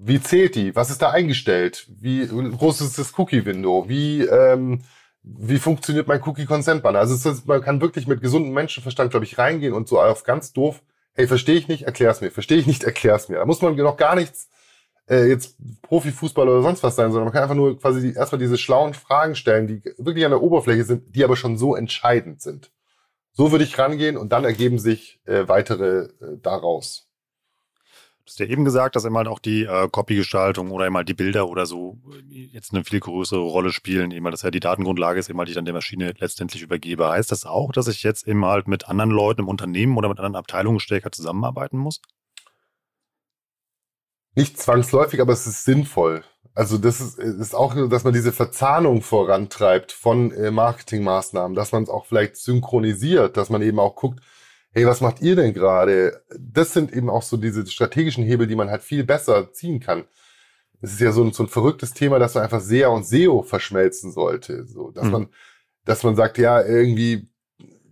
wie 0.00 0.20
zählt 0.20 0.54
die? 0.54 0.76
Was 0.76 0.90
ist 0.90 1.02
da 1.02 1.10
eingestellt? 1.10 1.86
Wie 2.00 2.26
groß 2.26 2.80
ist 2.80 2.98
das 2.98 3.18
Cookie-Window? 3.18 3.88
Wie, 3.88 4.22
ähm, 4.22 4.82
wie 5.22 5.58
funktioniert 5.58 6.06
mein 6.06 6.22
Cookie-Consent-Banner? 6.22 7.00
Also 7.00 7.14
ist, 7.14 7.46
man 7.46 7.60
kann 7.60 7.80
wirklich 7.80 8.06
mit 8.06 8.20
gesundem 8.20 8.52
Menschenverstand, 8.52 9.10
glaube 9.10 9.26
ich, 9.26 9.38
reingehen 9.38 9.74
und 9.74 9.88
so 9.88 10.00
auf 10.00 10.22
ganz 10.22 10.52
doof, 10.52 10.82
hey, 11.14 11.26
verstehe 11.26 11.56
ich 11.56 11.66
nicht, 11.66 11.82
erklär's 11.82 12.20
mir. 12.20 12.30
Verstehe 12.30 12.58
ich 12.58 12.66
nicht, 12.66 12.84
erklär's 12.84 13.28
mir. 13.28 13.36
Da 13.36 13.44
muss 13.44 13.60
man 13.60 13.74
noch 13.76 13.96
gar 13.96 14.14
nichts 14.14 14.48
äh, 15.08 15.26
jetzt 15.26 15.56
Profifußballer 15.82 16.52
oder 16.52 16.62
sonst 16.62 16.82
was 16.84 16.94
sein, 16.94 17.10
sondern 17.10 17.24
man 17.24 17.32
kann 17.32 17.42
einfach 17.42 17.56
nur 17.56 17.78
quasi 17.78 18.00
die, 18.00 18.14
erstmal 18.14 18.38
diese 18.38 18.58
schlauen 18.58 18.94
Fragen 18.94 19.34
stellen, 19.34 19.66
die 19.66 19.82
wirklich 19.98 20.24
an 20.24 20.30
der 20.30 20.42
Oberfläche 20.42 20.84
sind, 20.84 21.14
die 21.14 21.24
aber 21.24 21.36
schon 21.36 21.56
so 21.56 21.74
entscheidend 21.74 22.40
sind. 22.40 22.70
So 23.32 23.50
würde 23.50 23.64
ich 23.64 23.78
rangehen 23.78 24.16
und 24.16 24.32
dann 24.32 24.44
ergeben 24.44 24.78
sich 24.78 25.20
äh, 25.24 25.48
weitere 25.48 26.04
äh, 26.04 26.38
daraus 26.40 27.07
hast 28.28 28.38
ja 28.38 28.46
eben 28.46 28.64
gesagt, 28.64 28.96
dass 28.96 29.04
immer 29.04 29.18
halt 29.18 29.28
auch 29.28 29.38
die 29.38 29.64
äh, 29.64 29.88
Copy-Gestaltung 29.88 30.70
oder 30.70 30.86
immer 30.86 30.98
halt 30.98 31.08
die 31.08 31.14
Bilder 31.14 31.48
oder 31.48 31.66
so 31.66 31.98
äh, 32.30 32.48
jetzt 32.52 32.72
eine 32.72 32.84
viel 32.84 33.00
größere 33.00 33.40
Rolle 33.40 33.72
spielen. 33.72 34.10
Immer, 34.10 34.30
dass 34.30 34.42
ja 34.42 34.50
die 34.50 34.60
Datengrundlage 34.60 35.18
ist, 35.18 35.30
immer 35.30 35.44
die 35.44 35.50
ich 35.50 35.54
dann 35.56 35.64
der 35.64 35.74
Maschine 35.74 36.14
letztendlich 36.18 36.62
übergebe. 36.62 37.08
Heißt 37.08 37.32
das 37.32 37.44
auch, 37.46 37.72
dass 37.72 37.88
ich 37.88 38.02
jetzt 38.02 38.26
immer 38.26 38.48
halt 38.48 38.68
mit 38.68 38.88
anderen 38.88 39.10
Leuten 39.10 39.42
im 39.42 39.48
Unternehmen 39.48 39.96
oder 39.96 40.08
mit 40.08 40.18
anderen 40.18 40.36
Abteilungen 40.36 40.80
stärker 40.80 41.10
zusammenarbeiten 41.10 41.78
muss? 41.78 42.00
Nicht 44.34 44.58
zwangsläufig, 44.58 45.20
aber 45.20 45.32
es 45.32 45.46
ist 45.46 45.64
sinnvoll. 45.64 46.22
Also 46.54 46.76
das 46.76 47.00
ist, 47.00 47.18
ist 47.18 47.54
auch, 47.54 47.74
dass 47.88 48.04
man 48.04 48.12
diese 48.12 48.32
Verzahnung 48.32 49.02
vorantreibt 49.02 49.92
von 49.92 50.32
äh, 50.32 50.50
Marketingmaßnahmen, 50.50 51.54
dass 51.54 51.72
man 51.72 51.84
es 51.84 51.88
auch 51.88 52.06
vielleicht 52.06 52.36
synchronisiert, 52.36 53.36
dass 53.36 53.48
man 53.48 53.62
eben 53.62 53.78
auch 53.78 53.94
guckt, 53.94 54.20
hey, 54.78 54.86
was 54.86 55.00
macht 55.00 55.20
ihr 55.20 55.34
denn 55.34 55.52
gerade? 55.52 56.22
Das 56.38 56.72
sind 56.72 56.92
eben 56.92 57.10
auch 57.10 57.22
so 57.22 57.36
diese 57.36 57.66
strategischen 57.66 58.24
Hebel, 58.24 58.46
die 58.46 58.54
man 58.54 58.70
halt 58.70 58.82
viel 58.82 59.02
besser 59.02 59.52
ziehen 59.52 59.80
kann. 59.80 60.04
es 60.80 60.92
ist 60.92 61.00
ja 61.00 61.10
so 61.10 61.24
ein, 61.24 61.32
so 61.32 61.42
ein 61.42 61.48
verrücktes 61.48 61.94
Thema, 61.94 62.20
dass 62.20 62.34
man 62.34 62.44
einfach 62.44 62.60
SEA 62.60 62.88
und 62.88 63.04
SEO 63.04 63.42
verschmelzen 63.42 64.12
sollte. 64.12 64.66
So, 64.66 64.92
dass 64.92 65.06
mhm. 65.06 65.10
man, 65.10 65.28
dass 65.84 66.04
man 66.04 66.14
sagt, 66.14 66.38
ja, 66.38 66.62
irgendwie, 66.62 67.28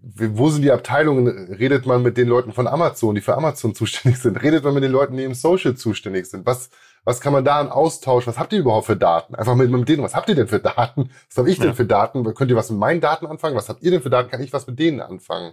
wo 0.01 0.49
sind 0.49 0.63
die 0.63 0.71
Abteilungen? 0.71 1.27
Redet 1.53 1.87
man 1.87 2.05
mit 2.05 2.17
den 2.17 2.29
Leuten 2.29 2.53
von 2.53 2.69
Amazon, 2.69 3.17
die 3.17 3.21
für 3.21 3.37
Amazon 3.37 3.75
zuständig 3.75 4.21
sind? 4.23 4.41
Redet 4.41 4.63
man 4.63 4.75
mit 4.75 4.85
den 4.85 4.93
Leuten, 4.93 5.17
die 5.17 5.25
im 5.25 5.35
Social 5.35 5.75
zuständig 5.75 6.27
sind? 6.27 6.47
Was, 6.47 6.71
was 7.03 7.21
kann 7.21 7.33
man 7.33 7.45
da 7.45 7.59
an 7.59 7.71
Austausch? 7.71 8.29
Was 8.29 8.39
habt 8.39 8.53
ihr 8.53 8.61
überhaupt 8.61 8.87
für 8.87 8.97
Daten? 8.97 9.35
Einfach 9.35 9.57
mit, 9.57 9.69
mit 9.73 9.89
denen, 9.89 10.05
was 10.05 10.15
habt 10.15 10.29
ihr 10.29 10.37
denn 10.37 10.47
für 10.47 10.61
Daten? 10.61 11.11
Was 11.29 11.39
habe 11.39 11.51
ich 11.51 11.59
denn 11.59 11.75
für 11.75 11.85
Daten? 11.85 12.23
Könnt 12.35 12.53
ihr 12.53 12.57
was 12.57 12.71
mit 12.71 12.79
meinen 12.79 13.01
Daten 13.01 13.27
anfangen? 13.27 13.57
Was 13.57 13.69
habt 13.69 13.83
ihr 13.83 13.91
denn 13.91 14.03
für 14.03 14.11
Daten? 14.11 14.31
Kann 14.31 14.41
ich 14.41 14.53
was 14.53 14.69
mit 14.69 14.79
denen 14.79 15.01
anfangen? 15.01 15.53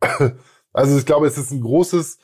Also 0.72 0.96
ich 0.96 1.04
glaube, 1.04 1.26
es 1.26 1.36
ist 1.36 1.50
ein 1.50 1.62
großes, 1.62 2.18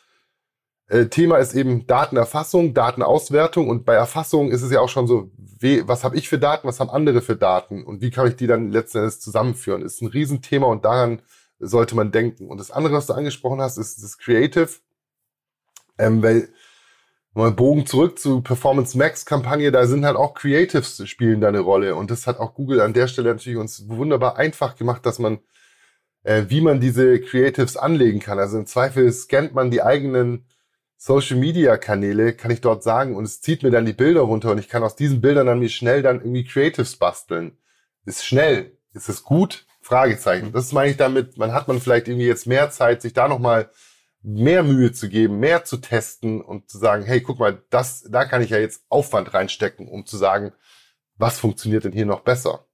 äh, 0.89 1.07
Thema 1.07 1.39
ist 1.39 1.55
eben 1.55 1.87
Datenerfassung, 1.87 2.75
Datenauswertung 2.75 3.69
und 3.69 3.85
bei 3.85 3.95
Erfassung 3.95 4.51
ist 4.51 4.62
es 4.62 4.71
ja 4.71 4.81
auch 4.81 4.89
schon 4.89 5.07
so, 5.07 5.31
was 5.85 6.05
habe 6.05 6.17
ich 6.17 6.29
für 6.29 6.39
Daten, 6.39 6.69
was 6.69 6.79
haben 6.81 6.91
andere 6.91 7.23
für 7.23 7.35
Daten 7.37 7.83
und 7.85 8.03
wie 8.03 8.11
kann 8.11 8.29
ich 8.29 8.37
die 8.37 8.47
dann 8.47 8.71
letzten 8.71 8.99
Endes 8.99 9.21
zusammenführen? 9.21 9.83
Ist 9.83 10.01
ein 10.01 10.09
Riesenthema 10.09 10.67
und 10.67 10.85
daran 10.85 11.23
sollte 11.59 11.97
man 11.97 12.12
denken. 12.12 12.49
Und 12.49 12.59
das 12.59 12.71
andere, 12.71 12.95
was 12.95 13.07
du 13.07 13.15
angesprochen 13.15 13.61
hast, 13.61 13.79
ist 13.79 14.03
das 14.03 14.19
Creative, 14.19 14.69
ähm, 15.99 16.23
weil 16.23 16.51
mal 17.35 17.51
Bogen 17.51 17.87
zurück 17.87 18.19
zu 18.19 18.43
Performance 18.43 18.97
Max 18.97 19.27
Kampagne, 19.27 19.73
da 19.73 19.87
sind 19.87 20.05
halt 20.05 20.17
auch 20.17 20.35
Creatives 20.35 21.03
spielen 21.09 21.41
da 21.41 21.49
eine 21.49 21.61
Rolle 21.61 21.97
und 21.97 22.11
das 22.11 22.27
hat 22.27 22.39
auch 22.39 22.55
Google 22.55 22.81
an 22.81 22.93
der 22.93 23.09
Stelle 23.09 23.31
natürlich 23.31 23.59
uns 23.59 23.89
wunderbar 23.89 24.37
einfach 24.37 24.77
gemacht, 24.77 25.05
dass 25.05 25.19
man 25.19 25.41
äh, 26.27 26.47
wie 26.49 26.61
man 26.61 26.81
diese 26.81 27.21
Creatives 27.21 27.77
anlegen 27.77 28.19
kann. 28.19 28.39
Also 28.39 28.59
im 28.59 28.67
Zweifel 28.67 29.11
scannt 29.12 29.55
man 29.55 29.71
die 29.71 29.83
eigenen 29.83 30.45
Social 30.97 31.37
Media 31.37 31.77
Kanäle, 31.77 32.33
kann 32.33 32.51
ich 32.51 32.61
dort 32.61 32.83
sagen, 32.83 33.15
und 33.15 33.25
es 33.25 33.41
zieht 33.41 33.62
mir 33.62 33.71
dann 33.71 33.87
die 33.87 33.93
Bilder 33.93 34.23
runter 34.23 34.51
und 34.51 34.59
ich 34.59 34.69
kann 34.69 34.83
aus 34.83 34.97
diesen 34.97 35.21
Bildern 35.21 35.47
dann 35.47 35.61
mir 35.61 35.69
schnell 35.69 36.03
dann 36.03 36.21
irgendwie 36.21 36.45
Creatives 36.45 36.97
basteln. 36.97 37.59
Ist 38.05 38.25
schnell. 38.25 38.77
Ist 38.93 39.09
es 39.09 39.23
gut? 39.23 39.67
Fragezeichen. 39.81 40.53
Das 40.53 40.73
meine 40.73 40.91
ich 40.91 40.97
damit, 40.97 41.39
man 41.39 41.53
hat 41.53 41.69
man 41.69 41.81
vielleicht 41.81 42.09
irgendwie 42.09 42.27
jetzt 42.27 42.49
mehr 42.49 42.71
Zeit, 42.71 43.03
sich 43.03 43.12
da 43.12 43.29
nochmal 43.29 43.71
mehr 44.21 44.65
Mühe 44.65 44.91
zu 44.91 45.09
geben, 45.09 45.39
mehr 45.39 45.65
zu 45.65 45.77
testen 45.77 46.41
und 46.41 46.69
zu 46.69 46.79
sagen, 46.79 47.05
hey, 47.05 47.21
guck 47.21 47.39
mal, 47.39 47.62
das, 47.71 48.03
da 48.11 48.25
kann 48.25 48.43
ich 48.43 48.51
ja 48.51 48.59
jetzt 48.59 48.85
Aufwand 48.89 49.33
reinstecken, 49.33 49.87
um 49.87 50.07
zu 50.07 50.17
sagen, 50.17 50.53
was 51.19 51.39
funktioniert 51.39 51.85
denn 51.85 51.93
hier 51.93 52.07
noch 52.07 52.23
besser? 52.23 52.65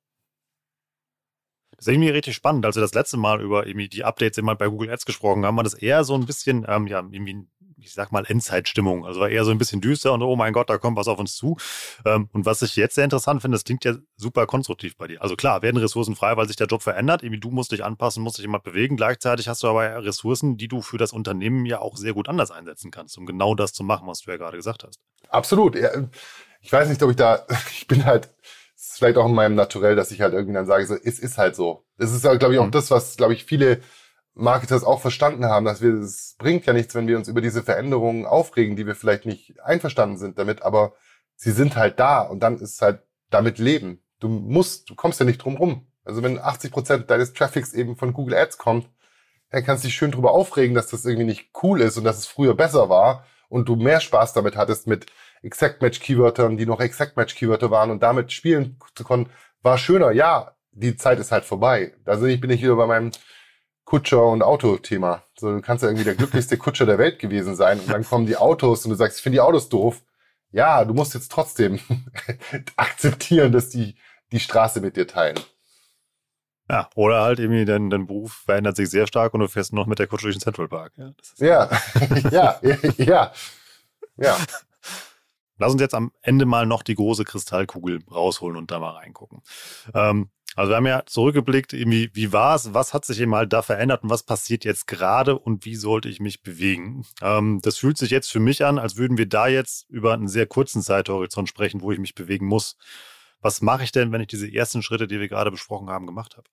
Das 1.83 1.89
ist 1.89 1.95
irgendwie 1.95 2.11
richtig 2.11 2.37
spannend. 2.37 2.65
Als 2.65 2.77
wir 2.77 2.81
das 2.81 2.95
letzte 2.95 3.17
Mal 3.17 3.43
über 3.43 3.67
irgendwie 3.67 3.89
die 3.89 4.05
Updates 4.05 4.39
immer 4.39 4.55
bei 4.55 4.69
Google 4.69 4.89
Ads 4.89 5.05
gesprochen 5.05 5.45
haben, 5.45 5.57
war 5.57 5.65
das 5.65 5.75
eher 5.75 6.05
so 6.05 6.15
ein 6.15 6.27
bisschen, 6.27 6.65
ähm, 6.69 6.87
ja, 6.87 6.99
irgendwie 7.11 7.49
ich 7.77 7.93
sag 7.93 8.13
mal, 8.13 8.25
Endzeitstimmung. 8.25 9.05
Also 9.05 9.19
war 9.19 9.29
eher 9.29 9.45
so 9.45 9.51
ein 9.51 9.59
bisschen 9.59 9.81
düster 9.81 10.13
und 10.13 10.23
oh 10.23 10.37
mein 10.37 10.53
Gott, 10.53 10.71
da 10.71 10.79
kommt 10.79 10.97
was 10.97 11.09
auf 11.09 11.19
uns 11.19 11.35
zu. 11.35 11.57
Ähm, 12.05 12.29
und 12.33 12.47
was 12.47 12.63
ich 12.63 12.77
jetzt 12.77 12.95
sehr 12.95 13.03
interessant 13.03 13.43
finde, 13.43 13.57
das 13.57 13.65
klingt 13.65 13.85
ja 13.85 13.95
super 14.17 14.47
konstruktiv 14.47 14.97
bei 14.97 15.09
dir. 15.09 15.21
Also 15.21 15.35
klar, 15.35 15.63
werden 15.63 15.79
Ressourcen 15.79 16.15
frei, 16.15 16.37
weil 16.37 16.47
sich 16.47 16.55
der 16.55 16.69
Job 16.69 16.83
verändert. 16.83 17.25
Irgendwie 17.25 17.41
du 17.41 17.51
musst 17.51 17.73
dich 17.73 17.83
anpassen, 17.83 18.23
musst 18.23 18.39
dich 18.39 18.45
immer 18.45 18.61
bewegen. 18.61 18.97
Gleichzeitig 18.97 19.49
hast 19.49 19.65
du 19.65 19.67
aber 19.67 20.05
Ressourcen, 20.05 20.57
die 20.57 20.69
du 20.69 20.83
für 20.83 20.99
das 20.99 21.13
Unternehmen 21.13 21.67
ja 21.67 21.81
auch 21.81 21.97
sehr 21.97 22.13
gut 22.13 22.29
anders 22.29 22.53
einsetzen 22.53 22.93
kannst, 22.93 23.19
um 23.19 23.27
genau 23.27 23.57
das 23.57 23.73
zu 23.73 23.83
machen, 23.83 24.07
was 24.07 24.21
du 24.21 24.31
ja 24.31 24.37
gerade 24.37 24.57
gesagt 24.57 24.85
hast. 24.85 25.01
Absolut. 25.29 25.77
Ich 26.61 26.73
weiß 26.73 26.89
nicht, 26.89 27.03
ob 27.03 27.11
ich 27.11 27.17
da, 27.17 27.45
ich 27.73 27.89
bin 27.89 28.05
halt, 28.05 28.31
ist 28.91 28.99
vielleicht 28.99 29.17
auch 29.17 29.27
in 29.27 29.35
meinem 29.35 29.55
Naturell, 29.55 29.97
dass 29.97 30.11
ich 30.11 30.21
halt 30.21 30.35
irgendwie 30.35 30.55
dann 30.55 30.67
sage, 30.67 30.87
so, 30.87 30.95
es 30.95 31.19
ist 31.19 31.39
halt 31.39 31.55
so. 31.55 31.85
Es 31.99 32.13
ist, 32.13 32.23
glaube 32.23 32.55
ich, 32.55 32.61
auch 32.61 32.67
mhm. 32.67 32.73
das, 32.73 32.91
was, 32.91 33.17
glaube 33.17 33.33
ich, 33.33 33.45
viele 33.45 33.81
Marketers 34.35 34.83
auch 34.83 35.01
verstanden 35.01 35.45
haben, 35.45 35.65
dass 35.65 35.83
wir, 35.83 35.93
es 35.95 36.35
bringt 36.39 36.67
ja 36.67 36.73
nichts, 36.73 36.95
wenn 36.95 37.07
wir 37.07 37.17
uns 37.17 37.29
über 37.29 37.41
diese 37.41 37.63
Veränderungen 37.63 38.27
aufregen, 38.27 38.77
die 38.77 38.87
wir 38.87 38.95
vielleicht 38.95 39.27
nicht 39.27 39.61
einverstanden 39.61 40.17
sind 40.17 40.39
damit, 40.39 40.63
aber 40.63 40.95
sie 41.37 41.53
sind 41.53 41.77
halt 41.77 42.01
da 42.01 42.23
und 42.23 42.41
dann 42.41 42.59
ist 42.59 42.83
halt 42.83 43.03
damit 43.31 43.59
leben. 43.59 44.03
Du 44.21 44.29
musst, 44.29 44.91
du 44.91 44.95
kommst 44.95 45.21
ja 45.21 45.27
nicht 45.27 45.45
drum 45.45 45.57
rum. 45.57 45.87
Also 46.05 46.23
wenn 46.23 46.39
80 46.39 46.73
Prozent 46.73 47.11
deines 47.11 47.33
Traffics 47.33 47.75
eben 47.75 47.97
von 47.97 48.13
Google 48.13 48.37
Ads 48.37 48.59
kommt, 48.59 48.89
dann 49.51 49.65
kannst 49.65 49.85
du 49.85 49.89
dich 49.89 49.95
schön 49.95 50.11
drüber 50.11 50.33
aufregen, 50.33 50.75
dass 50.75 50.89
das 50.89 51.05
irgendwie 51.05 51.27
nicht 51.27 51.51
cool 51.63 51.81
ist 51.81 51.99
und 51.99 52.05
dass 52.05 52.19
es 52.19 52.27
früher 52.27 52.55
besser 52.55 52.89
war 52.89 53.27
und 53.53 53.69
du 53.69 53.77
mehr 53.77 54.01
Spaß 54.01 54.33
damit 54.33 54.57
hattest 54.57 54.87
mit 54.87 55.07
Exact 55.43 55.83
Match 55.83 56.01
Keywörtern, 56.01 56.57
die 56.57 56.65
noch 56.65 56.81
Exact 56.81 57.19
Match 57.19 57.35
Keywörter 57.35 57.71
waren 57.71 57.91
und 57.91 58.03
damit 58.03 58.33
spielen 58.33 58.79
zu 58.95 59.05
können, 59.05 59.29
war 59.61 59.77
schöner. 59.77 60.11
Ja, 60.11 60.57
die 60.71 60.97
Zeit 60.97 61.19
ist 61.19 61.33
halt 61.33 61.45
vorbei. 61.45 61.93
Also 62.07 62.25
ich 62.25 62.41
bin 62.41 62.51
ich 62.51 62.63
wieder 62.63 62.77
bei 62.77 62.87
meinem 62.87 63.13
Kutscher- 63.85 64.27
und 64.27 64.43
Auto-Thema. 64.43 65.25
So, 65.39 65.53
du 65.53 65.61
kannst 65.61 65.83
ja 65.83 65.91
irgendwie 65.91 66.05
der 66.05 66.15
glücklichste 66.15 66.57
Kutscher 66.57 66.87
der 66.87 66.97
Welt 66.97 67.19
gewesen 67.19 67.55
sein 67.55 67.79
und 67.79 67.91
dann 67.91 68.07
kommen 68.07 68.25
die 68.25 68.39
Autos 68.39 68.87
und 68.87 68.91
du 68.91 68.97
sagst, 68.97 69.19
ich 69.19 69.23
finde 69.23 69.37
die 69.37 69.41
Autos 69.43 69.69
doof. 69.69 70.01
Ja, 70.51 70.87
du 70.87 70.95
musst 70.95 71.13
jetzt 71.13 71.31
trotzdem 71.31 71.79
akzeptieren, 72.77 73.53
dass 73.53 73.69
die 73.69 73.97
die 74.33 74.41
Straße 74.41 74.81
mit 74.81 74.97
dir 74.97 75.07
teilen. 75.07 75.39
Ja, 76.71 76.89
oder 76.95 77.23
halt 77.23 77.39
irgendwie 77.39 77.65
dein, 77.65 77.91
dein 77.91 78.07
Beruf 78.07 78.43
verändert 78.45 78.77
sich 78.77 78.89
sehr 78.89 79.07
stark 79.07 79.35
und 79.35 79.41
du 79.41 79.49
fährst 79.49 79.73
noch 79.73 79.87
mit 79.87 79.99
der 79.99 80.07
Kutsche 80.07 80.27
durch 80.27 80.37
den 80.37 80.43
Central 80.43 80.69
Park. 80.69 80.93
Ja, 80.97 81.13
ja, 81.39 81.71
ja, 82.31 82.61
ja, 82.99 83.33
ja. 84.17 84.37
Lass 85.59 85.73
uns 85.73 85.81
jetzt 85.81 85.95
am 85.95 86.13
Ende 86.23 86.47
mal 86.47 86.67
noch 86.67 86.83
die 86.83 86.95
große 86.95 87.25
Kristallkugel 87.25 88.01
rausholen 88.11 88.57
und 88.57 88.71
da 88.71 88.79
mal 88.79 88.97
reingucken. 88.97 89.43
Ähm, 89.95 90.31
also 90.55 90.71
wir 90.71 90.77
haben 90.77 90.87
ja 90.87 91.03
zurückgeblickt, 91.07 91.73
irgendwie, 91.73 92.11
wie 92.13 92.33
war 92.33 92.57
es, 92.57 92.75
was 92.75 92.93
hat 92.93 93.05
sich 93.05 93.21
eben 93.21 93.35
halt 93.35 93.53
da 93.53 93.63
verändert 93.63 94.03
und 94.03 94.11
was 94.11 94.23
passiert 94.23 94.65
jetzt 94.65 94.87
gerade 94.87 95.39
und 95.39 95.65
wie 95.65 95.77
sollte 95.77 96.09
ich 96.09 96.21
mich 96.21 96.43
bewegen? 96.43 97.07
Ähm, 97.23 97.61
das 97.63 97.79
fühlt 97.79 97.97
sich 97.97 98.11
jetzt 98.11 98.31
für 98.31 98.41
mich 98.41 98.65
an, 98.65 98.79
als 98.79 98.97
würden 98.97 99.17
wir 99.17 99.29
da 99.29 99.47
jetzt 99.47 99.89
über 99.89 100.13
einen 100.13 100.29
sehr 100.29 100.47
kurzen 100.47 100.83
Zeithorizont 100.83 101.49
sprechen, 101.49 101.81
wo 101.81 101.91
ich 101.93 101.99
mich 101.99 102.15
bewegen 102.15 102.47
muss. 102.47 102.77
Was 103.43 103.61
mache 103.61 103.85
ich 103.85 103.93
denn, 103.93 104.13
wenn 104.13 104.21
ich 104.21 104.29
diese 104.29 104.51
ersten 104.51 104.83
Schritte, 104.83 105.09
die 105.09 105.21
wir 105.21 105.29
gerade 105.29 105.51
besprochen 105.51 105.91
haben, 105.91 106.07
gemacht 106.07 106.37
habe? 106.37 106.49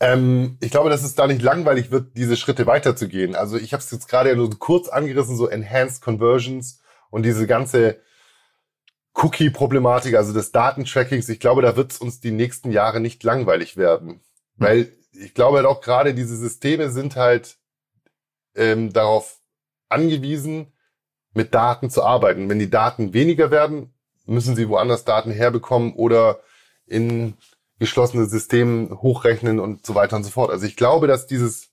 Ähm, 0.00 0.58
ich 0.60 0.72
glaube, 0.72 0.90
dass 0.90 1.04
es 1.04 1.14
da 1.14 1.26
nicht 1.26 1.40
langweilig 1.40 1.90
wird, 1.90 2.16
diese 2.16 2.36
Schritte 2.36 2.66
weiterzugehen. 2.66 3.36
Also 3.36 3.56
ich 3.56 3.72
habe 3.72 3.82
es 3.82 3.90
jetzt 3.90 4.08
gerade 4.08 4.34
nur 4.34 4.50
kurz 4.58 4.88
angerissen, 4.88 5.36
so 5.36 5.48
Enhanced 5.48 6.02
Conversions 6.02 6.80
und 7.10 7.22
diese 7.22 7.46
ganze 7.46 8.00
Cookie-Problematik, 9.14 10.16
also 10.16 10.32
des 10.32 10.50
Datentrackings, 10.50 11.28
ich 11.28 11.38
glaube, 11.38 11.62
da 11.62 11.76
wird 11.76 11.92
es 11.92 11.98
uns 11.98 12.18
die 12.20 12.32
nächsten 12.32 12.72
Jahre 12.72 12.98
nicht 12.98 13.22
langweilig 13.22 13.76
werden. 13.76 14.08
Hm. 14.08 14.20
Weil 14.56 14.92
ich 15.12 15.32
glaube 15.32 15.58
halt 15.58 15.66
auch 15.66 15.80
gerade 15.80 16.12
diese 16.12 16.36
Systeme 16.36 16.90
sind 16.90 17.14
halt 17.14 17.56
ähm, 18.56 18.92
darauf 18.92 19.38
angewiesen, 19.88 20.72
mit 21.34 21.54
Daten 21.54 21.88
zu 21.88 22.02
arbeiten. 22.02 22.48
Wenn 22.48 22.58
die 22.58 22.70
Daten 22.70 23.12
weniger 23.12 23.52
werden, 23.52 23.93
müssen 24.26 24.56
sie 24.56 24.68
woanders 24.68 25.04
Daten 25.04 25.30
herbekommen 25.30 25.92
oder 25.94 26.40
in 26.86 27.34
geschlossene 27.78 28.26
Systemen 28.26 28.90
hochrechnen 29.02 29.60
und 29.60 29.84
so 29.84 29.94
weiter 29.94 30.16
und 30.16 30.24
so 30.24 30.30
fort. 30.30 30.50
Also 30.50 30.66
ich 30.66 30.76
glaube, 30.76 31.06
dass 31.06 31.26
dieses, 31.26 31.70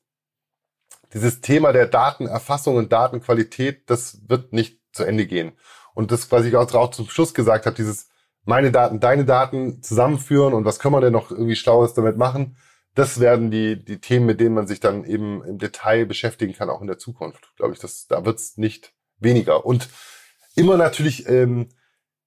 dieses 1.14 1.42
Thema 1.42 1.74
der 1.74 1.88
Datenerfassung 1.88 2.76
und 2.76 2.92
Datenqualität, 2.92 3.90
das 3.90 4.22
wird 4.28 4.54
nicht 4.54 4.80
zu 4.94 5.04
Ende 5.04 5.26
gehen. 5.26 5.54
Und 5.94 6.12
das, 6.12 6.32
was 6.32 6.46
ich 6.46 6.56
auch 6.56 6.92
zum 6.92 7.10
Schluss 7.10 7.34
gesagt 7.34 7.66
habe, 7.66 7.76
dieses 7.76 8.10
meine 8.44 8.72
Daten, 8.72 9.00
deine 9.00 9.26
Daten 9.26 9.84
zusammenführen 9.84 10.54
und 10.54 10.66
was 10.66 10.80
können 10.80 10.96
wir 10.96 11.02
denn 11.02 11.14
noch 11.14 11.32
irgendwie 11.32 11.56
Schlaues 11.56 11.94
damit 11.94 12.18
machen, 12.18 12.58
das 12.96 13.20
werden 13.20 13.52
die, 13.52 13.84
die 13.84 14.02
Themen, 14.02 14.26
mit 14.26 14.40
denen 14.40 14.56
man 14.56 14.68
sich 14.68 14.80
dann 14.80 15.06
eben 15.06 15.44
im 15.44 15.58
Detail 15.60 16.06
beschäftigen 16.06 16.54
kann, 16.54 16.70
auch 16.70 16.82
in 16.82 16.88
der 16.88 16.98
Zukunft. 16.98 17.54
Glaube 17.56 17.74
ich, 17.74 17.80
das, 17.80 18.08
da 18.08 18.26
wird's 18.26 18.58
nicht 18.58 18.94
weniger. 19.20 19.66
Und 19.66 19.90
immer 20.56 20.76
natürlich, 20.76 21.30
ähm, 21.30 21.70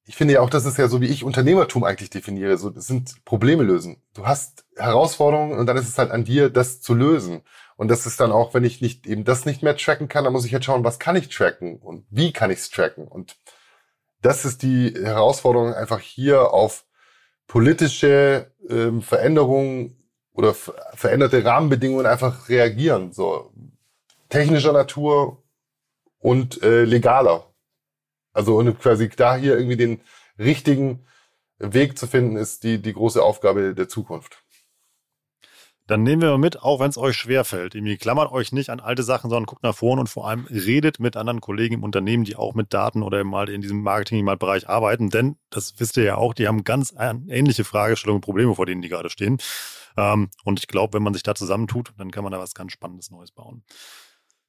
ich 0.07 0.17
finde 0.17 0.35
ja 0.35 0.41
auch, 0.41 0.51
das 0.51 0.67
ist 0.67 0.77
ja 0.77 0.89
so, 0.89 1.01
wie 1.01 1.07
ich 1.07 1.25
Unternehmertum 1.25 1.83
eigentlich 1.85 2.11
definiere. 2.11 2.59
So, 2.59 2.69
das 2.69 2.87
sind 2.87 3.25
Probleme 3.25 3.63
lösen. 3.63 4.03
Du 4.15 4.27
hast 4.27 4.67
Herausforderungen 4.77 5.59
und 5.59 5.67
dann 5.67 5.77
ist 5.77 5.89
es 5.89 5.97
halt 5.97 6.11
an 6.11 6.25
dir, 6.25 6.51
das 6.51 6.81
zu 6.83 6.95
lösen. 6.95 7.43
Und 7.77 7.89
das 7.89 8.07
ist 8.07 8.21
dann 8.21 8.31
auch, 8.31 8.55
wenn 8.55 8.65
ich 8.65 8.81
nicht 8.81 9.07
eben 9.07 9.25
das 9.25 9.47
nicht 9.47 9.63
mehr 9.63 9.77
tracken 9.77 10.09
kann, 10.09 10.25
dann 10.25 10.33
muss 10.33 10.45
ich 10.45 10.53
jetzt 10.53 10.67
schauen, 10.67 10.85
was 10.85 10.99
kann 10.99 11.17
ich 11.17 11.29
tracken 11.29 11.79
und 11.79 12.05
wie 12.11 12.33
kann 12.33 12.51
ich 12.51 12.59
es 12.59 12.71
tracken. 12.71 13.09
Und 13.09 13.37
das 14.21 14.45
ist 14.45 14.63
die 14.63 14.95
Herausforderung, 14.95 15.73
einfach 15.75 16.01
hier 16.01 16.53
auf 16.53 16.85
politische 17.47 18.53
ähm, 18.69 19.03
Veränderungen 19.03 19.97
oder 20.33 20.55
veränderte 20.55 21.45
Rahmenbedingungen 21.45 22.07
einfach 22.07 22.49
reagieren. 22.49 23.13
So 23.13 23.53
technischer 24.29 24.73
Natur 24.73 25.43
und 26.19 26.63
äh, 26.63 26.85
legaler. 26.85 27.54
Also 28.35 28.57
und 28.57 28.79
quasi 28.79 29.09
da 29.09 29.37
hier 29.37 29.57
irgendwie 29.57 29.79
den 29.79 30.01
richtigen 30.39 31.07
Weg 31.59 31.99
zu 31.99 32.07
finden, 32.07 32.37
ist 32.37 32.65
die, 32.65 32.83
die 32.83 32.93
große 32.93 33.23
Aufgabe 33.23 33.75
der 33.75 33.89
Zukunft 33.89 34.45
dann 35.87 36.03
nehmen 36.03 36.23
wir 36.23 36.39
mit, 36.39 36.63
auch 36.63 36.81
wenn 36.81 36.89
es 36.89 36.97
euch 36.97 37.17
schwerfällt. 37.17 37.75
Irgendwie 37.75 37.99
klammert 37.99 38.33
euch 38.33 38.53
nicht 38.53 38.71
an 38.71 38.81
alte 38.81 39.03
Sachen, 39.03 39.29
sondern 39.29 39.45
guckt 39.45 39.63
nach 39.63 39.75
vorne 39.75 40.01
und 40.01 40.07
vor 40.07 40.27
allem 40.27 40.47
redet 40.47 40.99
mit 40.99 41.17
anderen 41.17 41.43
Kollegen 41.43 41.75
im 41.75 41.83
Unternehmen, 41.83 42.25
die 42.25 42.37
auch 42.37 42.55
mit 42.55 42.73
Daten 42.73 43.03
oder 43.03 43.23
mal 43.25 43.51
in 43.51 43.61
diesem 43.61 43.83
Marketing-Bereich 43.83 44.69
arbeiten. 44.69 45.11
Denn, 45.11 45.37
das 45.51 45.75
wisst 45.79 45.99
ihr 45.99 46.05
ja 46.05 46.17
auch, 46.17 46.33
die 46.33 46.49
haben 46.49 46.65
ganz 46.65 46.95
ähnliche 46.97 47.65
Fragestellungen 47.65 48.19
und 48.19 48.25
Probleme, 48.25 48.55
vor 48.55 48.65
denen 48.65 48.81
die 48.81 48.89
gerade 48.89 49.11
stehen. 49.11 49.39
Ähm, 49.97 50.31
und 50.45 50.59
ich 50.59 50.69
glaube, 50.69 50.95
wenn 50.95 51.03
man 51.03 51.13
sich 51.13 51.23
da 51.23 51.35
zusammentut, 51.35 51.93
dann 51.99 52.11
kann 52.11 52.25
man 52.25 52.33
da 52.33 52.39
was 52.39 52.55
ganz 52.55 52.73
Spannendes 52.73 53.11
Neues 53.11 53.31
bauen. 53.31 53.63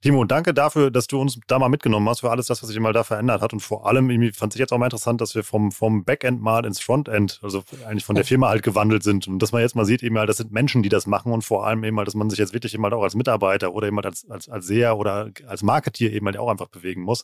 Timo, 0.02 0.24
danke 0.24 0.54
dafür, 0.54 0.92
dass 0.92 1.08
du 1.08 1.20
uns 1.20 1.40
da 1.48 1.58
mal 1.58 1.70
mitgenommen 1.70 2.08
hast 2.08 2.20
für 2.20 2.30
alles 2.30 2.46
das, 2.46 2.62
was 2.62 2.70
sich 2.70 2.80
mal 2.80 2.94
da 2.94 3.04
verändert 3.04 3.42
hat. 3.42 3.54
Und 3.54 3.62
vor 3.62 3.88
allem 3.88 4.10
irgendwie 4.10 4.32
fand 4.32 4.54
ich 4.54 4.60
jetzt 4.60 4.72
auch 4.72 4.78
mal 4.78 4.86
interessant, 4.86 5.20
dass 5.20 5.34
wir 5.34 5.44
vom, 5.44 5.72
vom 5.72 6.04
Backend 6.04 6.42
mal 6.42 6.64
ins 6.64 6.80
Frontend, 6.80 7.40
also 7.42 7.64
eigentlich 7.88 8.06
von 8.06 8.16
der 8.16 8.24
Firma 8.24 8.50
halt 8.50 8.62
gewandelt 8.62 9.02
sind. 9.02 9.28
Und 9.28 9.40
dass 9.40 9.52
man 9.52 9.62
jetzt 9.62 9.76
mal 9.76 9.86
sieht, 9.86 10.04
eben 10.04 10.18
halt, 10.20 10.30
das 10.30 10.38
sind 10.38 10.52
Menschen, 10.52 10.84
die 10.84 10.90
das 10.90 11.08
machen 11.08 11.32
und 11.32 11.44
vor 11.44 11.66
allem 11.66 11.84
eben 11.84 11.98
halt, 11.98 12.08
dass 12.08 12.14
man 12.14 12.30
sich 12.30 12.38
jetzt 12.38 12.54
wirklich 12.54 12.76
eben 12.76 12.84
halt 12.84 12.94
auch 12.94 13.02
als 13.02 13.16
Mitarbeiter 13.16 13.74
oder 13.74 13.88
eben 13.88 13.96
halt 13.96 14.06
als, 14.06 14.30
als, 14.30 14.48
als 14.48 14.68
Seher 14.68 14.98
oder 14.98 15.32
als 15.48 15.64
Marketier 15.64 16.14
eben 16.14 16.28
halt 16.28 16.38
auch 16.38 16.50
einfach 16.50 16.68
bewegen 16.68 17.02
muss. 17.02 17.24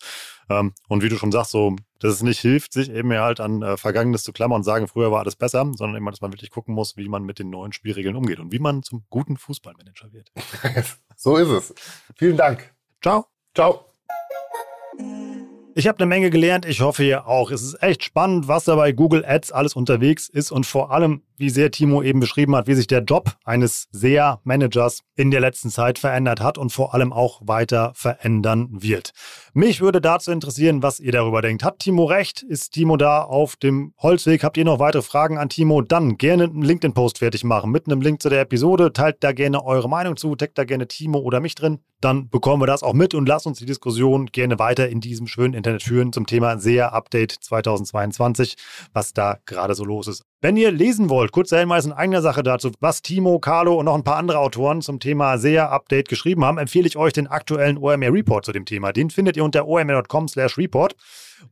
Ähm, 0.49 0.73
und 0.87 1.03
wie 1.03 1.09
du 1.09 1.17
schon 1.17 1.31
sagst, 1.31 1.51
so, 1.51 1.75
dass 2.01 2.13
es 2.13 2.23
nicht 2.23 2.39
hilft, 2.39 2.73
sich 2.73 2.91
eben 2.91 3.13
halt 3.13 3.39
an 3.39 3.61
äh, 3.61 3.77
Vergangenes 3.77 4.23
zu 4.23 4.33
klammern 4.33 4.57
und 4.57 4.63
sagen, 4.63 4.87
früher 4.87 5.11
war 5.11 5.21
alles 5.21 5.35
besser, 5.35 5.71
sondern 5.75 6.03
halt, 6.03 6.13
dass 6.13 6.21
man 6.21 6.33
wirklich 6.33 6.49
gucken 6.49 6.73
muss, 6.73 6.97
wie 6.97 7.07
man 7.07 7.23
mit 7.23 7.39
den 7.39 7.49
neuen 7.49 7.73
Spielregeln 7.73 8.15
umgeht 8.15 8.39
und 8.39 8.51
wie 8.51 8.59
man 8.59 8.81
zum 8.83 9.05
guten 9.09 9.37
Fußballmanager 9.37 10.11
wird. 10.11 10.31
so 11.15 11.37
ist 11.37 11.49
es. 11.49 11.75
Vielen 12.15 12.37
Dank. 12.37 12.73
Ciao. 13.01 13.27
Ciao. 13.55 13.85
Ich 15.73 15.87
habe 15.87 15.99
eine 15.99 16.07
Menge 16.07 16.29
gelernt, 16.31 16.65
ich 16.65 16.81
hoffe 16.81 17.03
ihr 17.03 17.27
auch. 17.27 17.49
Es 17.51 17.61
ist 17.61 17.81
echt 17.81 18.03
spannend, 18.03 18.47
was 18.47 18.65
da 18.65 18.75
bei 18.75 18.91
Google 18.91 19.23
Ads 19.23 19.51
alles 19.51 19.75
unterwegs 19.75 20.27
ist 20.27 20.51
und 20.51 20.65
vor 20.65 20.91
allem, 20.91 21.21
wie 21.41 21.49
sehr 21.49 21.71
Timo 21.71 22.01
eben 22.03 22.19
beschrieben 22.19 22.55
hat, 22.55 22.67
wie 22.67 22.75
sich 22.75 22.87
der 22.87 23.01
Job 23.01 23.35
eines 23.43 23.89
SEA-Managers 23.91 25.01
in 25.15 25.31
der 25.31 25.41
letzten 25.41 25.69
Zeit 25.69 25.99
verändert 25.99 26.39
hat 26.39 26.57
und 26.57 26.71
vor 26.71 26.93
allem 26.93 27.11
auch 27.11 27.41
weiter 27.43 27.91
verändern 27.95 28.69
wird. 28.71 29.11
Mich 29.53 29.81
würde 29.81 29.99
dazu 29.99 30.31
interessieren, 30.31 30.83
was 30.83 30.99
ihr 30.99 31.11
darüber 31.11 31.41
denkt. 31.41 31.63
Hat 31.63 31.79
Timo 31.79 32.05
recht? 32.05 32.43
Ist 32.43 32.73
Timo 32.73 32.95
da 32.95 33.23
auf 33.23 33.55
dem 33.55 33.93
Holzweg? 33.97 34.43
Habt 34.43 34.55
ihr 34.55 34.65
noch 34.65 34.79
weitere 34.79 35.01
Fragen 35.01 35.37
an 35.37 35.49
Timo? 35.49 35.81
Dann 35.81 36.17
gerne 36.17 36.43
einen 36.45 36.61
LinkedIn-Post 36.61 37.17
fertig 37.17 37.43
machen 37.43 37.71
mit 37.71 37.87
einem 37.87 38.01
Link 38.01 38.21
zu 38.21 38.29
der 38.29 38.41
Episode. 38.41 38.93
Teilt 38.93 39.23
da 39.23 39.31
gerne 39.31 39.65
eure 39.65 39.89
Meinung 39.89 40.15
zu, 40.15 40.35
taggt 40.35 40.57
da 40.59 40.63
gerne 40.63 40.87
Timo 40.87 41.19
oder 41.19 41.39
mich 41.39 41.55
drin. 41.55 41.79
Dann 42.01 42.29
bekommen 42.29 42.61
wir 42.61 42.67
das 42.67 42.83
auch 42.83 42.93
mit 42.93 43.13
und 43.13 43.27
lasst 43.27 43.47
uns 43.47 43.59
die 43.59 43.65
Diskussion 43.65 44.27
gerne 44.27 44.59
weiter 44.59 44.89
in 44.89 45.01
diesem 45.01 45.27
schönen 45.27 45.55
Internet 45.55 45.83
führen 45.83 46.13
zum 46.13 46.27
Thema 46.27 46.59
SEA 46.59 46.89
Update 46.89 47.31
2022, 47.31 48.55
was 48.93 49.13
da 49.13 49.39
gerade 49.45 49.75
so 49.75 49.83
los 49.83 50.07
ist. 50.07 50.30
Wenn 50.43 50.57
ihr 50.57 50.71
lesen 50.71 51.11
wollt, 51.11 51.31
kurzer 51.31 51.59
Hinweis 51.59 51.85
in 51.85 51.91
eigener 51.91 52.23
Sache 52.23 52.41
dazu, 52.41 52.71
was 52.79 53.03
Timo, 53.03 53.37
Carlo 53.37 53.75
und 53.75 53.85
noch 53.85 53.93
ein 53.93 54.03
paar 54.03 54.15
andere 54.15 54.39
Autoren 54.39 54.81
zum 54.81 54.99
Thema 54.99 55.37
SEA 55.37 55.67
Update 55.67 56.09
geschrieben 56.09 56.43
haben, 56.43 56.57
empfehle 56.57 56.87
ich 56.87 56.97
euch 56.97 57.13
den 57.13 57.27
aktuellen 57.27 57.77
OMR 57.77 58.11
Report 58.11 58.43
zu 58.43 58.51
dem 58.51 58.65
Thema. 58.65 58.91
Den 58.91 59.11
findet 59.11 59.37
ihr 59.37 59.43
unter 59.43 59.67
omr.com/report. 59.67 60.95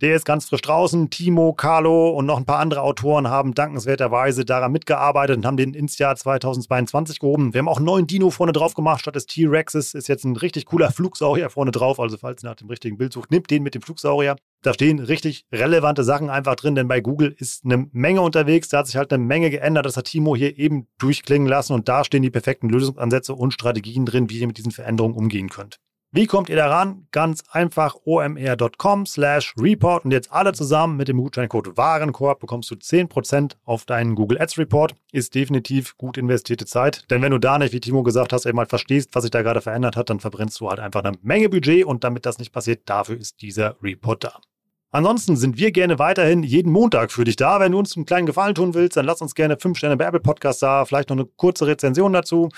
Der 0.02 0.16
ist 0.16 0.26
ganz 0.26 0.48
frisch 0.48 0.62
draußen. 0.62 1.10
Timo, 1.10 1.54
Carlo 1.54 2.10
und 2.10 2.26
noch 2.26 2.38
ein 2.38 2.46
paar 2.46 2.60
andere 2.60 2.82
Autoren 2.82 3.28
haben 3.28 3.54
dankenswerterweise 3.54 4.46
daran 4.46 4.72
mitgearbeitet 4.72 5.38
und 5.38 5.46
haben 5.46 5.58
den 5.58 5.74
ins 5.74 5.98
Jahr 5.98 6.16
2022 6.16 7.20
gehoben. 7.20 7.54
Wir 7.54 7.60
haben 7.60 7.68
auch 7.68 7.78
einen 7.78 7.86
neuen 7.86 8.08
Dino 8.08 8.30
vorne 8.30 8.52
drauf 8.52 8.74
gemacht. 8.74 9.02
Statt 9.02 9.16
des 9.16 9.26
T-Rexes 9.26 9.94
ist 9.94 10.08
jetzt 10.08 10.24
ein 10.24 10.36
richtig 10.36 10.66
cooler 10.66 10.92
Flugsaurier 10.92 11.50
vorne 11.50 11.72
drauf. 11.72 12.00
Also 12.00 12.18
falls 12.18 12.44
ihr 12.44 12.50
nach 12.50 12.56
dem 12.56 12.70
richtigen 12.70 12.98
Bild 12.98 13.14
sucht, 13.14 13.32
nehmt 13.32 13.50
den 13.50 13.64
mit 13.64 13.76
dem 13.76 13.82
Flugsaurier. 13.82 14.36
Da 14.62 14.74
stehen 14.74 15.00
richtig 15.00 15.46
relevante 15.52 16.04
Sachen 16.04 16.30
einfach 16.30 16.56
drin, 16.56 16.76
denn 16.76 16.88
bei 16.88 17.00
Google 17.00 17.34
ist 17.38 17.64
eine 17.64 17.88
Menge 17.92 18.22
unterwegs. 18.22 18.68
Da 18.68 18.80
hat 18.80 18.88
sich 18.88 18.98
halt 18.98 19.14
eine 19.14 19.24
Menge 19.24 19.50
geändert. 19.50 19.86
Das 19.86 19.96
hat 19.96 20.06
Timo 20.06 20.36
hier 20.36 20.58
eben 20.58 20.88
durchklingen 20.98 21.48
lassen 21.48 21.74
und 21.74 21.88
da 21.88 22.04
stehen 22.04 22.24
die 22.24 22.30
perfekten 22.30 22.70
Lösungsansätze 22.70 23.34
und 23.34 23.54
Strategien 23.54 24.06
drin, 24.06 24.30
wie 24.30 24.40
ihr 24.40 24.48
mit 24.48 24.58
diesen 24.58 24.72
Veränderungen 24.72 25.16
umgehen 25.16 25.50
könnt. 25.50 25.80
Wie 26.12 26.26
kommt 26.26 26.50
ihr 26.50 26.56
daran? 26.56 27.06
Ganz 27.12 27.44
einfach 27.52 27.96
omr.com 28.04 29.06
slash 29.06 29.54
report 29.62 30.06
und 30.06 30.12
jetzt 30.12 30.32
alle 30.32 30.54
zusammen 30.54 30.98
mit 30.98 31.08
dem 31.08 31.18
Gutscheincode 31.18 31.78
Warenkorb 31.78 32.40
bekommst 32.40 32.72
du 32.72 32.76
10% 32.76 33.58
auf 33.64 33.86
deinen 33.86 34.16
Google 34.16 34.42
Ads 34.42 34.58
Report. 34.58 34.96
Ist 35.12 35.36
definitiv 35.36 35.96
gut 35.98 36.18
investierte 36.18 36.66
Zeit, 36.66 37.06
denn 37.12 37.22
wenn 37.22 37.30
du 37.30 37.38
da 37.38 37.60
nicht, 37.60 37.74
wie 37.74 37.80
Timo 37.80 38.02
gesagt 38.02 38.34
hast, 38.34 38.48
eben 38.48 38.56
mal 38.56 38.66
verstehst, 38.66 39.12
was 39.14 39.22
sich 39.22 39.30
da 39.30 39.44
gerade 39.44 39.62
verändert 39.62 39.96
hat, 39.96 40.10
dann 40.10 40.20
verbrennst 40.20 40.60
du 40.60 40.72
halt 40.72 40.80
einfach 40.80 41.04
eine 41.04 41.16
Menge 41.22 41.48
Budget 41.48 41.86
und 41.86 42.04
damit 42.04 42.26
das 42.26 42.40
nicht 42.40 42.52
passiert, 42.52 42.90
dafür 42.90 43.16
ist 43.16 43.44
dieser 43.44 43.76
Report 43.84 44.24
da. 44.24 44.40
Ansonsten 44.90 45.36
sind 45.36 45.60
wir 45.60 45.72
gerne 45.72 46.00
weiterhin 46.00 46.42
jeden 46.42 46.72
Montag 46.72 47.12
für 47.12 47.24
dich 47.24 47.36
da. 47.36 47.60
Wenn 47.60 47.74
du 47.74 47.78
uns 47.78 47.96
einen 47.96 48.08
kleinen 48.08 48.26
Gefallen 48.26 48.56
tun 48.56 48.74
willst, 48.74 48.98
dann 48.98 49.06
lass 49.06 49.22
uns 49.22 49.36
gerne 49.36 49.60
5 49.60 49.78
Sterne 49.78 49.96
bei 49.96 50.06
Apple 50.06 50.22
Podcast 50.22 50.64
da, 50.64 50.86
vielleicht 50.86 51.10
noch 51.10 51.18
eine 51.18 51.26
kurze 51.26 51.68
Rezension 51.68 52.14
dazu 52.14 52.50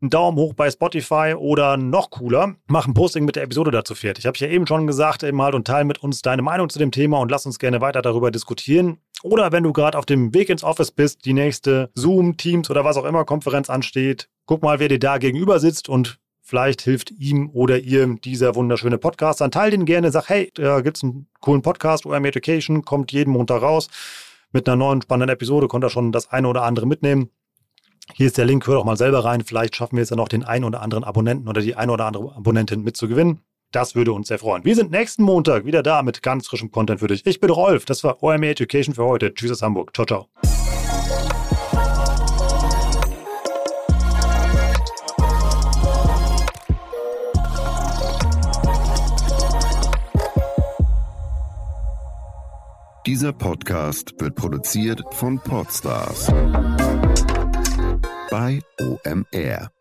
einen 0.00 0.10
Daumen 0.10 0.38
hoch 0.38 0.54
bei 0.54 0.70
Spotify 0.70 1.34
oder 1.36 1.76
noch 1.76 2.10
cooler, 2.10 2.54
mach 2.68 2.86
ein 2.86 2.94
Posting 2.94 3.24
mit 3.24 3.36
der 3.36 3.42
Episode 3.42 3.70
dazu 3.70 3.94
fertig. 3.94 4.24
Ich 4.24 4.26
habe 4.26 4.38
ja 4.38 4.48
eben 4.48 4.66
schon 4.66 4.86
gesagt, 4.86 5.22
eben 5.22 5.42
halt 5.42 5.54
und 5.54 5.66
teile 5.66 5.84
mit 5.84 6.02
uns 6.02 6.22
deine 6.22 6.42
Meinung 6.42 6.68
zu 6.68 6.78
dem 6.78 6.92
Thema 6.92 7.18
und 7.18 7.30
lass 7.30 7.46
uns 7.46 7.58
gerne 7.58 7.80
weiter 7.80 8.02
darüber 8.02 8.30
diskutieren. 8.30 8.98
Oder 9.22 9.50
wenn 9.50 9.64
du 9.64 9.72
gerade 9.72 9.98
auf 9.98 10.06
dem 10.06 10.32
Weg 10.32 10.48
ins 10.48 10.62
Office 10.62 10.92
bist, 10.92 11.24
die 11.24 11.32
nächste 11.32 11.90
Zoom, 11.94 12.36
Teams 12.36 12.70
oder 12.70 12.84
was 12.84 12.96
auch 12.96 13.04
immer 13.04 13.24
Konferenz 13.24 13.68
ansteht, 13.68 14.28
guck 14.46 14.62
mal, 14.62 14.78
wer 14.78 14.88
dir 14.88 15.00
da 15.00 15.18
gegenüber 15.18 15.58
sitzt 15.58 15.88
und 15.88 16.18
vielleicht 16.40 16.82
hilft 16.82 17.10
ihm 17.10 17.50
oder 17.52 17.78
ihr 17.78 18.06
dieser 18.24 18.54
wunderschöne 18.54 18.98
Podcast. 18.98 19.40
Dann 19.40 19.50
teile 19.50 19.72
den 19.72 19.84
gerne, 19.84 20.10
sag, 20.12 20.28
hey, 20.28 20.50
da 20.54 20.80
gibt 20.80 20.96
es 20.96 21.02
einen 21.02 21.26
coolen 21.40 21.62
Podcast, 21.62 22.06
OM 22.06 22.24
Education, 22.24 22.84
kommt 22.84 23.12
jeden 23.12 23.32
Montag 23.32 23.62
raus. 23.62 23.88
Mit 24.52 24.66
einer 24.66 24.76
neuen 24.76 25.02
spannenden 25.02 25.34
Episode 25.34 25.68
konnte 25.68 25.88
er 25.88 25.90
schon 25.90 26.12
das 26.12 26.30
eine 26.30 26.48
oder 26.48 26.62
andere 26.62 26.86
mitnehmen. 26.86 27.30
Hier 28.14 28.26
ist 28.26 28.38
der 28.38 28.46
Link, 28.46 28.66
hör 28.66 28.74
doch 28.74 28.84
mal 28.84 28.96
selber 28.96 29.24
rein. 29.24 29.42
Vielleicht 29.44 29.76
schaffen 29.76 29.96
wir 29.96 30.02
es 30.02 30.10
ja 30.10 30.16
noch, 30.16 30.28
den 30.28 30.44
einen 30.44 30.64
oder 30.64 30.82
anderen 30.82 31.04
Abonnenten 31.04 31.48
oder 31.48 31.60
die 31.60 31.76
eine 31.76 31.92
oder 31.92 32.06
andere 32.06 32.34
Abonnentin 32.34 32.82
mitzugewinnen. 32.82 33.40
Das 33.70 33.94
würde 33.94 34.12
uns 34.12 34.28
sehr 34.28 34.38
freuen. 34.38 34.64
Wir 34.64 34.74
sind 34.74 34.90
nächsten 34.90 35.22
Montag 35.22 35.66
wieder 35.66 35.82
da 35.82 36.02
mit 36.02 36.22
ganz 36.22 36.48
frischem 36.48 36.70
Content 36.70 37.00
für 37.00 37.08
dich. 37.08 37.26
Ich 37.26 37.38
bin 37.38 37.50
Rolf. 37.50 37.84
Das 37.84 38.02
war 38.02 38.22
OME 38.22 38.48
Education 38.48 38.94
für 38.94 39.04
heute. 39.04 39.34
Tschüss 39.34 39.52
aus 39.52 39.62
Hamburg. 39.62 39.94
Ciao, 39.94 40.06
ciao. 40.06 40.26
Dieser 53.06 53.32
Podcast 53.32 54.14
wird 54.18 54.34
produziert 54.34 55.02
von 55.12 55.38
Podstars 55.38 56.30
bei 58.30 58.60
OMR. 58.80 59.77